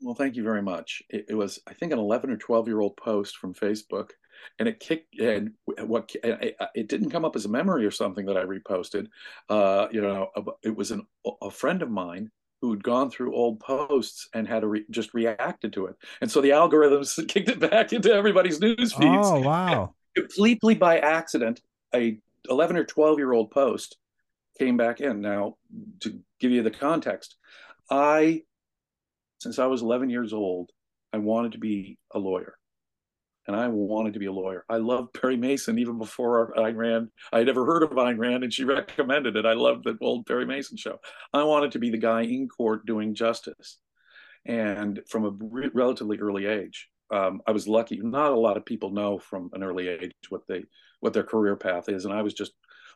Well, 0.00 0.14
thank 0.14 0.34
you 0.34 0.42
very 0.42 0.62
much. 0.62 1.02
It, 1.10 1.26
it 1.28 1.34
was, 1.34 1.60
I 1.66 1.74
think, 1.74 1.92
an 1.92 1.98
11 1.98 2.30
or 2.30 2.38
12 2.38 2.66
year 2.66 2.80
old 2.80 2.96
post 2.96 3.36
from 3.36 3.52
Facebook, 3.52 4.12
and 4.58 4.66
it 4.66 4.80
kicked. 4.80 5.20
And 5.20 5.50
what 5.66 6.10
it, 6.24 6.56
it 6.74 6.88
didn't 6.88 7.10
come 7.10 7.26
up 7.26 7.36
as 7.36 7.44
a 7.44 7.50
memory 7.50 7.84
or 7.84 7.90
something 7.90 8.24
that 8.24 8.38
I 8.38 8.44
reposted. 8.44 9.08
Uh, 9.50 9.88
you 9.92 10.00
know, 10.00 10.30
it 10.62 10.74
was 10.74 10.90
an, 10.90 11.06
a 11.42 11.50
friend 11.50 11.82
of 11.82 11.90
mine 11.90 12.30
who'd 12.60 12.82
gone 12.82 13.10
through 13.10 13.34
old 13.34 13.60
posts 13.60 14.28
and 14.34 14.46
had 14.46 14.64
re- 14.64 14.84
just 14.90 15.14
reacted 15.14 15.72
to 15.74 15.86
it. 15.86 15.96
And 16.20 16.30
so 16.30 16.40
the 16.40 16.50
algorithms 16.50 17.26
kicked 17.28 17.48
it 17.48 17.60
back 17.60 17.92
into 17.92 18.12
everybody's 18.12 18.60
news 18.60 18.92
feeds. 18.92 19.28
Oh, 19.28 19.40
wow. 19.40 19.94
completely 20.16 20.74
by 20.74 20.98
accident, 20.98 21.60
a 21.94 22.18
11 22.48 22.76
or 22.76 22.84
12 22.84 23.18
year 23.18 23.32
old 23.32 23.50
post 23.50 23.96
came 24.58 24.76
back 24.76 25.00
in. 25.00 25.20
Now, 25.20 25.56
to 26.00 26.18
give 26.40 26.50
you 26.50 26.62
the 26.62 26.70
context, 26.70 27.36
I, 27.90 28.42
since 29.40 29.58
I 29.58 29.66
was 29.66 29.82
11 29.82 30.10
years 30.10 30.32
old, 30.32 30.70
I 31.12 31.18
wanted 31.18 31.52
to 31.52 31.58
be 31.58 31.98
a 32.12 32.18
lawyer 32.18 32.57
and 33.48 33.56
I 33.56 33.66
wanted 33.66 34.12
to 34.12 34.18
be 34.18 34.26
a 34.26 34.32
lawyer. 34.32 34.64
I 34.68 34.76
loved 34.76 35.14
Perry 35.14 35.38
Mason 35.38 35.78
even 35.78 35.98
before 35.98 36.52
Ayn 36.54 36.76
Rand. 36.76 37.08
I 37.32 37.38
had 37.38 37.48
ever 37.48 37.64
heard 37.64 37.82
of 37.82 37.90
Ayn 37.90 38.18
Rand, 38.18 38.44
and 38.44 38.52
she 38.52 38.64
recommended 38.64 39.36
it. 39.36 39.46
I 39.46 39.54
loved 39.54 39.84
the 39.84 39.96
old 40.02 40.26
Perry 40.26 40.44
Mason 40.44 40.76
show. 40.76 41.00
I 41.32 41.42
wanted 41.42 41.72
to 41.72 41.78
be 41.78 41.90
the 41.90 41.96
guy 41.96 42.22
in 42.22 42.48
court 42.48 42.84
doing 42.84 43.14
justice, 43.14 43.78
and 44.44 45.00
from 45.08 45.24
a 45.24 45.30
re- 45.30 45.70
relatively 45.72 46.18
early 46.18 46.44
age, 46.44 46.88
um, 47.10 47.40
I 47.46 47.52
was 47.52 47.66
lucky. 47.66 47.98
Not 48.02 48.32
a 48.32 48.38
lot 48.38 48.58
of 48.58 48.66
people 48.66 48.90
know 48.90 49.18
from 49.18 49.48
an 49.54 49.62
early 49.62 49.88
age 49.88 50.12
what 50.28 50.42
they 50.46 50.64
what 51.00 51.14
their 51.14 51.24
career 51.24 51.56
path 51.56 51.88
is, 51.88 52.04
and 52.04 52.12
I 52.12 52.22
was 52.22 52.34
just 52.34 52.52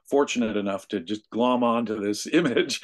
fortunate 0.09 0.57
enough 0.57 0.88
to 0.88 1.00
just 1.00 1.28
glom 1.30 1.62
onto 1.62 2.00
this 2.00 2.26
image. 2.32 2.82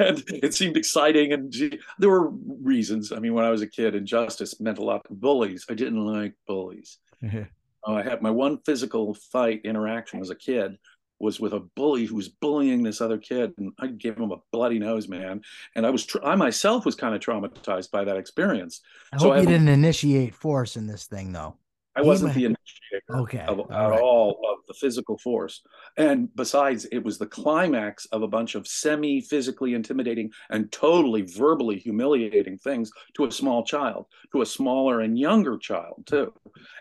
And 0.00 0.22
it 0.28 0.54
seemed 0.54 0.76
exciting 0.76 1.32
and 1.32 1.52
there 1.98 2.10
were 2.10 2.30
reasons. 2.30 3.12
I 3.12 3.18
mean 3.18 3.34
when 3.34 3.44
i 3.44 3.50
was 3.50 3.62
a 3.62 3.66
kid 3.66 3.94
injustice 3.94 4.60
meant 4.60 4.78
a 4.78 4.84
lot 4.84 5.04
to 5.04 5.14
bullies. 5.14 5.66
I 5.70 5.74
didn't 5.74 6.04
like 6.04 6.34
bullies. 6.46 6.98
Mm-hmm. 7.22 7.42
uh, 7.86 7.94
i 7.94 8.02
had 8.02 8.22
my 8.22 8.30
one 8.30 8.58
physical 8.64 9.14
fight 9.32 9.62
interaction 9.64 10.20
as 10.20 10.30
a 10.30 10.36
kid 10.36 10.78
was 11.18 11.40
with 11.40 11.52
a 11.52 11.58
bully 11.74 12.04
who 12.04 12.14
was 12.14 12.28
bullying 12.28 12.84
this 12.84 13.00
other 13.00 13.18
kid 13.18 13.52
and 13.58 13.72
i 13.80 13.88
gave 13.88 14.16
him 14.16 14.30
a 14.30 14.36
bloody 14.52 14.78
nose 14.78 15.08
man. 15.08 15.40
And 15.74 15.84
i 15.86 15.90
was 15.90 16.06
tr- 16.06 16.24
i 16.24 16.34
myself 16.36 16.84
was 16.86 16.94
kind 16.94 17.14
of 17.14 17.20
traumatized 17.20 17.90
by 17.90 18.04
that 18.04 18.16
experience. 18.16 18.80
I 19.12 19.18
so 19.18 19.24
hope 19.24 19.34
I 19.34 19.40
you 19.40 19.46
didn't 19.46 19.68
initiate 19.68 20.34
force 20.34 20.76
in 20.76 20.86
this 20.86 21.06
thing 21.06 21.32
though 21.32 21.56
I 21.98 22.02
wasn't 22.02 22.34
the 22.34 22.44
initiator 22.44 23.22
okay. 23.22 23.44
of, 23.48 23.58
all 23.58 23.72
at 23.72 23.90
right. 23.90 24.00
all 24.00 24.40
of 24.50 24.58
the 24.68 24.74
physical 24.74 25.18
force. 25.18 25.62
And 25.96 26.34
besides, 26.36 26.86
it 26.92 27.02
was 27.02 27.18
the 27.18 27.26
climax 27.26 28.06
of 28.06 28.22
a 28.22 28.28
bunch 28.28 28.54
of 28.54 28.66
semi 28.68 29.20
physically 29.20 29.74
intimidating 29.74 30.30
and 30.50 30.70
totally 30.70 31.22
verbally 31.22 31.78
humiliating 31.78 32.58
things 32.58 32.90
to 33.16 33.24
a 33.24 33.32
small 33.32 33.64
child, 33.64 34.06
to 34.32 34.42
a 34.42 34.46
smaller 34.46 35.00
and 35.00 35.18
younger 35.18 35.58
child, 35.58 36.04
too. 36.06 36.32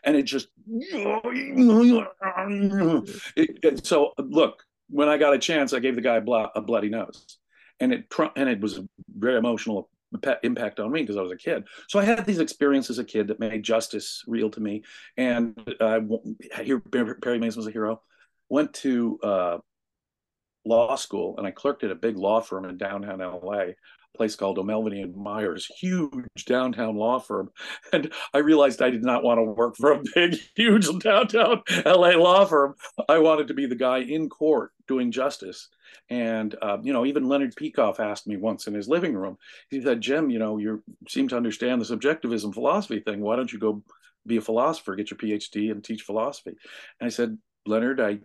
And 0.04 0.16
it 0.16 0.24
just. 0.24 0.50
It, 3.36 3.60
it, 3.64 3.86
so, 3.86 4.14
look, 4.20 4.64
when 4.90 5.10
I 5.10 5.18
got 5.18 5.34
a 5.34 5.40
chance, 5.40 5.74
I 5.74 5.80
gave 5.80 5.96
the 5.96 6.02
guy 6.02 6.18
a, 6.18 6.22
blo- 6.22 6.52
a 6.56 6.62
bloody 6.62 6.90
nose. 6.90 7.38
And 7.80 7.94
it, 7.94 8.06
and 8.36 8.50
it 8.50 8.60
was 8.60 8.80
very 9.18 9.38
emotional 9.38 9.90
impact 10.44 10.80
on 10.80 10.92
me 10.92 11.02
because 11.02 11.18
I 11.18 11.22
was 11.22 11.32
a 11.32 11.38
kid. 11.38 11.66
So 11.88 12.00
I 12.00 12.06
had 12.06 12.26
these 12.26 12.40
experiences 12.40 12.98
as 12.98 13.04
a 13.04 13.08
kid 13.08 13.28
that 13.28 13.40
made 13.40 13.64
justice 13.64 14.24
real 14.28 14.50
to 14.52 14.60
me. 14.60 14.84
And 15.18 15.58
uh, 15.80 16.00
here, 16.62 16.80
Perry 16.80 17.40
Mason 17.40 17.60
was 17.60 17.68
a 17.68 17.72
hero. 17.72 18.02
Went 18.50 18.74
to 18.76 19.20
uh, 19.22 19.58
law 20.66 20.96
school 20.96 21.36
and 21.38 21.48
I 21.48 21.52
clerked 21.52 21.84
at 21.84 21.92
a 21.92 21.96
big 21.96 22.18
law 22.18 22.42
firm 22.42 22.66
in 22.66 22.78
downtown 22.78 23.20
LA, 23.20 23.74
place 24.16 24.36
called 24.36 24.58
O'Melveny 24.58 25.04
and 25.04 25.16
Myers, 25.16 25.66
huge 25.66 26.46
downtown 26.46 26.96
law 26.96 27.20
firm. 27.20 27.50
And 27.94 28.12
I 28.34 28.40
realized 28.40 28.82
I 28.82 28.90
did 28.90 29.04
not 29.04 29.24
want 29.24 29.38
to 29.38 29.44
work 29.44 29.78
for 29.78 29.94
a 29.94 30.02
big, 30.14 30.38
huge 30.56 30.88
downtown 31.00 31.62
LA 31.86 32.10
law 32.10 32.46
firm. 32.46 32.76
I 33.08 33.20
wanted 33.20 33.48
to 33.48 33.54
be 33.54 33.66
the 33.66 33.76
guy 33.76 34.00
in 34.00 34.28
court 34.28 34.72
doing 34.88 35.12
justice. 35.12 35.70
And 36.10 36.56
uh, 36.62 36.78
you 36.82 36.92
know, 36.94 37.06
even 37.06 37.28
Leonard 37.28 37.56
Peikoff 37.56 38.00
asked 38.00 38.28
me 38.28 38.38
once 38.38 38.68
in 38.68 38.74
his 38.74 38.88
living 38.88 39.14
room. 39.14 39.38
He 39.70 39.82
said, 39.82 40.02
"Jim, 40.02 40.30
you 40.30 40.40
know, 40.40 40.58
you 40.58 40.84
seem 41.08 41.28
to 41.30 41.38
understand 41.38 41.80
the 41.80 41.86
subjectivism 41.86 42.52
philosophy 42.52 43.00
thing. 43.00 43.22
Why 43.22 43.36
don't 43.36 43.52
you 43.52 43.60
go 43.60 43.84
be 44.26 44.38
a 44.38 44.42
philosopher, 44.42 44.96
get 44.96 45.12
your 45.12 45.18
PhD, 45.18 45.72
and 45.72 45.84
teach 45.84 46.02
philosophy?" 46.02 46.56
And 47.00 47.08
I 47.08 47.10
said, 47.10 47.38
"Leonard, 47.66 48.00
I 48.00 48.20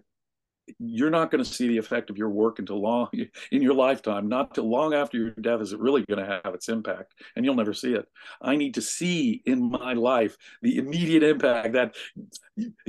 you're 0.78 1.10
not 1.10 1.30
going 1.30 1.42
to 1.42 1.50
see 1.50 1.68
the 1.68 1.78
effect 1.78 2.10
of 2.10 2.16
your 2.16 2.30
work 2.30 2.58
until 2.58 2.80
long 2.80 3.08
in 3.52 3.62
your 3.62 3.74
lifetime 3.74 4.28
not 4.28 4.54
till 4.54 4.68
long 4.68 4.94
after 4.94 5.16
your 5.16 5.30
death 5.30 5.60
is 5.60 5.72
it 5.72 5.80
really 5.80 6.04
going 6.04 6.24
to 6.24 6.40
have 6.44 6.54
its 6.54 6.68
impact 6.68 7.14
and 7.34 7.44
you'll 7.44 7.54
never 7.54 7.74
see 7.74 7.94
it. 7.94 8.06
I 8.40 8.56
need 8.56 8.74
to 8.74 8.82
see 8.82 9.42
in 9.44 9.70
my 9.70 9.94
life 9.94 10.36
the 10.62 10.78
immediate 10.78 11.22
impact 11.22 11.72
that 11.72 11.94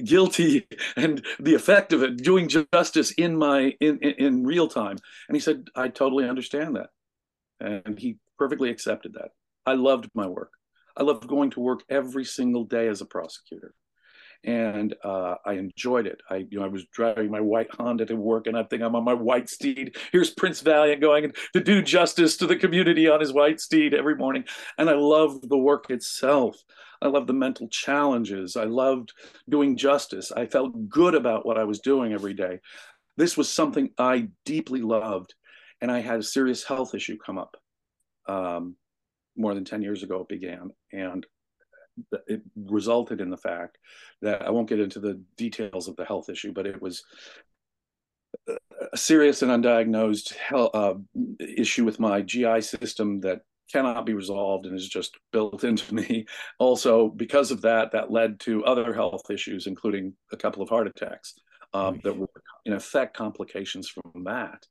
guilty 0.03 0.67
and 0.95 1.25
the 1.39 1.55
effect 1.55 1.93
of 1.93 2.03
it 2.03 2.17
doing 2.17 2.49
justice 2.49 3.11
in 3.11 3.37
my 3.37 3.73
in, 3.79 3.99
in, 3.99 4.11
in 4.25 4.43
real 4.43 4.67
time. 4.67 4.97
And 5.27 5.35
he 5.35 5.41
said 5.41 5.67
i 5.75 5.87
totally 5.87 6.27
understand 6.27 6.75
that. 6.75 6.89
And 7.59 7.97
he 7.97 8.17
perfectly 8.37 8.69
accepted 8.69 9.13
that. 9.13 9.29
I 9.65 9.73
loved 9.73 10.09
my 10.13 10.27
work. 10.27 10.51
I 10.95 11.03
loved 11.03 11.27
going 11.27 11.51
to 11.51 11.59
work 11.59 11.83
every 11.89 12.25
single 12.25 12.65
day 12.65 12.87
as 12.87 13.01
a 13.01 13.05
prosecutor 13.05 13.73
and 14.43 14.93
uh, 15.03 15.35
I 15.45 15.53
enjoyed 15.53 16.05
it. 16.05 16.21
I, 16.29 16.45
you 16.49 16.59
know, 16.59 16.65
I 16.65 16.69
was 16.69 16.85
driving 16.85 17.31
my 17.31 17.39
white 17.39 17.73
Honda 17.73 18.05
to 18.07 18.15
work, 18.15 18.47
and 18.47 18.57
I 18.57 18.63
think 18.63 18.81
I'm 18.81 18.95
on 18.95 19.03
my 19.03 19.13
white 19.13 19.49
steed. 19.49 19.95
Here's 20.11 20.31
Prince 20.31 20.61
Valiant 20.61 21.01
going 21.01 21.31
to 21.53 21.59
do 21.61 21.81
justice 21.81 22.35
to 22.37 22.47
the 22.47 22.55
community 22.55 23.07
on 23.07 23.21
his 23.21 23.33
white 23.33 23.61
steed 23.61 23.93
every 23.93 24.15
morning, 24.15 24.43
and 24.77 24.89
I 24.89 24.93
loved 24.93 25.49
the 25.49 25.57
work 25.57 25.89
itself. 25.89 26.57
I 27.01 27.07
loved 27.07 27.27
the 27.27 27.33
mental 27.33 27.67
challenges. 27.69 28.55
I 28.55 28.65
loved 28.65 29.13
doing 29.49 29.77
justice. 29.77 30.31
I 30.31 30.45
felt 30.45 30.89
good 30.89 31.15
about 31.15 31.45
what 31.45 31.57
I 31.57 31.63
was 31.63 31.79
doing 31.79 32.13
every 32.13 32.33
day. 32.33 32.59
This 33.17 33.37
was 33.37 33.53
something 33.53 33.91
I 33.97 34.29
deeply 34.45 34.81
loved, 34.81 35.33
and 35.81 35.91
I 35.91 35.99
had 35.99 36.19
a 36.19 36.23
serious 36.23 36.63
health 36.63 36.95
issue 36.95 37.17
come 37.17 37.37
up. 37.37 37.55
Um, 38.27 38.75
more 39.35 39.53
than 39.53 39.65
10 39.65 39.81
years 39.81 40.03
ago, 40.03 40.21
it 40.21 40.27
began. 40.27 40.69
And 40.91 41.25
it 42.27 42.41
resulted 42.55 43.21
in 43.21 43.29
the 43.29 43.37
fact 43.37 43.77
that 44.21 44.41
I 44.41 44.49
won't 44.49 44.69
get 44.69 44.79
into 44.79 44.99
the 44.99 45.21
details 45.37 45.87
of 45.87 45.95
the 45.95 46.05
health 46.05 46.29
issue, 46.29 46.51
but 46.51 46.67
it 46.67 46.81
was 46.81 47.03
a 48.91 48.97
serious 48.97 49.41
and 49.41 49.51
undiagnosed 49.51 50.33
health, 50.35 50.71
uh, 50.73 50.95
issue 51.39 51.85
with 51.85 51.99
my 51.99 52.21
GI 52.21 52.61
system 52.61 53.19
that 53.21 53.41
cannot 53.71 54.05
be 54.05 54.13
resolved 54.13 54.65
and 54.65 54.75
is 54.75 54.87
just 54.87 55.17
built 55.31 55.63
into 55.69 55.93
me. 55.93 56.25
Also, 56.59 57.09
because 57.09 57.51
of 57.51 57.61
that, 57.61 57.91
that 57.91 58.11
led 58.11 58.39
to 58.41 58.65
other 58.65 58.93
health 58.93 59.29
issues, 59.29 59.67
including 59.67 60.13
a 60.31 60.37
couple 60.37 60.61
of 60.61 60.69
heart 60.69 60.87
attacks 60.87 61.35
um, 61.73 61.99
that 62.03 62.15
were, 62.15 62.29
in 62.65 62.73
effect, 62.73 63.15
complications 63.15 63.89
from 63.89 64.23
that. 64.23 64.65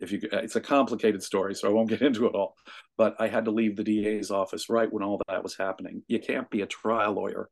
If 0.00 0.12
you, 0.12 0.20
it's 0.32 0.56
a 0.56 0.60
complicated 0.60 1.22
story, 1.22 1.54
so 1.54 1.68
I 1.68 1.72
won't 1.72 1.88
get 1.88 2.02
into 2.08 2.26
it 2.26 2.34
all. 2.34 2.54
But 2.96 3.16
I 3.18 3.28
had 3.28 3.44
to 3.46 3.50
leave 3.50 3.76
the 3.76 3.84
DA's 3.84 4.30
office 4.30 4.68
right 4.68 4.92
when 4.92 5.02
all 5.02 5.20
that 5.28 5.42
was 5.42 5.56
happening. 5.56 6.02
You 6.08 6.18
can't 6.18 6.50
be 6.50 6.62
a 6.62 6.66
trial 6.66 7.12
lawyer 7.12 7.48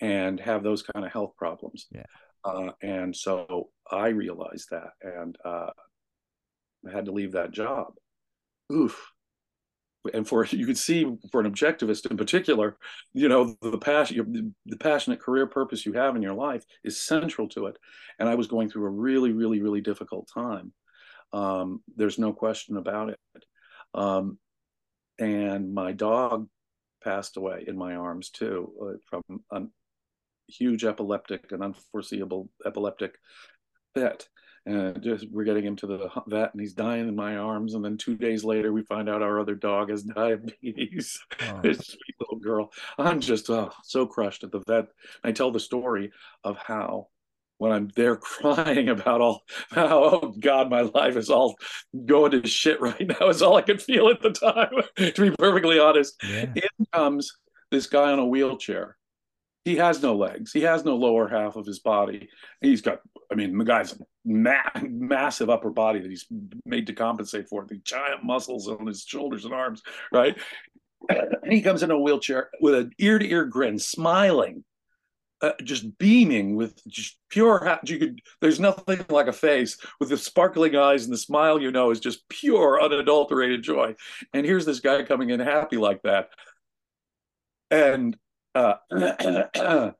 and 0.00 0.38
have 0.40 0.62
those 0.62 0.82
kind 0.82 1.04
of 1.04 1.12
health 1.12 1.32
problems. 1.36 1.86
Yeah. 1.90 2.02
Uh, 2.44 2.70
and 2.82 3.14
so 3.14 3.70
I 3.90 4.08
realized 4.08 4.68
that, 4.70 4.90
and 5.02 5.36
uh, 5.44 5.70
I 6.86 6.92
had 6.92 7.06
to 7.06 7.12
leave 7.12 7.32
that 7.32 7.50
job. 7.50 7.94
Oof. 8.72 9.12
And 10.12 10.26
for 10.26 10.44
you 10.50 10.66
could 10.66 10.78
see 10.78 11.04
for 11.32 11.40
an 11.40 11.50
objectivist 11.50 12.10
in 12.10 12.16
particular, 12.16 12.76
you 13.12 13.28
know 13.28 13.56
the 13.60 13.78
passion, 13.78 14.54
the 14.66 14.76
passionate 14.76 15.20
career 15.20 15.46
purpose 15.46 15.84
you 15.84 15.92
have 15.94 16.16
in 16.16 16.22
your 16.22 16.34
life 16.34 16.64
is 16.84 17.02
central 17.02 17.48
to 17.50 17.66
it. 17.66 17.78
And 18.18 18.28
I 18.28 18.34
was 18.34 18.46
going 18.46 18.70
through 18.70 18.86
a 18.86 18.90
really, 18.90 19.32
really, 19.32 19.60
really 19.60 19.80
difficult 19.80 20.28
time. 20.32 20.72
Um, 21.32 21.82
there's 21.96 22.18
no 22.18 22.32
question 22.32 22.76
about 22.76 23.10
it. 23.10 23.18
Um, 23.94 24.38
and 25.18 25.72
my 25.72 25.92
dog 25.92 26.48
passed 27.02 27.36
away 27.36 27.64
in 27.66 27.76
my 27.76 27.94
arms 27.94 28.30
too 28.30 28.72
uh, 28.82 28.98
from 29.08 29.22
a 29.50 29.62
huge 30.48 30.84
epileptic 30.84 31.52
an 31.52 31.62
unforeseeable 31.62 32.48
epileptic 32.64 33.16
fit. 33.94 34.28
And 34.66 35.00
just 35.00 35.30
we're 35.30 35.44
getting 35.44 35.64
him 35.64 35.76
to 35.76 35.86
the 35.86 36.10
vet, 36.26 36.52
and 36.52 36.60
he's 36.60 36.74
dying 36.74 37.06
in 37.06 37.14
my 37.14 37.36
arms. 37.36 37.74
And 37.74 37.84
then 37.84 37.96
two 37.96 38.16
days 38.16 38.42
later, 38.42 38.72
we 38.72 38.82
find 38.82 39.08
out 39.08 39.22
our 39.22 39.38
other 39.38 39.54
dog 39.54 39.90
has 39.90 40.02
diabetes. 40.16 41.20
Oh. 41.40 41.60
this 41.62 41.78
sweet 41.78 42.16
little 42.18 42.40
girl. 42.40 42.72
I'm 42.98 43.20
just 43.20 43.48
oh, 43.48 43.70
so 43.84 44.06
crushed 44.06 44.42
at 44.42 44.50
the 44.50 44.64
vet. 44.66 44.86
I 45.22 45.30
tell 45.30 45.52
the 45.52 45.60
story 45.60 46.10
of 46.42 46.58
how 46.58 47.06
when 47.58 47.72
I'm 47.72 47.90
there 47.96 48.16
crying 48.16 48.88
about 48.88 49.20
all 49.20 49.42
how 49.70 50.04
oh 50.04 50.34
God, 50.38 50.70
my 50.70 50.82
life 50.82 51.16
is 51.16 51.30
all 51.30 51.56
going 52.04 52.32
to 52.32 52.46
shit 52.46 52.80
right 52.80 53.06
now 53.20 53.28
is 53.28 53.42
all 53.42 53.56
I 53.56 53.62
could 53.62 53.82
feel 53.82 54.08
at 54.08 54.20
the 54.20 54.30
time, 54.30 54.72
to 55.14 55.30
be 55.30 55.36
perfectly 55.36 55.78
honest. 55.78 56.16
Yeah. 56.22 56.46
In 56.54 56.86
comes 56.92 57.32
this 57.70 57.86
guy 57.86 58.12
on 58.12 58.18
a 58.18 58.26
wheelchair 58.26 58.96
he 59.66 59.74
has 59.74 60.00
no 60.00 60.14
legs. 60.14 60.52
He 60.52 60.60
has 60.60 60.84
no 60.84 60.94
lower 60.94 61.26
half 61.26 61.56
of 61.56 61.66
his 61.66 61.80
body. 61.80 62.28
He's 62.60 62.82
got, 62.82 63.00
I 63.32 63.34
mean, 63.34 63.58
the 63.58 63.64
guy's 63.64 64.00
ma- 64.24 64.62
massive 64.80 65.50
upper 65.50 65.70
body 65.70 65.98
that 65.98 66.08
he's 66.08 66.24
made 66.64 66.86
to 66.86 66.92
compensate 66.92 67.48
for 67.48 67.66
the 67.66 67.78
giant 67.78 68.22
muscles 68.22 68.68
on 68.68 68.86
his 68.86 69.02
shoulders 69.02 69.44
and 69.44 69.52
arms, 69.52 69.82
right? 70.12 70.38
And 71.08 71.52
he 71.52 71.62
comes 71.62 71.84
in 71.84 71.92
a 71.92 72.00
wheelchair 72.00 72.48
with 72.60 72.74
an 72.74 72.90
ear 72.98 73.18
to 73.18 73.30
ear 73.30 73.44
grin, 73.44 73.78
smiling, 73.78 74.64
uh, 75.42 75.52
just 75.62 75.98
beaming 75.98 76.56
with 76.56 76.80
just 76.86 77.18
pure. 77.28 77.64
Ha- 77.64 77.80
you 77.84 77.98
could. 77.98 78.20
There's 78.40 78.60
nothing 78.60 79.04
like 79.08 79.26
a 79.26 79.32
face 79.32 79.76
with 80.00 80.08
the 80.08 80.16
sparkling 80.16 80.76
eyes 80.76 81.04
and 81.04 81.12
the 81.12 81.18
smile. 81.18 81.60
You 81.60 81.70
know 81.70 81.90
is 81.90 82.00
just 82.00 82.28
pure, 82.28 82.82
unadulterated 82.82 83.62
joy. 83.62 83.94
And 84.32 84.46
here's 84.46 84.64
this 84.64 84.80
guy 84.80 85.02
coming 85.02 85.30
in 85.30 85.40
happy 85.40 85.76
like 85.76 86.02
that, 86.02 86.30
and 87.70 88.16
uh, 88.54 88.74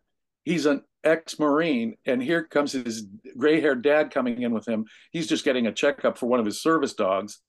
he's 0.44 0.66
an 0.66 0.82
ex-marine 1.04 1.94
and 2.04 2.20
here 2.20 2.42
comes 2.42 2.72
his 2.72 3.06
gray-haired 3.38 3.80
dad 3.80 4.10
coming 4.10 4.42
in 4.42 4.52
with 4.52 4.66
him 4.66 4.84
he's 5.12 5.28
just 5.28 5.44
getting 5.44 5.68
a 5.68 5.72
checkup 5.72 6.18
for 6.18 6.26
one 6.26 6.40
of 6.40 6.46
his 6.46 6.60
service 6.60 6.94
dogs 6.94 7.42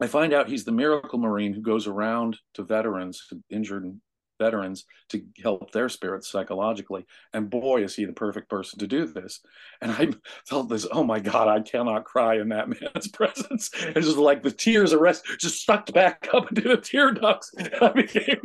i 0.00 0.06
find 0.06 0.32
out 0.32 0.48
he's 0.48 0.64
the 0.64 0.72
miracle 0.72 1.18
marine 1.18 1.52
who 1.52 1.60
goes 1.60 1.86
around 1.86 2.38
to 2.54 2.62
veterans 2.62 3.28
injured 3.50 4.00
veterans 4.38 4.84
to 5.10 5.22
help 5.42 5.72
their 5.72 5.88
spirits 5.88 6.30
psychologically. 6.30 7.06
And 7.32 7.50
boy, 7.50 7.84
is 7.84 7.96
he 7.96 8.04
the 8.04 8.12
perfect 8.12 8.48
person 8.48 8.78
to 8.78 8.86
do 8.86 9.06
this. 9.06 9.40
And 9.80 9.92
I 9.92 10.08
felt 10.46 10.68
this, 10.68 10.86
oh 10.90 11.04
my 11.04 11.20
God, 11.20 11.48
I 11.48 11.60
cannot 11.60 12.04
cry 12.04 12.40
in 12.40 12.48
that 12.50 12.68
man's 12.80 13.08
presence. 13.08 13.70
It's 13.74 14.06
just 14.06 14.18
like 14.18 14.42
the 14.42 14.50
tears 14.50 14.92
arrest, 14.92 15.24
just 15.38 15.64
sucked 15.64 15.92
back 15.92 16.28
up 16.32 16.48
into 16.50 16.68
the 16.68 16.76
tear 16.76 17.12
ducts. 17.12 17.52
I 17.80 17.88
became, 17.88 18.40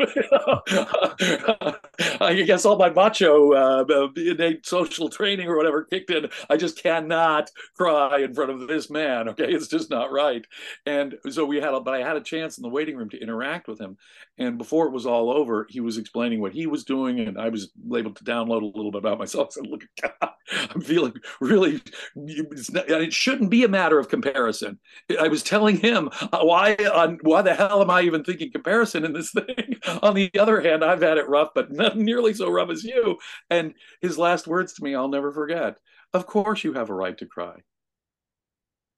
I 2.22 2.44
guess 2.44 2.66
all 2.66 2.78
my 2.78 2.90
macho 2.90 3.54
uh, 3.54 4.08
innate 4.16 4.66
social 4.66 5.10
training 5.10 5.48
or 5.48 5.58
whatever 5.58 5.84
kicked 5.84 6.12
in. 6.12 6.30
I 6.50 6.58
just 6.58 6.82
cannot 6.82 7.50
cry 7.76 8.20
in 8.20 8.34
front 8.34 8.52
of 8.52 8.68
this 8.68 8.90
man. 8.90 9.30
Okay. 9.30 9.52
It's 9.52 9.68
just 9.68 9.90
not 9.90 10.12
right. 10.12 10.46
And 10.86 11.16
so 11.30 11.46
we 11.46 11.58
had, 11.58 11.74
a, 11.74 11.80
but 11.80 11.94
I 11.94 12.00
had 12.00 12.18
a 12.18 12.22
chance 12.22 12.58
in 12.58 12.62
the 12.62 12.70
waiting 12.70 12.96
room 12.96 13.10
to 13.10 13.20
interact 13.20 13.68
with 13.68 13.80
him. 13.80 13.98
And 14.38 14.58
before 14.58 14.88
it 14.88 14.94
was 14.94 15.06
all 15.06 15.30
over, 15.30 15.68
he 15.70 15.80
was 15.84 15.98
explaining 15.98 16.42
what 16.42 16.54
he 16.54 16.68
was 16.68 16.84
doing, 16.84 17.20
and 17.20 17.40
I 17.40 17.50
was 17.50 17.72
able 17.96 18.14
to 18.14 18.24
download 18.24 18.62
a 18.62 18.78
little 18.78 18.92
bit 18.92 19.00
about 19.00 19.20
myself. 19.20 19.52
Said, 19.54 19.68
"Look, 19.68 19.84
at 20.04 20.20
God, 20.20 20.32
I'm 20.74 20.82
feeling 20.82 21.14
really. 21.40 21.82
Not, 22.16 22.90
it 22.90 23.14
shouldn't 23.14 23.50
be 23.50 23.64
a 23.64 23.68
matter 23.70 24.00
of 24.00 24.10
comparison." 24.10 24.80
I 25.20 25.28
was 25.28 25.44
telling 25.44 25.78
him 25.78 26.10
uh, 26.32 26.44
why 26.44 26.76
on 26.76 27.20
why 27.22 27.42
the 27.42 27.54
hell 27.54 27.82
am 27.82 27.90
I 27.90 28.02
even 28.02 28.24
thinking 28.24 28.52
comparison 28.52 29.06
in 29.06 29.14
this 29.14 29.32
thing? 29.34 29.76
on 30.02 30.14
the 30.14 30.32
other 30.40 30.62
hand, 30.62 30.84
I've 30.84 31.02
had 31.02 31.18
it 31.18 31.30
rough, 31.30 31.50
but 31.54 31.72
not 31.72 31.98
nearly 31.98 32.34
so 32.34 32.50
rough 32.50 32.70
as 32.70 32.84
you. 32.84 33.18
And 33.50 33.74
his 34.02 34.18
last 34.18 34.48
words 34.48 34.74
to 34.74 34.84
me, 34.84 34.96
I'll 34.96 35.10
never 35.10 35.32
forget. 35.32 35.78
Of 36.14 36.26
course, 36.26 36.64
you 36.64 36.74
have 36.74 36.90
a 36.90 36.94
right 36.94 37.18
to 37.18 37.26
cry. 37.26 37.62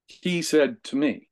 He 0.08 0.42
said 0.42 0.84
to 0.86 0.96
me, 0.96 1.30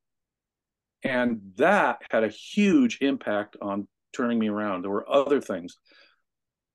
and 1.03 1.41
that 1.57 2.01
had 2.09 2.23
a 2.23 2.29
huge 2.29 2.99
impact 3.01 3.57
on 3.61 3.87
turning 4.13 4.39
me 4.39 4.49
around. 4.49 4.81
There 4.81 4.91
were 4.91 5.09
other 5.09 5.41
things. 5.41 5.77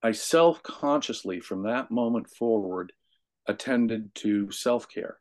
I 0.03 0.13
self 0.13 0.63
consciously, 0.63 1.41
from 1.41 1.65
that 1.65 1.91
moment 1.91 2.29
forward, 2.29 2.93
attended 3.47 4.15
to 4.17 4.51
self 4.51 4.89
care. 4.89 5.19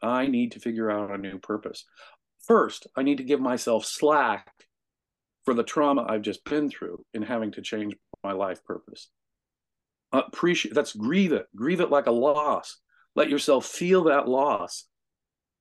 I 0.00 0.26
need 0.26 0.52
to 0.52 0.60
figure 0.60 0.90
out 0.90 1.10
a 1.10 1.18
new 1.18 1.38
purpose. 1.38 1.84
First, 2.46 2.86
I 2.96 3.02
need 3.02 3.18
to 3.18 3.24
give 3.24 3.40
myself 3.40 3.86
slack 3.86 4.50
for 5.44 5.54
the 5.54 5.62
trauma 5.62 6.06
I've 6.08 6.22
just 6.22 6.44
been 6.44 6.70
through 6.70 7.04
in 7.14 7.22
having 7.22 7.52
to 7.52 7.62
change 7.62 7.94
my 8.22 8.32
life 8.32 8.64
purpose. 8.64 9.08
Appreciate 10.12 10.74
that's 10.74 10.94
grieve 10.94 11.32
it, 11.32 11.46
grieve 11.56 11.80
it 11.80 11.90
like 11.90 12.06
a 12.06 12.12
loss. 12.12 12.78
Let 13.16 13.30
yourself 13.30 13.66
feel 13.66 14.04
that 14.04 14.28
loss. 14.28 14.84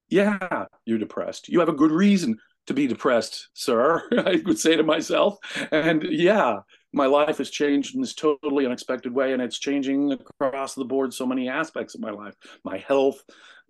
Yeah, 0.09 0.65
you're 0.85 0.99
depressed. 0.99 1.49
You 1.49 1.59
have 1.59 1.69
a 1.69 1.73
good 1.73 1.91
reason 1.91 2.37
to 2.67 2.73
be 2.73 2.87
depressed, 2.87 3.49
sir, 3.53 4.01
I 4.25 4.41
would 4.45 4.59
say 4.59 4.75
to 4.75 4.83
myself. 4.83 5.37
And 5.71 6.03
yeah, 6.03 6.59
my 6.93 7.05
life 7.05 7.39
has 7.39 7.49
changed 7.49 7.95
in 7.95 8.01
this 8.01 8.13
totally 8.13 8.65
unexpected 8.65 9.13
way, 9.13 9.33
and 9.33 9.41
it's 9.41 9.59
changing 9.59 10.11
across 10.11 10.75
the 10.75 10.85
board 10.85 11.13
so 11.13 11.25
many 11.25 11.49
aspects 11.49 11.95
of 11.95 12.01
my 12.01 12.11
life 12.11 12.35
my 12.63 12.77
health, 12.77 13.21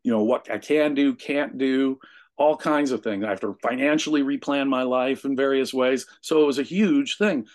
you 0.03 0.11
know, 0.11 0.23
what 0.23 0.49
I 0.51 0.57
can 0.57 0.93
do, 0.93 1.15
can't 1.15 1.57
do, 1.57 1.99
all 2.37 2.57
kinds 2.57 2.91
of 2.91 3.01
things. 3.01 3.23
I 3.23 3.29
have 3.29 3.39
to 3.41 3.57
financially 3.61 4.21
replan 4.21 4.67
my 4.67 4.83
life 4.83 5.25
in 5.25 5.35
various 5.35 5.73
ways. 5.73 6.05
So 6.21 6.43
it 6.43 6.47
was 6.47 6.59
a 6.59 6.63
huge 6.63 7.17
thing. 7.17 7.45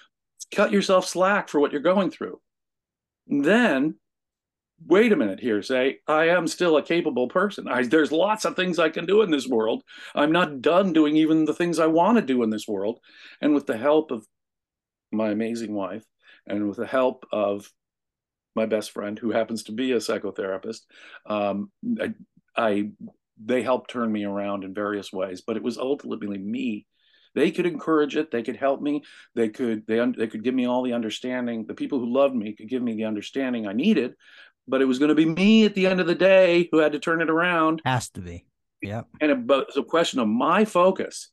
Cut 0.54 0.72
yourself 0.72 1.06
slack 1.06 1.48
for 1.48 1.60
what 1.60 1.72
you're 1.72 1.80
going 1.80 2.10
through. 2.10 2.40
And 3.28 3.44
then 3.44 3.96
wait 4.86 5.12
a 5.12 5.16
minute 5.16 5.40
here 5.40 5.62
say 5.62 5.98
i 6.06 6.28
am 6.28 6.46
still 6.46 6.76
a 6.76 6.82
capable 6.82 7.28
person. 7.28 7.66
I, 7.68 7.82
there's 7.82 8.12
lots 8.12 8.44
of 8.44 8.56
things 8.56 8.78
i 8.78 8.88
can 8.88 9.06
do 9.06 9.22
in 9.22 9.30
this 9.30 9.46
world. 9.46 9.82
I'm 10.14 10.32
not 10.32 10.60
done 10.60 10.92
doing 10.92 11.16
even 11.16 11.44
the 11.44 11.54
things 11.54 11.78
i 11.78 11.86
want 11.86 12.16
to 12.18 12.22
do 12.22 12.42
in 12.42 12.50
this 12.50 12.68
world. 12.68 13.00
And 13.40 13.54
with 13.54 13.66
the 13.66 13.76
help 13.76 14.10
of 14.10 14.26
my 15.10 15.30
amazing 15.30 15.74
wife 15.74 16.04
and 16.46 16.68
with 16.68 16.76
the 16.76 16.86
help 16.86 17.26
of 17.32 17.70
my 18.54 18.66
best 18.66 18.90
friend 18.90 19.18
who 19.18 19.30
happens 19.30 19.64
to 19.64 19.72
be 19.72 19.92
a 19.92 19.96
psychotherapist 19.96 20.80
um, 21.26 21.70
I, 22.00 22.14
I 22.56 22.90
they 23.42 23.62
helped 23.62 23.90
turn 23.90 24.10
me 24.10 24.24
around 24.24 24.64
in 24.64 24.74
various 24.74 25.12
ways 25.12 25.42
but 25.46 25.56
it 25.56 25.62
was 25.62 25.78
ultimately 25.78 26.38
me. 26.38 26.86
They 27.34 27.50
could 27.50 27.66
encourage 27.66 28.16
it. 28.16 28.30
They 28.30 28.42
could 28.42 28.56
help 28.56 28.80
me. 28.80 29.02
They 29.34 29.48
could 29.48 29.86
they, 29.86 30.04
they 30.16 30.26
could 30.26 30.42
give 30.42 30.54
me 30.54 30.66
all 30.66 30.82
the 30.82 30.94
understanding. 30.94 31.66
The 31.66 31.74
people 31.74 32.00
who 32.00 32.12
loved 32.12 32.34
me 32.34 32.54
could 32.54 32.68
give 32.68 32.82
me 32.82 32.94
the 32.94 33.04
understanding 33.04 33.66
i 33.66 33.72
needed 33.72 34.14
but 34.68 34.82
it 34.82 34.84
was 34.84 34.98
going 34.98 35.08
to 35.08 35.14
be 35.14 35.24
me 35.24 35.64
at 35.64 35.74
the 35.74 35.86
end 35.86 36.00
of 36.00 36.06
the 36.06 36.14
day 36.14 36.68
who 36.70 36.78
had 36.78 36.92
to 36.92 36.98
turn 36.98 37.22
it 37.22 37.30
around. 37.30 37.82
Has 37.84 38.10
to 38.10 38.20
be. 38.20 38.44
Yeah. 38.82 39.02
And 39.20 39.30
it, 39.30 39.46
but 39.46 39.68
it's 39.68 39.76
a 39.76 39.82
question 39.82 40.20
of 40.20 40.28
my 40.28 40.64
focus 40.64 41.30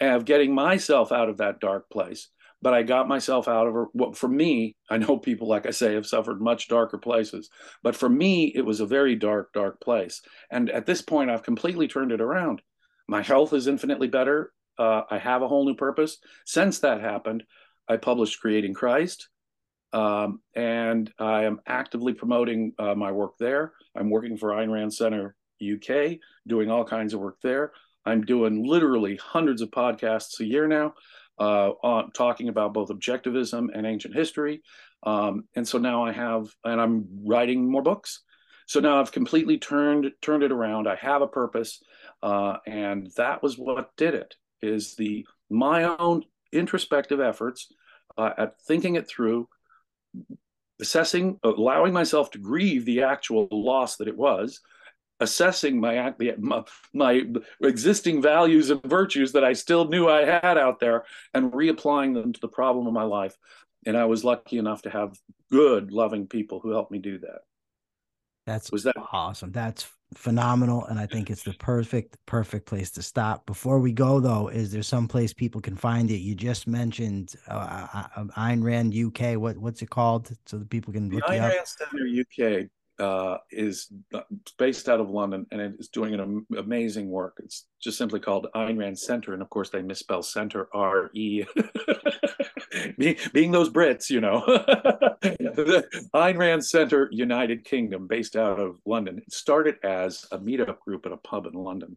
of 0.00 0.24
getting 0.24 0.54
myself 0.54 1.12
out 1.12 1.28
of 1.28 1.38
that 1.38 1.60
dark 1.60 1.88
place. 1.90 2.28
But 2.62 2.74
I 2.74 2.82
got 2.82 3.08
myself 3.08 3.48
out 3.48 3.66
of 3.66 3.86
what 3.92 4.18
for 4.18 4.28
me, 4.28 4.76
I 4.90 4.98
know 4.98 5.16
people, 5.16 5.48
like 5.48 5.66
I 5.66 5.70
say, 5.70 5.94
have 5.94 6.06
suffered 6.06 6.42
much 6.42 6.68
darker 6.68 6.98
places. 6.98 7.48
But 7.82 7.96
for 7.96 8.08
me, 8.08 8.52
it 8.54 8.62
was 8.62 8.80
a 8.80 8.86
very 8.86 9.14
dark, 9.14 9.52
dark 9.54 9.80
place. 9.80 10.20
And 10.50 10.68
at 10.68 10.84
this 10.84 11.00
point, 11.00 11.30
I've 11.30 11.42
completely 11.42 11.88
turned 11.88 12.12
it 12.12 12.20
around. 12.20 12.60
My 13.08 13.22
health 13.22 13.54
is 13.54 13.66
infinitely 13.66 14.08
better. 14.08 14.52
Uh, 14.78 15.02
I 15.10 15.18
have 15.18 15.42
a 15.42 15.48
whole 15.48 15.64
new 15.64 15.74
purpose. 15.74 16.18
Since 16.44 16.80
that 16.80 17.00
happened, 17.00 17.44
I 17.88 17.96
published 17.96 18.40
Creating 18.40 18.74
Christ, 18.74 19.28
um, 19.92 20.40
and 20.54 21.12
I 21.18 21.44
am 21.44 21.60
actively 21.66 22.12
promoting 22.12 22.72
uh, 22.78 22.94
my 22.94 23.12
work 23.12 23.38
there. 23.38 23.72
I'm 23.96 24.10
working 24.10 24.36
for 24.36 24.50
Ayn 24.50 24.72
Rand 24.72 24.94
Center 24.94 25.34
UK, 25.62 26.18
doing 26.46 26.70
all 26.70 26.84
kinds 26.84 27.14
of 27.14 27.20
work 27.20 27.38
there. 27.42 27.72
I'm 28.04 28.22
doing 28.22 28.66
literally 28.66 29.16
hundreds 29.16 29.62
of 29.62 29.70
podcasts 29.70 30.40
a 30.40 30.44
year 30.44 30.66
now, 30.66 30.94
uh, 31.38 31.70
on 31.82 32.12
talking 32.12 32.48
about 32.48 32.74
both 32.74 32.90
objectivism 32.90 33.68
and 33.74 33.86
ancient 33.86 34.14
history. 34.14 34.62
Um, 35.02 35.44
and 35.56 35.66
so 35.66 35.78
now 35.78 36.04
I 36.04 36.12
have, 36.12 36.48
and 36.64 36.80
I'm 36.80 37.06
writing 37.24 37.70
more 37.70 37.82
books. 37.82 38.22
So 38.66 38.78
now 38.78 39.00
I've 39.00 39.10
completely 39.10 39.58
turned 39.58 40.12
turned 40.22 40.44
it 40.44 40.52
around. 40.52 40.86
I 40.86 40.94
have 40.96 41.22
a 41.22 41.26
purpose, 41.26 41.82
uh, 42.22 42.58
and 42.66 43.10
that 43.16 43.42
was 43.42 43.58
what 43.58 43.96
did 43.96 44.14
it. 44.14 44.36
Is 44.62 44.94
the 44.94 45.26
my 45.48 45.84
own 45.84 46.22
introspective 46.52 47.20
efforts 47.20 47.72
uh, 48.16 48.30
at 48.38 48.60
thinking 48.62 48.94
it 48.94 49.08
through, 49.08 49.48
assessing, 50.80 51.38
allowing 51.42 51.92
myself 51.92 52.30
to 52.32 52.38
grieve 52.38 52.84
the 52.84 53.02
actual 53.02 53.48
loss 53.50 53.96
that 53.96 54.08
it 54.08 54.16
was, 54.16 54.60
assessing 55.20 55.78
my, 55.78 56.14
my, 56.38 56.64
my 56.94 57.22
existing 57.62 58.22
values 58.22 58.70
and 58.70 58.82
virtues 58.82 59.32
that 59.32 59.44
I 59.44 59.52
still 59.52 59.88
knew 59.88 60.08
I 60.08 60.24
had 60.24 60.56
out 60.56 60.80
there 60.80 61.04
and 61.34 61.52
reapplying 61.52 62.14
them 62.14 62.32
to 62.32 62.40
the 62.40 62.48
problem 62.48 62.86
of 62.86 62.92
my 62.92 63.02
life. 63.02 63.36
And 63.86 63.96
I 63.96 64.06
was 64.06 64.24
lucky 64.24 64.58
enough 64.58 64.82
to 64.82 64.90
have 64.90 65.16
good, 65.50 65.92
loving 65.92 66.26
people 66.26 66.60
who 66.60 66.70
helped 66.70 66.90
me 66.90 66.98
do 66.98 67.18
that. 67.18 67.40
That's 68.46 68.72
was 68.72 68.84
that 68.84 68.96
awesome. 69.12 69.52
That's 69.52 69.86
phenomenal, 70.14 70.84
and 70.86 70.98
I 70.98 71.06
think 71.06 71.30
it's 71.30 71.42
the 71.42 71.52
perfect, 71.54 72.16
perfect 72.26 72.66
place 72.66 72.90
to 72.92 73.02
stop. 73.02 73.46
Before 73.46 73.78
we 73.78 73.92
go, 73.92 74.20
though, 74.20 74.48
is 74.48 74.72
there 74.72 74.82
some 74.82 75.06
place 75.06 75.32
people 75.32 75.60
can 75.60 75.76
find 75.76 76.10
it? 76.10 76.18
You 76.18 76.34
just 76.34 76.66
mentioned 76.66 77.34
uh, 77.48 77.88
uh, 77.94 78.06
uh 78.16 78.24
Ayn 78.36 78.62
Rand 78.62 78.94
UK. 78.94 79.38
What 79.40 79.56
what's 79.58 79.82
it 79.82 79.90
called, 79.90 80.30
so 80.46 80.58
that 80.58 80.70
people 80.70 80.92
can 80.92 81.10
look 81.10 81.26
the 81.26 81.32
Ayn 81.34 81.48
Rand 81.48 81.66
Center 81.66 82.60
UK 82.60 82.68
uh, 83.00 83.38
is 83.50 83.90
based 84.58 84.88
out 84.88 85.00
of 85.00 85.10
London 85.10 85.46
and 85.50 85.60
it 85.60 85.74
is 85.78 85.88
doing 85.88 86.14
an 86.14 86.46
amazing 86.56 87.08
work. 87.08 87.40
It's 87.42 87.66
just 87.82 87.98
simply 87.98 88.20
called 88.20 88.48
Ayn 88.54 88.78
Rand 88.78 88.98
Center, 88.98 89.32
and 89.32 89.42
of 89.42 89.50
course 89.50 89.70
they 89.70 89.82
misspell 89.82 90.22
center 90.22 90.68
R 90.72 91.10
E. 91.14 91.44
being, 92.98 93.16
being 93.32 93.50
those 93.50 93.70
Brits, 93.70 94.10
you 94.10 94.20
know, 94.20 94.40
the 94.46 95.86
Ayn 96.14 96.38
Rand 96.38 96.64
Center, 96.64 97.08
United 97.10 97.64
Kingdom, 97.64 98.06
based 98.06 98.36
out 98.36 98.60
of 98.60 98.76
London. 98.84 99.18
It 99.18 99.32
started 99.32 99.76
as 99.82 100.26
a 100.30 100.38
meetup 100.38 100.80
group 100.80 101.06
at 101.06 101.12
a 101.12 101.16
pub 101.16 101.46
in 101.46 101.54
London. 101.54 101.96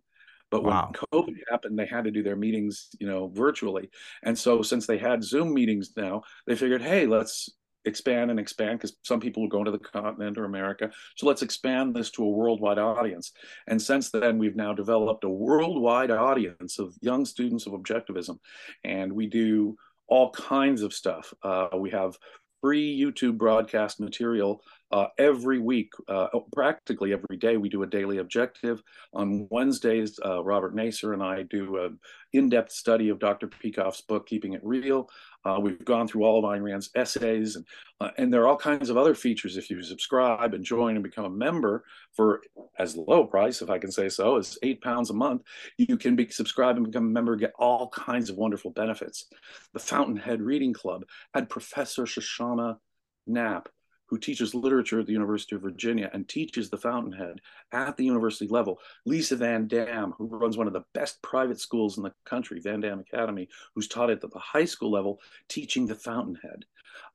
But 0.49 0.63
wow. 0.63 0.91
when 1.11 1.25
COVID 1.25 1.37
happened, 1.49 1.79
they 1.79 1.87
had 1.87 2.03
to 2.03 2.11
do 2.11 2.21
their 2.21 2.35
meetings, 2.35 2.89
you 2.99 3.07
know, 3.07 3.27
virtually. 3.27 3.89
And 4.21 4.37
so 4.37 4.61
since 4.61 4.85
they 4.85 4.99
had 4.99 5.23
Zoom 5.23 5.51
meetings 5.51 5.91
now, 5.97 6.21
they 6.45 6.55
figured, 6.55 6.83
hey, 6.83 7.07
let's 7.07 7.49
expand 7.85 8.31
and 8.31 8.39
expand 8.39 8.79
because 8.79 8.95
some 9.03 9.19
people 9.19 9.43
are 9.43 9.49
going 9.49 9.65
to 9.65 9.71
the 9.71 9.79
continent 9.79 10.37
or 10.37 10.45
America. 10.45 10.91
So 11.15 11.27
let's 11.27 11.41
expand 11.41 11.95
this 11.95 12.11
to 12.11 12.23
a 12.23 12.29
worldwide 12.29 12.77
audience. 12.77 13.31
And 13.67 13.81
since 13.81 14.09
then, 14.09 14.37
we've 14.37 14.55
now 14.55 14.73
developed 14.73 15.23
a 15.23 15.29
worldwide 15.29 16.11
audience 16.11 16.79
of 16.79 16.95
young 17.01 17.25
students 17.25 17.67
of 17.67 17.73
objectivism. 17.73 18.39
And 18.83 19.11
we 19.13 19.27
do 19.27 19.77
all 20.07 20.31
kinds 20.31 20.81
of 20.81 20.93
stuff. 20.93 21.33
Uh, 21.43 21.67
we 21.75 21.89
have 21.91 22.17
free 22.61 22.97
YouTube 22.97 23.37
broadcast 23.37 23.99
material 23.99 24.61
uh, 24.93 25.07
every 25.17 25.57
week, 25.57 25.91
uh, 26.07 26.27
practically 26.53 27.13
every 27.13 27.35
day. 27.35 27.57
We 27.57 27.67
do 27.67 27.81
a 27.81 27.87
daily 27.87 28.19
objective. 28.19 28.83
On 29.11 29.47
Wednesdays, 29.49 30.19
uh, 30.23 30.43
Robert 30.43 30.75
Nasr 30.75 31.13
and 31.13 31.23
I 31.23 31.41
do 31.43 31.77
an 31.77 31.99
in-depth 32.31 32.71
study 32.71 33.09
of 33.09 33.17
Dr. 33.17 33.47
Peikoff's 33.47 34.01
book, 34.01 34.27
Keeping 34.27 34.53
It 34.53 34.63
Real. 34.63 35.09
Uh, 35.43 35.57
we've 35.59 35.83
gone 35.83 36.07
through 36.07 36.23
all 36.23 36.37
of 36.37 36.45
Ayn 36.45 36.61
Rand's 36.61 36.91
essays, 36.93 37.55
and, 37.55 37.65
uh, 38.01 38.11
and 38.19 38.31
there 38.31 38.43
are 38.43 38.47
all 38.47 38.55
kinds 38.55 38.91
of 38.91 38.97
other 38.97 39.15
features 39.15 39.57
if 39.57 39.67
you 39.71 39.81
subscribe 39.81 40.53
and 40.53 40.63
join 40.63 40.93
and 40.93 41.03
become 41.03 41.25
a 41.25 41.29
member 41.29 41.83
for 42.11 42.43
as 42.77 42.95
low 42.95 43.25
price, 43.25 43.63
if 43.63 43.71
I 43.71 43.79
can 43.79 43.91
say 43.91 44.09
so, 44.09 44.37
as 44.37 44.59
eight 44.61 44.83
pounds 44.83 45.09
a 45.09 45.13
month. 45.13 45.41
You 45.79 45.97
can 45.97 46.15
be 46.15 46.29
subscribe 46.29 46.77
and 46.77 46.85
become 46.85 47.07
a 47.07 47.09
member, 47.09 47.35
get 47.35 47.53
all 47.57 47.89
kinds 47.89 48.29
of 48.29 48.37
wonderful 48.37 48.69
benefits. 48.69 49.25
The 49.73 49.79
Fountainhead 49.79 50.39
Reading 50.39 50.71
Club 50.73 51.05
had 51.33 51.49
Professor 51.49 52.03
Shoshana 52.03 52.77
Knapp 53.25 53.69
who 54.05 54.17
teaches 54.17 54.53
literature 54.53 54.99
at 54.99 55.05
the 55.05 55.13
University 55.13 55.55
of 55.55 55.61
Virginia 55.61 56.09
and 56.13 56.27
teaches 56.27 56.69
the 56.69 56.77
Fountainhead 56.77 57.39
at 57.71 57.97
the 57.97 58.05
university 58.05 58.47
level. 58.47 58.79
Lisa 59.05 59.35
Van 59.35 59.67
Damme, 59.67 60.13
who 60.17 60.27
runs 60.27 60.57
one 60.57 60.67
of 60.67 60.73
the 60.73 60.85
best 60.93 61.21
private 61.21 61.59
schools 61.59 61.97
in 61.97 62.03
the 62.03 62.13
country, 62.25 62.59
Van 62.59 62.79
Damme 62.79 62.99
Academy, 62.99 63.47
who's 63.73 63.87
taught 63.87 64.09
at 64.09 64.21
the 64.21 64.29
high 64.37 64.65
school 64.65 64.91
level, 64.91 65.19
teaching 65.47 65.87
the 65.87 65.95
Fountainhead. 65.95 66.65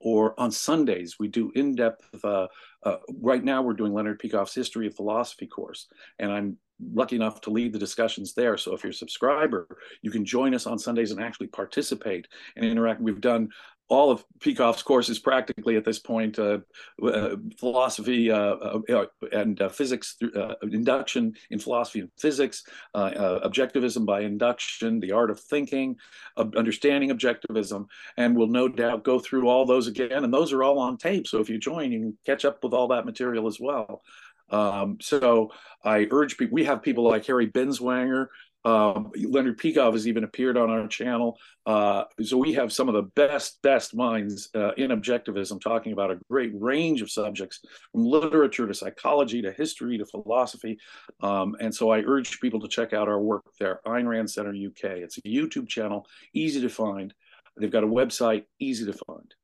Or 0.00 0.38
on 0.40 0.50
Sundays, 0.50 1.18
we 1.18 1.28
do 1.28 1.52
in 1.54 1.74
depth. 1.74 2.08
Uh, 2.24 2.48
uh, 2.82 2.96
right 3.20 3.44
now, 3.44 3.62
we're 3.62 3.74
doing 3.74 3.92
Leonard 3.92 4.20
Peikoff's 4.20 4.54
History 4.54 4.86
of 4.86 4.96
Philosophy 4.96 5.46
course, 5.46 5.86
and 6.18 6.32
I'm 6.32 6.56
lucky 6.94 7.16
enough 7.16 7.40
to 7.42 7.50
lead 7.50 7.72
the 7.72 7.78
discussions 7.78 8.34
there. 8.34 8.56
So 8.56 8.74
if 8.74 8.82
you're 8.82 8.90
a 8.90 8.94
subscriber, 8.94 9.66
you 10.02 10.10
can 10.10 10.24
join 10.24 10.54
us 10.54 10.66
on 10.66 10.78
Sundays 10.78 11.10
and 11.10 11.20
actually 11.20 11.48
participate 11.48 12.28
and 12.56 12.64
interact. 12.64 13.00
We've 13.00 13.20
done 13.20 13.50
all 13.88 14.10
of 14.10 14.24
Peikoff's 14.38 14.82
courses 14.82 15.18
practically 15.18 15.76
at 15.76 15.84
this 15.84 15.98
point 15.98 16.38
uh, 16.38 16.58
uh, 17.02 17.36
philosophy 17.58 18.30
uh, 18.30 18.36
uh 18.36 19.06
and 19.32 19.60
uh, 19.62 19.68
physics 19.68 20.16
uh, 20.36 20.54
induction 20.62 21.34
in 21.50 21.58
philosophy 21.58 22.00
and 22.00 22.10
physics 22.18 22.64
objectivism 22.94 24.04
by 24.04 24.20
induction 24.20 25.00
the 25.00 25.12
art 25.12 25.30
of 25.30 25.40
thinking 25.40 25.96
understanding 26.36 27.10
objectivism 27.10 27.86
and 28.16 28.36
we'll 28.36 28.46
no 28.46 28.68
doubt 28.68 29.04
go 29.04 29.18
through 29.18 29.48
all 29.48 29.64
those 29.64 29.86
again 29.86 30.24
and 30.24 30.32
those 30.32 30.52
are 30.52 30.62
all 30.62 30.78
on 30.78 30.96
tape 30.96 31.26
so 31.26 31.38
if 31.40 31.48
you 31.48 31.58
join 31.58 31.90
you 31.90 31.98
can 32.00 32.18
catch 32.26 32.44
up 32.44 32.62
with 32.62 32.72
all 32.72 32.88
that 32.88 33.06
material 33.06 33.46
as 33.46 33.58
well. 33.60 34.02
Um, 34.50 34.96
so 35.00 35.52
I 35.84 36.06
urge 36.10 36.38
people, 36.38 36.54
we 36.54 36.64
have 36.64 36.82
people 36.82 37.04
like 37.04 37.26
Harry 37.26 37.46
Binswanger, 37.46 38.28
um, 38.68 39.10
Leonard 39.16 39.58
Peikoff 39.58 39.94
has 39.94 40.06
even 40.06 40.24
appeared 40.24 40.58
on 40.58 40.68
our 40.68 40.86
channel. 40.86 41.38
Uh, 41.64 42.04
so 42.22 42.36
we 42.36 42.52
have 42.52 42.70
some 42.70 42.86
of 42.88 42.94
the 42.94 43.02
best, 43.02 43.62
best 43.62 43.96
minds 43.96 44.50
uh, 44.54 44.72
in 44.72 44.90
objectivism 44.90 45.58
talking 45.58 45.92
about 45.92 46.10
a 46.10 46.18
great 46.28 46.52
range 46.54 47.00
of 47.00 47.10
subjects 47.10 47.60
from 47.92 48.04
literature 48.04 48.66
to 48.66 48.74
psychology 48.74 49.40
to 49.40 49.52
history 49.52 49.96
to 49.96 50.04
philosophy. 50.04 50.78
Um, 51.22 51.56
and 51.60 51.74
so 51.74 51.90
I 51.90 52.00
urge 52.00 52.40
people 52.40 52.60
to 52.60 52.68
check 52.68 52.92
out 52.92 53.08
our 53.08 53.20
work 53.20 53.44
there, 53.58 53.80
Ayn 53.86 54.06
Rand 54.06 54.30
Center 54.30 54.50
UK. 54.50 54.98
It's 54.98 55.16
a 55.16 55.22
YouTube 55.22 55.68
channel, 55.68 56.06
easy 56.34 56.60
to 56.60 56.68
find. 56.68 57.14
They've 57.56 57.70
got 57.70 57.84
a 57.84 57.88
website, 57.88 58.44
easy 58.60 58.84
to 58.84 58.98
find. 59.06 59.34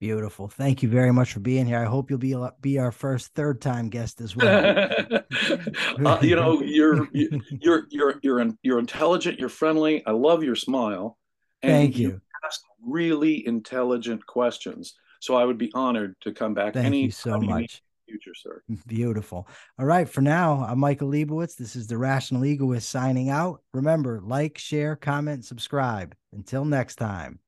Beautiful. 0.00 0.46
Thank 0.46 0.82
you 0.84 0.88
very 0.88 1.12
much 1.12 1.32
for 1.32 1.40
being 1.40 1.66
here. 1.66 1.80
I 1.80 1.84
hope 1.84 2.08
you'll 2.08 2.20
be 2.20 2.36
be 2.60 2.78
our 2.78 2.92
first 2.92 3.34
third 3.34 3.60
time 3.60 3.88
guest 3.88 4.20
as 4.20 4.36
well. 4.36 4.88
uh, 6.06 6.18
you 6.22 6.36
know, 6.36 6.62
you're 6.62 7.08
you're 7.12 7.84
you're 7.90 8.14
you're 8.22 8.50
you're 8.62 8.78
intelligent. 8.78 9.40
You're 9.40 9.48
friendly. 9.48 10.06
I 10.06 10.12
love 10.12 10.44
your 10.44 10.54
smile. 10.54 11.18
And 11.62 11.72
Thank 11.72 11.98
you. 11.98 12.08
you 12.08 12.20
ask 12.44 12.60
really 12.80 13.44
intelligent 13.44 14.24
questions. 14.24 14.94
So 15.20 15.34
I 15.34 15.44
would 15.44 15.58
be 15.58 15.72
honored 15.74 16.14
to 16.20 16.32
come 16.32 16.54
back. 16.54 16.74
Thank 16.74 16.86
any 16.86 17.04
you 17.06 17.10
so 17.10 17.40
much. 17.40 17.82
Future, 18.06 18.34
sir. 18.34 18.62
Beautiful. 18.86 19.48
All 19.78 19.84
right. 19.84 20.08
For 20.08 20.22
now, 20.22 20.64
I'm 20.66 20.78
Michael 20.78 21.10
Lebowitz. 21.10 21.56
This 21.56 21.76
is 21.76 21.88
the 21.88 21.98
Rational 21.98 22.44
Egoist 22.44 22.88
signing 22.88 23.28
out. 23.28 23.60
Remember, 23.74 24.20
like, 24.24 24.56
share, 24.56 24.96
comment, 24.96 25.44
subscribe. 25.44 26.14
Until 26.32 26.64
next 26.64 26.96
time. 26.96 27.40